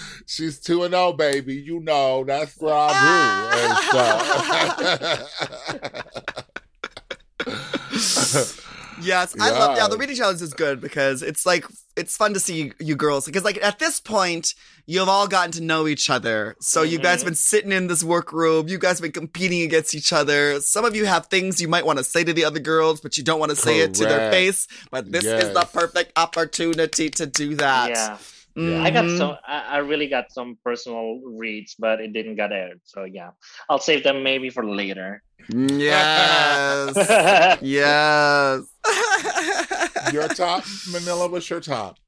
She's 0.27 0.61
two 0.61 0.85
and 0.85 0.93
zero, 0.93 1.13
baby. 1.15 1.55
You 1.57 1.81
know 1.81 2.23
that's 2.25 2.55
what 2.59 2.75
I 2.75 5.25
do. 8.55 8.65
Yes, 9.03 9.35
I 9.41 9.51
love. 9.51 9.77
Yeah, 9.77 9.89
the 9.89 9.97
reading 9.97 10.17
challenge 10.17 10.43
is 10.43 10.53
good 10.55 10.81
because 10.81 11.23
it's 11.23 11.45
like 11.47 11.65
it's 11.97 12.17
fun 12.17 12.35
to 12.35 12.41
see 12.41 12.63
you, 12.63 12.73
you 12.79 12.95
girls 12.97 13.27
because 13.27 13.45
like 13.45 13.59
at 13.63 13.79
this 13.79 14.01
point 14.01 14.55
you've 14.87 15.09
all 15.09 15.27
gotten 15.29 15.53
to 15.53 15.61
know 15.63 15.87
each 15.87 16.09
other. 16.09 16.57
So 16.61 16.83
you 16.83 16.99
guys 16.99 17.21
Mhm. 17.23 17.25
been 17.27 17.35
sitting 17.35 17.73
in 17.73 17.89
this 17.89 18.03
workroom. 18.03 18.69
You 18.69 18.79
guys 18.79 18.99
have 18.99 19.03
been 19.03 19.13
competing 19.13 19.63
against 19.63 19.95
each 19.95 20.13
other. 20.13 20.61
Some 20.61 20.85
of 20.85 20.97
you 20.97 21.05
have 21.07 21.27
things 21.27 21.61
you 21.61 21.69
might 21.69 21.85
want 21.85 21.99
to 21.99 22.05
say 22.05 22.25
to 22.25 22.33
the 22.33 22.45
other 22.45 22.61
girls, 22.61 23.01
but 23.01 23.17
you 23.19 23.25
don't 23.25 23.39
want 23.41 23.51
to 23.51 23.57
say 23.57 23.81
it 23.81 23.95
to 23.95 24.05
their 24.05 24.31
face. 24.31 24.67
But 24.91 25.13
this 25.13 25.25
is 25.25 25.53
the 25.55 25.65
perfect 25.73 26.13
opportunity 26.17 27.11
to 27.11 27.27
do 27.27 27.57
that. 27.57 27.91
Yeah. 27.91 28.19
Yeah. 28.59 28.83
I 28.83 28.91
got 28.91 29.05
Mhm. 29.05 29.19
some. 29.19 29.37
I, 29.47 29.59
I 29.61 29.79
really 29.79 30.09
got 30.09 30.33
some 30.33 30.59
personal 30.65 31.21
reads, 31.25 31.75
but 31.79 32.01
it 32.01 32.13
didn't 32.13 32.37
get 32.37 32.51
aired. 32.53 32.81
So 32.85 33.05
yeah, 33.05 33.31
I'll 33.71 33.79
save 33.79 34.03
them 34.03 34.23
maybe 34.23 34.51
for 34.51 34.65
later. 34.67 35.23
Yes. 35.49 36.97
yes. 37.63 38.63
your 40.13 40.29
top, 40.29 40.65
Manila. 40.93 41.29
was 41.29 41.49
your 41.49 41.61
top? 41.61 41.99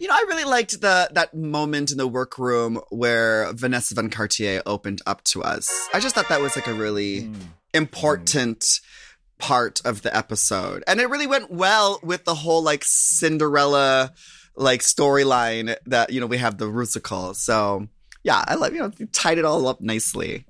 You 0.00 0.08
know, 0.08 0.14
I 0.14 0.24
really 0.28 0.44
liked 0.44 0.80
the 0.80 1.08
that 1.12 1.34
moment 1.34 1.90
in 1.92 1.98
the 1.98 2.08
workroom 2.08 2.80
where 2.90 3.52
Vanessa 3.52 3.94
Van 3.94 4.10
Cartier 4.10 4.62
opened 4.66 5.00
up 5.06 5.22
to 5.24 5.42
us. 5.42 5.70
I 5.94 6.00
just 6.00 6.14
thought 6.14 6.28
that 6.28 6.40
was 6.40 6.56
like 6.56 6.66
a 6.66 6.74
really 6.74 7.22
Mm. 7.22 7.36
important 7.74 8.64
part 9.38 9.80
of 9.84 10.02
the 10.02 10.14
episode. 10.16 10.82
And 10.86 11.00
it 11.00 11.08
really 11.08 11.26
went 11.26 11.50
well 11.50 11.98
with 12.02 12.24
the 12.24 12.34
whole 12.34 12.62
like 12.62 12.82
Cinderella 12.84 14.12
like 14.60 14.80
storyline 14.82 15.74
that, 15.86 16.12
you 16.12 16.20
know, 16.20 16.26
we 16.26 16.36
have 16.38 16.58
the 16.58 16.66
Rusical. 16.66 17.34
So 17.34 17.88
yeah, 18.22 18.44
I 18.46 18.54
love, 18.54 18.74
you 18.74 18.80
know, 18.80 18.92
you 18.98 19.06
tied 19.06 19.38
it 19.38 19.44
all 19.44 19.66
up 19.66 19.80
nicely. 19.80 20.44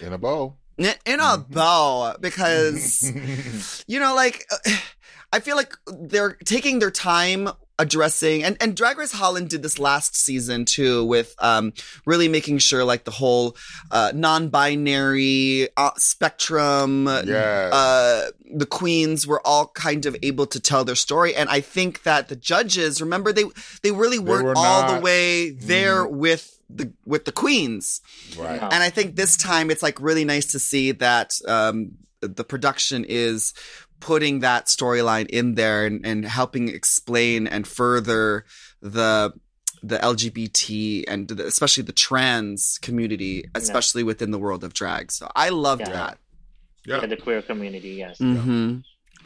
In 0.00 0.12
a 0.12 0.18
bow. 0.18 0.56
In 0.78 0.94
in 1.04 1.20
a 1.20 1.38
bow, 1.50 2.16
because 2.18 3.84
you 3.86 4.00
know, 4.00 4.14
like 4.14 4.46
I 5.32 5.40
feel 5.40 5.56
like 5.56 5.74
they're 5.86 6.34
taking 6.44 6.78
their 6.78 6.90
time 6.90 7.48
addressing 7.82 8.44
and, 8.44 8.56
and 8.62 8.76
Drag 8.76 8.96
Race 8.98 9.12
Holland 9.12 9.50
did 9.50 9.62
this 9.62 9.78
last 9.78 10.14
season 10.16 10.64
too 10.64 11.04
with 11.04 11.34
um 11.38 11.72
really 12.06 12.28
making 12.28 12.58
sure 12.58 12.84
like 12.84 13.04
the 13.04 13.10
whole 13.22 13.56
uh 13.90 14.12
non-binary 14.14 15.68
uh, 15.76 15.90
spectrum 15.96 17.06
yes. 17.06 17.72
uh 17.72 18.30
the 18.54 18.66
queens 18.66 19.26
were 19.26 19.40
all 19.46 19.66
kind 19.68 20.06
of 20.06 20.16
able 20.22 20.46
to 20.46 20.60
tell 20.60 20.84
their 20.84 20.94
story 20.94 21.34
and 21.34 21.48
I 21.48 21.60
think 21.60 22.02
that 22.04 22.28
the 22.28 22.36
judges 22.36 23.00
remember 23.00 23.32
they 23.32 23.44
they 23.82 23.90
really 23.90 24.18
weren't 24.18 24.44
were 24.44 24.54
all 24.56 24.94
the 24.94 25.00
way 25.00 25.50
there 25.50 26.04
Mhm. 26.04 26.10
with 26.10 26.58
the 26.70 26.92
with 27.04 27.24
the 27.24 27.32
queens 27.32 28.00
right. 28.38 28.60
No. 28.60 28.68
and 28.68 28.82
I 28.82 28.90
think 28.90 29.16
this 29.16 29.36
time 29.36 29.70
it's 29.70 29.82
like 29.82 30.00
really 30.00 30.24
nice 30.24 30.52
to 30.52 30.58
see 30.58 30.92
that 30.92 31.32
um, 31.48 31.92
the 32.20 32.44
production 32.44 33.04
is 33.08 33.52
putting 34.02 34.40
that 34.40 34.66
storyline 34.66 35.26
in 35.28 35.54
there 35.54 35.86
and, 35.86 36.04
and 36.04 36.24
helping 36.24 36.68
explain 36.68 37.46
and 37.46 37.66
further 37.66 38.44
the 38.82 39.32
the 39.84 39.98
LGBT 39.98 41.04
and 41.08 41.26
the, 41.28 41.46
especially 41.46 41.82
the 41.82 41.92
trans 41.92 42.78
community, 42.82 43.44
especially 43.54 44.02
within 44.04 44.30
the 44.30 44.38
world 44.38 44.62
of 44.62 44.74
drag. 44.74 45.10
So 45.10 45.28
I 45.34 45.48
loved 45.48 45.82
Yeah. 45.82 45.90
that. 45.92 46.18
Yeah. 46.84 47.00
Yeah, 47.00 47.06
the 47.06 47.16
queer 47.16 47.42
community, 47.42 47.90
yes. 47.90 48.18
hmm 48.18 48.78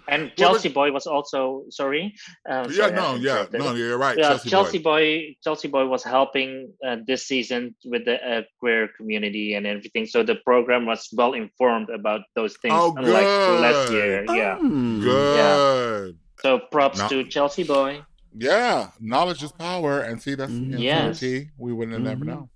And 0.09 0.23
Well, 0.23 0.31
Chelsea 0.37 0.69
Boy 0.69 0.93
was 0.93 1.07
also 1.07 1.65
sorry. 1.71 2.15
Um, 2.49 2.71
Yeah, 2.71 2.77
sorry, 2.77 2.93
I 2.93 2.97
no, 2.97 3.15
yeah, 3.17 3.47
no, 3.53 3.75
you're 3.75 3.99
right. 3.99 4.17
Yeah, 4.17 4.29
Chelsea, 4.39 4.51
Chelsea, 4.51 4.79
boy. 4.79 4.83
Boy. 4.83 5.37
Chelsea 5.43 5.69
Boy 5.69 5.87
was 5.87 6.05
helping 6.05 6.73
uh, 6.87 6.99
this 7.07 7.27
season 7.27 7.75
with 7.85 8.05
the 8.05 8.17
uh, 8.23 8.43
queer 8.61 8.89
community 8.97 9.55
and 9.55 9.67
everything. 9.67 10.07
So 10.07 10.23
the 10.23 10.37
program 10.45 10.87
was 10.87 11.09
well 11.13 11.33
informed 11.35 11.91
about 11.91 12.21
those 12.35 12.57
things, 12.63 12.75
Oh, 12.77 12.95
unlike 12.97 13.27
last 13.61 13.89
good. 13.89 13.95
year. 13.95 14.25
Yeah. 14.31 14.59
Mm. 14.63 15.03
Good. 15.03 16.19
So 16.41 16.61
props 16.71 16.99
No. 16.99 17.09
to 17.09 17.25
Chelsea 17.25 17.65
Boy. 17.65 18.03
Yeah, 18.39 18.91
knowledge 19.01 19.43
is 19.43 19.51
power, 19.53 20.01
and 20.01 20.21
see 20.21 20.35
that's 20.35 20.53
Mhm. 20.53 20.79
Yes. 20.79 21.23
We 21.57 21.73
wouldn't 21.73 21.95
have 21.95 22.03
never 22.05 22.25
Mhm. 22.25 22.29
know. 22.29 22.51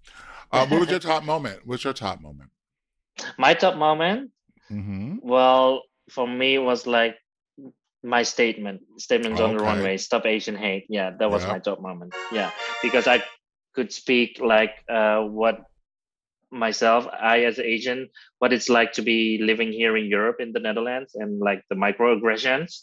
Uh, 0.53 0.66
what 0.66 0.80
was 0.80 0.90
your 0.90 0.98
top 1.01 1.24
moment? 1.24 1.61
What's 1.64 1.84
your 1.84 1.94
top 1.94 2.20
moment? 2.20 2.51
My 3.38 3.55
top 3.55 3.76
moment, 3.76 4.30
Mm-hmm. 4.70 5.18
well, 5.22 5.82
for 6.11 6.26
me 6.28 6.59
was 6.59 6.86
like 6.86 7.16
my 8.03 8.22
statement, 8.22 8.80
statements 8.98 9.40
on 9.40 9.53
the 9.53 9.61
Okay. 9.61 9.66
runway, 9.66 9.96
stop 9.96 10.24
Asian 10.26 10.57
hate. 10.57 10.86
Yeah, 10.88 11.11
that 11.18 11.30
was 11.30 11.44
Yeah. 11.44 11.53
my 11.53 11.59
top 11.59 11.80
moment. 11.80 12.14
Yeah, 12.32 12.51
because 12.82 13.07
I 13.07 13.22
could 13.74 13.92
speak 13.92 14.40
like 14.40 14.74
uh, 14.88 15.22
what 15.22 15.64
myself, 16.51 17.07
I 17.12 17.44
as 17.44 17.59
Asian, 17.59 18.09
what 18.38 18.53
it's 18.53 18.68
like 18.68 18.92
to 18.92 19.03
be 19.03 19.38
living 19.38 19.72
here 19.72 19.96
in 19.96 20.07
Europe 20.07 20.40
in 20.40 20.53
the 20.53 20.61
Netherlands 20.61 21.14
and 21.14 21.38
like 21.38 21.62
the 21.70 21.76
microaggressions. 21.76 22.82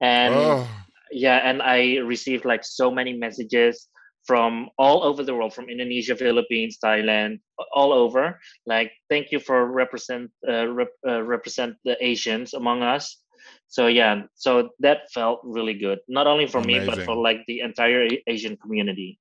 And 0.00 0.34
oh, 0.34 0.68
yeah, 1.10 1.38
and 1.44 1.60
I 1.60 1.98
received 1.98 2.44
like 2.44 2.64
so 2.64 2.90
many 2.90 3.12
messages 3.12 3.88
from 4.26 4.68
all 4.76 5.04
over 5.04 5.22
the 5.22 5.34
world, 5.34 5.54
from 5.54 5.68
Indonesia, 5.68 6.16
Philippines, 6.16 6.78
Thailand, 6.82 7.38
all 7.72 7.92
over. 7.92 8.40
Like, 8.66 8.92
thank 9.08 9.30
you 9.30 9.38
for 9.38 9.70
represent 9.70 10.30
uh, 10.48 10.66
rep- 10.66 10.98
uh, 11.06 11.22
represent 11.22 11.76
the 11.84 11.96
Asians 12.02 12.54
among 12.54 12.82
us. 12.82 13.22
So 13.68 13.86
yeah, 13.86 14.22
so 14.34 14.70
that 14.80 15.10
felt 15.12 15.40
really 15.44 15.74
good, 15.74 15.98
not 16.08 16.26
only 16.26 16.46
for 16.46 16.60
me 16.60 16.80
but 16.86 17.04
for 17.04 17.14
like 17.14 17.44
the 17.46 17.60
entire 17.60 18.08
Asian 18.26 18.56
community. 18.56 19.18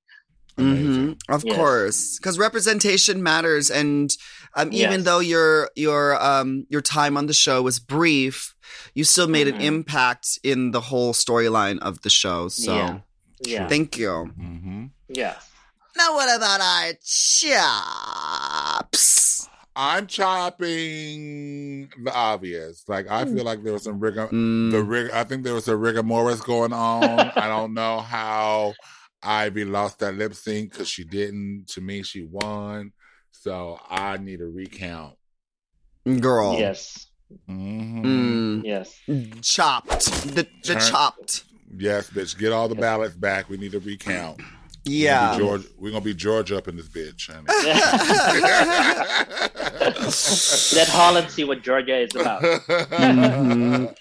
amazing. 0.57 1.15
Mhm. 1.15 1.19
Of 1.27 1.43
Yes. 1.43 1.55
course, 1.55 2.17
because 2.17 2.39
representation 2.39 3.21
matters, 3.21 3.69
and 3.69 4.07
um, 4.55 4.71
even 4.71 4.99
Yes. 5.01 5.05
though 5.05 5.19
your 5.19 5.69
your 5.75 6.15
um 6.23 6.65
your 6.69 6.79
time 6.81 7.17
on 7.17 7.25
the 7.27 7.33
show 7.35 7.61
was 7.61 7.77
brief, 7.79 8.55
you 8.93 9.03
still 9.03 9.27
made 9.27 9.47
an 9.51 9.55
Mhm. 9.59 9.67
impact 9.83 10.39
in 10.43 10.71
the 10.71 10.79
whole 10.87 11.11
storyline 11.13 11.79
of 11.79 12.01
the 12.07 12.09
show. 12.09 12.47
So 12.47 12.71
Yeah. 12.71 12.99
Yeah, 13.43 13.67
thank 13.67 13.97
you. 13.99 14.31
Mm-hmm. 14.39 14.85
yeah. 15.11 15.35
Now, 15.97 16.15
what 16.15 16.31
about 16.33 16.61
our 16.61 16.93
chops? 18.23 19.34
I'm 19.75 20.07
chopping 20.07 21.89
the 22.03 22.13
obvious. 22.13 22.83
Like 22.87 23.09
I 23.09 23.25
feel 23.25 23.43
like 23.43 23.63
there 23.63 23.73
was 23.73 23.83
some 23.83 23.99
rigor. 23.99 24.27
Mm, 24.27 24.71
The 24.71 24.83
rig. 24.83 25.11
I 25.11 25.23
think 25.23 25.43
there 25.43 25.53
was 25.53 25.67
a 25.67 25.75
rigor 25.75 26.03
mortis 26.03 26.41
going 26.41 26.73
on. 26.73 27.03
I 27.35 27.47
don't 27.47 27.73
know 27.73 27.99
how 27.99 28.73
Ivy 29.21 29.65
lost 29.65 29.99
that 29.99 30.15
lip 30.15 30.33
sync 30.33 30.71
because 30.71 30.87
she 30.87 31.03
didn't. 31.03 31.65
To 31.69 31.81
me, 31.81 32.03
she 32.03 32.23
won. 32.23 32.93
So 33.31 33.79
I 33.89 34.17
need 34.17 34.41
a 34.41 34.45
recount. 34.47 35.15
girl, 36.19 36.55
Yes, 36.57 37.07
Mm-hmm. 37.49 38.05
Mm, 38.05 38.61
yes. 38.63 38.99
chopped. 39.41 40.05
The 40.35 40.47
the 40.63 40.73
Turn- 40.75 40.81
chopped. 40.81 41.43
Yes, 41.77 42.09
bitch. 42.09 42.37
Get 42.37 42.53
all 42.53 42.69
the 42.69 42.75
ballots 42.75 43.15
back. 43.15 43.49
We 43.49 43.57
need 43.57 43.73
a 43.73 43.79
recount. 43.79 44.39
Yeah. 44.85 45.37
George, 45.37 45.63
we're 45.77 45.91
gonna 45.91 46.03
be 46.03 46.13
George 46.13 46.51
up 46.51 46.67
in 46.67 46.75
this 46.77 46.87
bitch. 46.87 47.27
honey. 47.27 47.45
Let 50.77 50.87
Holland 50.89 51.29
see 51.31 51.43
what 51.43 51.61
Georgia 51.63 51.97
is 51.97 52.15
about. 52.15 52.41
Mhm. 52.43 53.95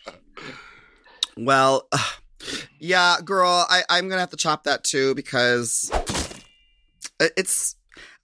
Well, 1.37 1.89
yeah, 2.79 3.17
girl, 3.25 3.67
I, 3.69 3.83
I'm 3.89 4.09
gonna 4.09 4.21
have 4.21 4.31
to 4.31 4.37
chop 4.37 4.65
that 4.65 4.85
too 4.85 5.15
because 5.15 5.91
it's. 7.21 7.77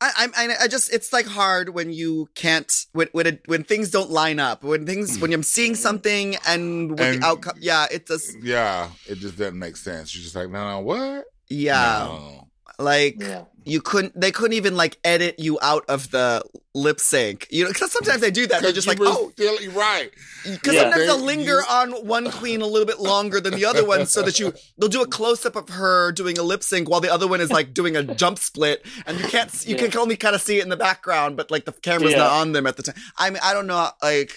I, 0.02 0.12
I'm- 0.16 0.32
I, 0.34 0.54
I 0.62 0.66
just, 0.68 0.90
it's 0.94 1.12
like 1.12 1.26
hard 1.26 1.70
when 1.74 1.92
you 1.92 2.28
can't, 2.34 2.72
when, 2.92 3.08
when, 3.12 3.26
it, 3.26 3.42
when 3.44 3.64
things 3.64 3.90
don't 3.90 4.10
line 4.10 4.40
up, 4.40 4.64
when 4.64 4.86
things, 4.86 5.18
when 5.18 5.30
I'm 5.30 5.42
seeing 5.42 5.74
something 5.74 6.36
and 6.46 6.92
with 6.92 7.00
And- 7.00 7.22
the 7.22 7.26
outcome, 7.26 7.58
yeah, 7.60 7.86
it 7.90 8.06
just, 8.06 8.34
yeah, 8.42 8.88
it 9.06 9.16
just 9.18 9.36
doesn't 9.36 9.58
make 9.58 9.76
sense. 9.76 10.14
You're 10.14 10.22
just 10.22 10.34
like, 10.34 10.48
no, 10.48 10.70
no, 10.70 10.80
what? 10.80 11.24
Yeah, 11.50 12.06
No. 12.08 12.48
like 12.78 13.16
Yeah. 13.18 13.44
you 13.64 13.80
couldn't, 13.82 14.18
they 14.18 14.30
couldn't 14.30 14.54
even 14.56 14.76
like 14.76 14.96
edit 15.04 15.38
you 15.38 15.58
out 15.60 15.84
of 15.88 16.10
the 16.10 16.42
lip 16.74 16.98
sync, 17.00 17.46
you 17.50 17.64
know, 17.64 17.70
because 17.70 17.92
sometimes 17.92 18.20
they 18.22 18.30
do 18.30 18.46
that. 18.46 18.62
They're 18.62 18.72
just 18.72 18.86
like, 18.86 18.98
oh, 19.00 19.30
still 19.32 19.60
you're 19.60 19.72
right. 19.72 20.10
Because 20.44 20.74
Yeah. 20.74 20.82
sometimes 20.82 21.06
they'll 21.06 21.18
They- 21.18 21.24
linger 21.24 21.56
you- 21.58 21.64
on 21.68 21.90
one 22.06 22.30
queen 22.30 22.62
a 22.62 22.66
little 22.66 22.86
bit 22.86 23.00
longer 23.00 23.40
than 23.40 23.54
the 23.54 23.64
other 23.66 23.84
one, 23.84 24.06
so 24.06 24.22
that 24.22 24.38
you 24.40 24.54
they'll 24.78 24.88
do 24.88 25.02
a 25.02 25.06
close 25.06 25.44
up 25.44 25.56
of 25.56 25.68
her 25.68 26.12
doing 26.12 26.38
a 26.38 26.42
lip 26.42 26.62
sync 26.62 26.88
while 26.88 27.00
the 27.00 27.12
other 27.12 27.26
one 27.26 27.40
is 27.40 27.50
like 27.50 27.74
doing 27.74 27.96
a 27.96 28.02
jump 28.02 28.38
split, 28.38 28.86
and 29.06 29.18
you 29.18 29.26
can't 29.28 29.50
you 29.66 29.76
Yeah. 29.76 29.88
can 29.88 29.98
only 29.98 30.16
kind 30.16 30.34
of 30.34 30.40
see 30.40 30.58
it 30.58 30.62
in 30.62 30.68
the 30.70 30.76
background, 30.76 31.36
but 31.36 31.50
like 31.50 31.64
the 31.66 31.72
camera's 31.72 32.12
Yeah. 32.12 32.18
not 32.18 32.30
on 32.32 32.52
them 32.52 32.66
at 32.66 32.76
the 32.76 32.82
time. 32.84 32.94
I 33.18 33.28
mean, 33.30 33.40
I 33.42 33.52
don't 33.52 33.66
know, 33.66 33.90
like 34.02 34.32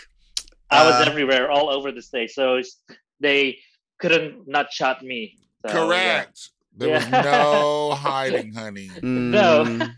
I 0.71 0.85
was 0.85 0.95
uh, 1.07 1.09
everywhere, 1.11 1.51
all 1.51 1.69
over 1.69 1.91
the 1.91 2.01
stage. 2.01 2.31
So 2.33 2.59
they 3.19 3.59
couldn't 3.99 4.47
not 4.47 4.73
shot 4.73 5.03
me. 5.03 5.37
So, 5.65 5.71
yeah. 5.71 5.73
Correct. 5.85 6.49
There 6.75 6.89
was 6.89 7.07
no 7.09 7.91
hiding, 7.95 8.53
honey. 8.53 8.89
No. 9.01 9.63
mm. 9.65 9.95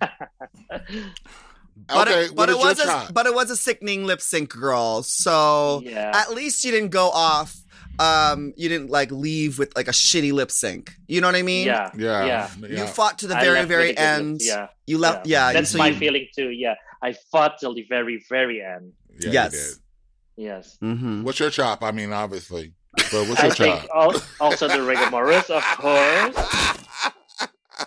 But 1.88 2.08
okay, 2.08 2.26
it, 2.26 2.36
but 2.36 2.50
it 2.50 2.54
your 2.54 2.60
was 2.66 2.80
a 2.80 2.86
chop? 2.86 3.14
but 3.14 3.26
it 3.26 3.34
was 3.36 3.50
a 3.52 3.56
sickening 3.58 4.06
lip 4.06 4.22
sync, 4.22 4.50
girl. 4.50 5.04
So 5.04 5.82
yeah. 5.84 6.12
at 6.14 6.32
least 6.34 6.64
you 6.66 6.72
didn't 6.72 6.90
go 6.90 7.10
off 7.10 7.56
um 7.98 8.54
you 8.58 8.68
didn't 8.68 8.90
like 8.90 9.10
leave 9.10 9.58
with 9.58 9.74
like 9.76 9.88
a 9.88 9.92
shitty 9.92 10.32
lip 10.34 10.52
sync. 10.52 10.96
You 11.08 11.22
know 11.22 11.28
what 11.28 11.36
I 11.36 11.42
mean? 11.44 11.68
yeah, 11.68 11.92
Yeah. 11.96 12.50
yeah. 12.60 12.68
You 12.68 12.86
fought 12.88 13.20
to 13.20 13.28
the 13.28 13.38
I 13.38 13.44
very 13.44 13.66
very 13.66 13.88
with 13.90 14.00
a 14.00 14.02
good 14.02 14.02
end. 14.04 14.32
look, 14.34 14.42
Yeah, 14.42 14.68
You 14.88 14.98
left. 14.98 15.28
Yeah. 15.28 15.54
That's 15.54 15.70
so 15.70 15.78
my 15.78 15.90
you, 15.90 15.96
feeling 15.96 16.28
too. 16.36 16.50
Yeah, 16.50 16.76
I 17.04 17.14
fought 17.32 17.58
till 17.60 17.74
the 17.76 17.86
very, 17.88 18.24
very 18.30 18.62
end. 18.64 18.94
Yeah, 19.20 19.28
you 19.28 19.34
Yes. 19.34 19.52
did. 19.52 20.44
Yes. 20.46 20.78
Mhm. 20.82 21.24
What's 21.24 21.40
your 21.40 21.50
chop? 21.50 21.84
I 21.84 21.92
mean, 21.92 22.12
obviously. 22.12 22.74
But 23.12 23.28
what's 23.28 23.40
I 23.42 23.46
your 23.48 23.56
think 23.56 23.88
al- 23.94 24.22
also 24.40 24.68
the 24.68 24.76
rigmaroles, 24.76 25.50
of 25.50 25.64
course, 25.78 26.36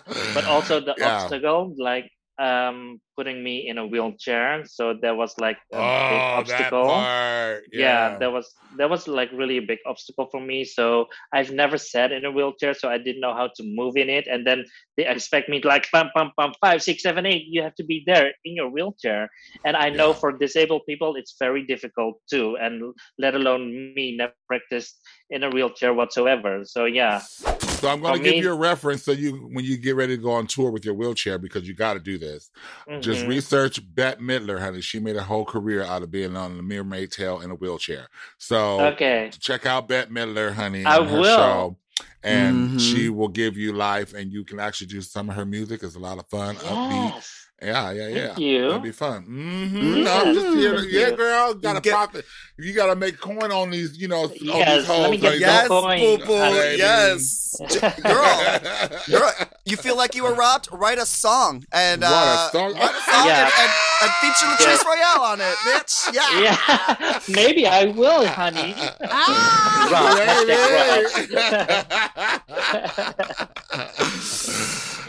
but 0.33 0.45
also 0.45 0.79
the 0.79 0.95
Yeah. 0.97 1.23
obstacle, 1.23 1.73
like 1.77 2.11
um 2.39 2.99
putting 3.17 3.43
me 3.43 3.67
in 3.67 3.77
a 3.77 3.85
wheelchair. 3.85 4.63
So 4.65 4.93
there 5.01 5.13
was 5.13 5.33
like 5.37 5.57
a 5.73 5.75
big 5.75 6.21
Oh, 6.23 6.43
that 6.47 6.71
obstacle. 6.71 6.85
part. 6.87 7.63
yeah. 7.73 8.17
that 8.17 8.31
was 8.31 8.47
that 8.77 8.89
was 8.89 9.07
like 9.09 9.29
really 9.33 9.57
a 9.57 9.65
big 9.71 9.79
obstacle 9.85 10.27
for 10.31 10.39
me 10.39 10.63
so 10.63 11.07
i've 11.33 11.51
never 11.51 11.77
sat 11.77 12.11
in 12.13 12.23
a 12.23 12.31
wheelchair 12.31 12.73
so 12.73 12.87
i 12.87 12.97
didn't 12.97 13.19
know 13.25 13.33
how 13.33 13.47
to 13.57 13.63
move 13.79 13.97
in 13.97 14.09
it 14.09 14.25
and 14.31 14.45
then 14.47 14.63
they 14.95 15.05
expect 15.07 15.49
me 15.49 15.59
to 15.59 15.67
like 15.67 15.85
pump 15.91 16.09
pump 16.15 16.31
pump 16.39 16.53
five 16.61 16.79
six 16.83 17.01
seven 17.03 17.25
eight 17.25 17.43
you 17.49 17.61
have 17.65 17.75
to 17.75 17.83
be 17.83 18.03
there 18.05 18.27
in 18.45 18.53
your 18.59 18.69
wheelchair 18.69 19.27
and 19.65 19.75
i 19.75 19.89
know 19.89 20.09
Yeah. 20.13 20.19
for 20.21 20.29
disabled 20.45 20.83
people 20.87 21.15
it's 21.19 21.35
very 21.39 21.63
difficult 21.65 22.21
too 22.31 22.55
and 22.61 22.93
let 23.17 23.33
alone 23.35 23.63
me 23.97 24.15
never 24.21 24.37
practiced 24.47 24.95
in 25.29 25.43
a 25.43 25.49
wheelchair 25.49 25.93
whatsoever 25.93 26.61
so 26.63 26.85
yeah 26.85 27.19
So 27.79 27.89
I'm 27.89 28.01
going 28.01 28.17
to 28.17 28.23
give 28.23 28.33
me- 28.33 28.41
you 28.41 28.51
a 28.51 28.55
reference 28.55 29.03
so 29.03 29.11
you 29.11 29.49
when 29.53 29.63
you 29.65 29.77
get 29.77 29.95
ready 29.95 30.17
to 30.17 30.21
go 30.21 30.31
on 30.31 30.47
tour 30.47 30.71
with 30.71 30.83
your 30.85 30.93
wheelchair 30.93 31.37
because 31.37 31.67
you 31.67 31.73
got 31.73 31.93
to 31.93 31.99
do 31.99 32.17
this. 32.17 32.51
Just 32.99 33.23
Mhm. 33.23 33.27
research 33.27 33.79
Bette 33.95 34.21
Midler, 34.21 34.59
honey. 34.59 34.81
She 34.81 34.99
made 34.99 35.15
a 35.15 35.23
whole 35.23 35.45
career 35.45 35.83
out 35.83 36.03
of 36.03 36.11
being 36.11 36.35
on 36.35 36.57
the 36.57 36.63
Mermaid 36.63 37.11
Tail 37.11 37.41
in 37.41 37.51
a 37.51 37.55
wheelchair. 37.55 38.07
So 38.37 38.79
okay 38.87 39.31
check 39.39 39.65
out 39.65 39.87
Bette 39.87 40.11
Midler, 40.11 40.53
honey, 40.53 40.85
I 40.85 40.95
her 41.03 41.19
will. 41.19 41.23
show. 41.23 41.77
And 42.23 42.71
Mhm. 42.71 42.79
she 42.79 43.09
will 43.09 43.27
give 43.29 43.57
you 43.57 43.71
life, 43.73 44.13
and 44.13 44.31
you 44.31 44.43
can 44.43 44.59
actually 44.59 44.87
do 44.87 45.01
some 45.01 45.29
of 45.29 45.35
her 45.35 45.45
music. 45.45 45.83
It's 45.83 45.95
a 45.95 45.99
lot 45.99 46.17
of 46.17 46.27
fun, 46.29 46.55
upbeat. 46.57 47.23
Yes 47.61 47.69
Yeah, 47.69 47.91
yeah, 47.91 48.07
yeah. 48.07 48.27
Thank 48.27 48.39
you. 48.39 48.67
That'd 48.67 48.83
be 48.83 48.91
fun. 48.91 49.23
hmm 49.23 49.75
Mhm. 49.75 50.07
I'm 50.07 50.33
just 50.33 50.57
here. 50.57 50.75
to- 50.77 50.87
yeah, 50.91 51.07
you. 51.09 51.15
girl, 51.15 51.53
got 51.53 51.73
to 51.73 51.81
Get- 51.81 51.93
profit. 51.93 52.25
You 52.57 52.73
got 52.73 52.87
to 52.87 52.95
make 52.95 53.17
coin 53.21 53.51
on 53.53 53.69
these, 53.69 53.97
you 53.97 54.09
know, 54.09 54.23
on 54.23 54.29
these 54.31 54.41
Yes, 54.43 54.87
let 54.89 54.97
hoes. 54.97 55.11
me 55.11 55.17
get 55.17 55.29
honey. 55.31 55.39
Yes, 55.39 55.67
Don't- 55.69 55.99
boo 55.99 56.25
boo. 56.25 56.75
Yes, 56.77 57.55
girl. 58.03 58.89
Girl, 59.19 59.31
you 59.65 59.77
feel 59.77 59.95
like 59.95 60.13
you 60.15 60.23
were 60.23 60.33
robbed? 60.33 60.67
Write 60.71 60.97
a 60.97 61.05
song 61.05 61.63
and 61.71 62.01
Write 62.01 62.11
a 62.11 62.15
uh, 62.15 62.49
song? 62.51 62.73
write 62.73 62.91
a 62.95 63.01
song 63.11 63.25
Yeah. 63.27 63.43
and, 63.45 63.53
and, 63.61 63.71
and 64.01 64.11
feature 64.21 64.45
Latrice 64.45 64.83
Royale 64.85 65.21
on 65.23 65.39
it, 65.41 65.55
bitch. 65.67 66.13
Yeah. 66.13 66.39
yeah 66.41 67.19
maybe 67.29 67.65
i 67.65 67.85
will 67.85 68.25
honey 68.27 68.73
Ah! 69.03 69.87
Rock, 69.91 70.17
hashtag 70.19 71.79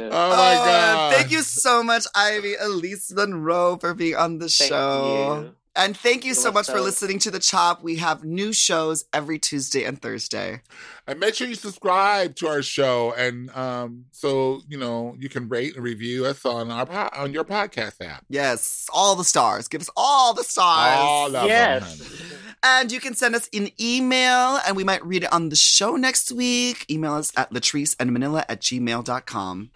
oh 0.05 0.09
my 0.11 0.55
Oh, 0.57 0.65
god! 0.65 1.15
Thank 1.15 1.31
you 1.31 1.43
so 1.43 1.83
much, 1.83 2.05
Ivy-Elyse 2.15 3.13
Monroe, 3.15 3.77
for 3.77 3.95
being 3.95 4.17
on 4.17 4.39
the 4.39 4.49
Thank 4.49 4.69
show. 4.71 5.43
you. 5.45 5.55
And 5.77 5.97
thank 5.97 6.25
you 6.25 6.31
You're 6.31 6.35
so 6.35 6.51
much 6.51 6.67
for 6.67 6.81
listening 6.81 7.21
to 7.21 7.31
The 7.31 7.39
Chop. 7.39 7.81
We 7.81 7.97
have 7.97 8.25
new 8.25 8.53
shows 8.53 9.05
every 9.13 9.39
Tuesday 9.39 9.85
and 9.85 10.03
Thursday. 10.03 10.63
And 11.07 11.21
make 11.21 11.37
sure 11.37 11.47
you 11.47 11.55
subscribe 11.55 12.35
to 12.37 12.49
our 12.49 12.61
show, 12.61 13.15
and 13.17 13.51
um, 13.57 14.07
so 14.11 14.63
you 14.69 14.77
know 14.77 15.15
you 15.19 15.29
can 15.29 15.49
rate 15.49 15.77
and 15.77 15.85
review 15.85 16.27
us 16.27 16.45
on 16.45 16.71
our 16.73 16.87
po- 16.87 17.09
on 17.17 17.33
your 17.33 17.45
podcast 17.45 18.05
app. 18.05 18.25
Yes, 18.29 18.89
all 18.93 19.15
the 19.15 19.25
stars. 19.25 19.69
Give 19.69 19.81
us 19.81 19.91
all 19.97 20.35
the 20.35 20.43
stars. 20.45 20.99
All 21.01 21.37
of 21.37 21.47
Yes. 21.47 21.99
them. 21.99 22.29
And 22.63 22.93
you 22.93 23.01
can 23.01 23.15
send 23.15 23.35
us 23.35 23.49
an 23.55 23.71
email 23.81 24.59
and 24.67 24.77
we 24.77 24.85
might 24.85 25.05
read 25.07 25.23
it 25.23 25.33
on 25.33 25.49
the 25.49 25.57
show 25.57 25.97
next 25.97 26.31
week. 26.33 26.85
Email 26.91 27.15
us 27.15 27.33
at 27.37 27.51
latrice 27.53 27.97
and 27.99 28.13
manila 28.13 28.45
at 28.51 28.61
gmail.com. 28.61 29.71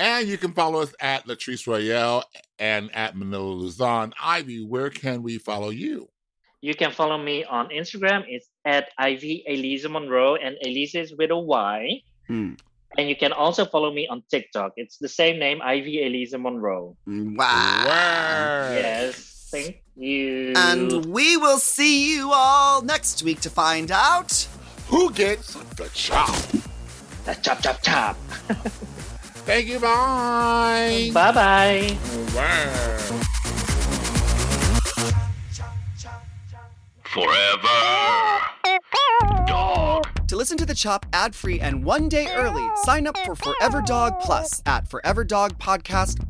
And 0.00 0.26
you 0.26 0.38
can 0.38 0.54
follow 0.54 0.80
us 0.80 0.94
at 0.98 1.26
Latrice 1.26 1.66
Royale 1.66 2.24
and 2.58 2.90
at 2.96 3.14
Manila 3.14 3.52
Luzon. 3.52 4.14
Ivy, 4.18 4.64
where 4.64 4.88
can 4.88 5.22
we 5.22 5.36
follow 5.36 5.68
you? 5.68 6.08
You 6.62 6.74
can 6.74 6.90
follow 6.90 7.18
me 7.18 7.44
on 7.44 7.68
Instagram. 7.68 8.24
It's 8.26 8.48
at 8.64 8.88
Ivy 8.96 9.44
Elisa 9.46 9.90
Monroe, 9.90 10.36
and 10.36 10.56
Elisa 10.64 11.00
is 11.00 11.14
with 11.14 11.30
a 11.30 11.38
Y. 11.38 12.00
Hmm. 12.28 12.54
And 12.96 13.10
you 13.10 13.16
can 13.16 13.32
also 13.32 13.66
follow 13.66 13.92
me 13.92 14.08
on 14.08 14.22
TikTok. 14.30 14.72
It's 14.76 14.96
the 14.96 15.08
same 15.08 15.38
name, 15.38 15.60
Ivy 15.62 16.06
Elisa 16.06 16.38
Monroe. 16.38 16.96
Wow. 17.06 17.84
Word. 17.86 18.78
Yes, 18.80 19.48
thank 19.50 19.82
you. 19.96 20.54
And 20.56 21.04
we 21.12 21.36
will 21.36 21.58
see 21.58 22.16
you 22.16 22.30
all 22.32 22.80
next 22.80 23.22
week 23.22 23.40
to 23.40 23.50
find 23.50 23.90
out. 23.90 24.48
Who 24.88 25.12
gets 25.12 25.54
the 25.76 25.90
chop? 25.92 26.34
Uh, 27.26 27.34
chop, 27.34 27.60
chop, 27.60 27.82
chop. 27.82 28.16
Thank 29.50 29.66
you. 29.66 29.80
Bye. 29.80 31.10
Bye 31.12 31.32
bye. 31.32 31.98
Word. 32.36 33.00
Forever. 37.02 38.38
Dog. 39.48 40.06
To 40.28 40.36
listen 40.36 40.56
to 40.56 40.64
The 40.64 40.74
Chop 40.74 41.04
ad 41.12 41.34
free 41.34 41.58
and 41.58 41.84
one 41.84 42.08
day 42.08 42.28
early, 42.32 42.64
sign 42.84 43.08
up 43.08 43.18
for 43.18 43.34
Forever 43.34 43.82
Dog 43.84 44.20
Plus 44.20 44.62
at 44.66 44.88
foreverdogpodcast.com 44.88 46.29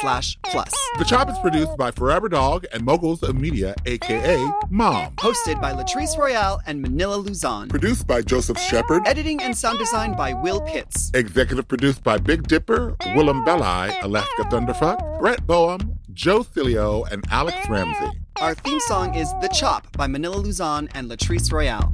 slash 0.00 0.38
plus. 0.42 0.72
The 0.98 1.04
Chop 1.04 1.30
is 1.30 1.38
produced 1.38 1.76
by 1.76 1.90
Forever 1.92 2.28
Dog 2.28 2.66
and 2.72 2.84
Moguls 2.84 3.22
of 3.22 3.36
Media, 3.36 3.74
aka 3.86 4.36
Mom. 4.70 5.14
Hosted 5.16 5.60
by 5.60 5.72
Latrice 5.72 6.18
Royale 6.18 6.60
and 6.66 6.82
Manila 6.82 7.14
Luzon. 7.14 7.68
Produced 7.68 8.06
by 8.06 8.22
Joseph 8.22 8.58
Shepard. 8.58 9.06
Editing 9.06 9.40
and 9.40 9.56
sound 9.56 9.78
design 9.78 10.16
by 10.16 10.32
Will 10.32 10.60
Pitts. 10.62 11.10
Executive 11.14 11.68
produced 11.68 12.02
by 12.02 12.18
Big 12.18 12.48
Dipper, 12.48 12.96
Willam 13.14 13.44
Belli, 13.44 13.96
Alaska 14.02 14.42
Thunderfuck, 14.44 15.20
Brett 15.20 15.46
Boehm, 15.46 15.98
Joe 16.12 16.42
Cilio, 16.42 17.10
and 17.10 17.24
Alex 17.30 17.56
Ramsey. 17.68 18.18
Our 18.40 18.54
theme 18.54 18.80
song 18.80 19.14
is 19.14 19.30
The 19.40 19.48
Chop 19.48 19.96
by 19.96 20.06
Manila 20.06 20.36
Luzon 20.36 20.88
and 20.94 21.10
Latrice 21.10 21.52
Royale. 21.52 21.92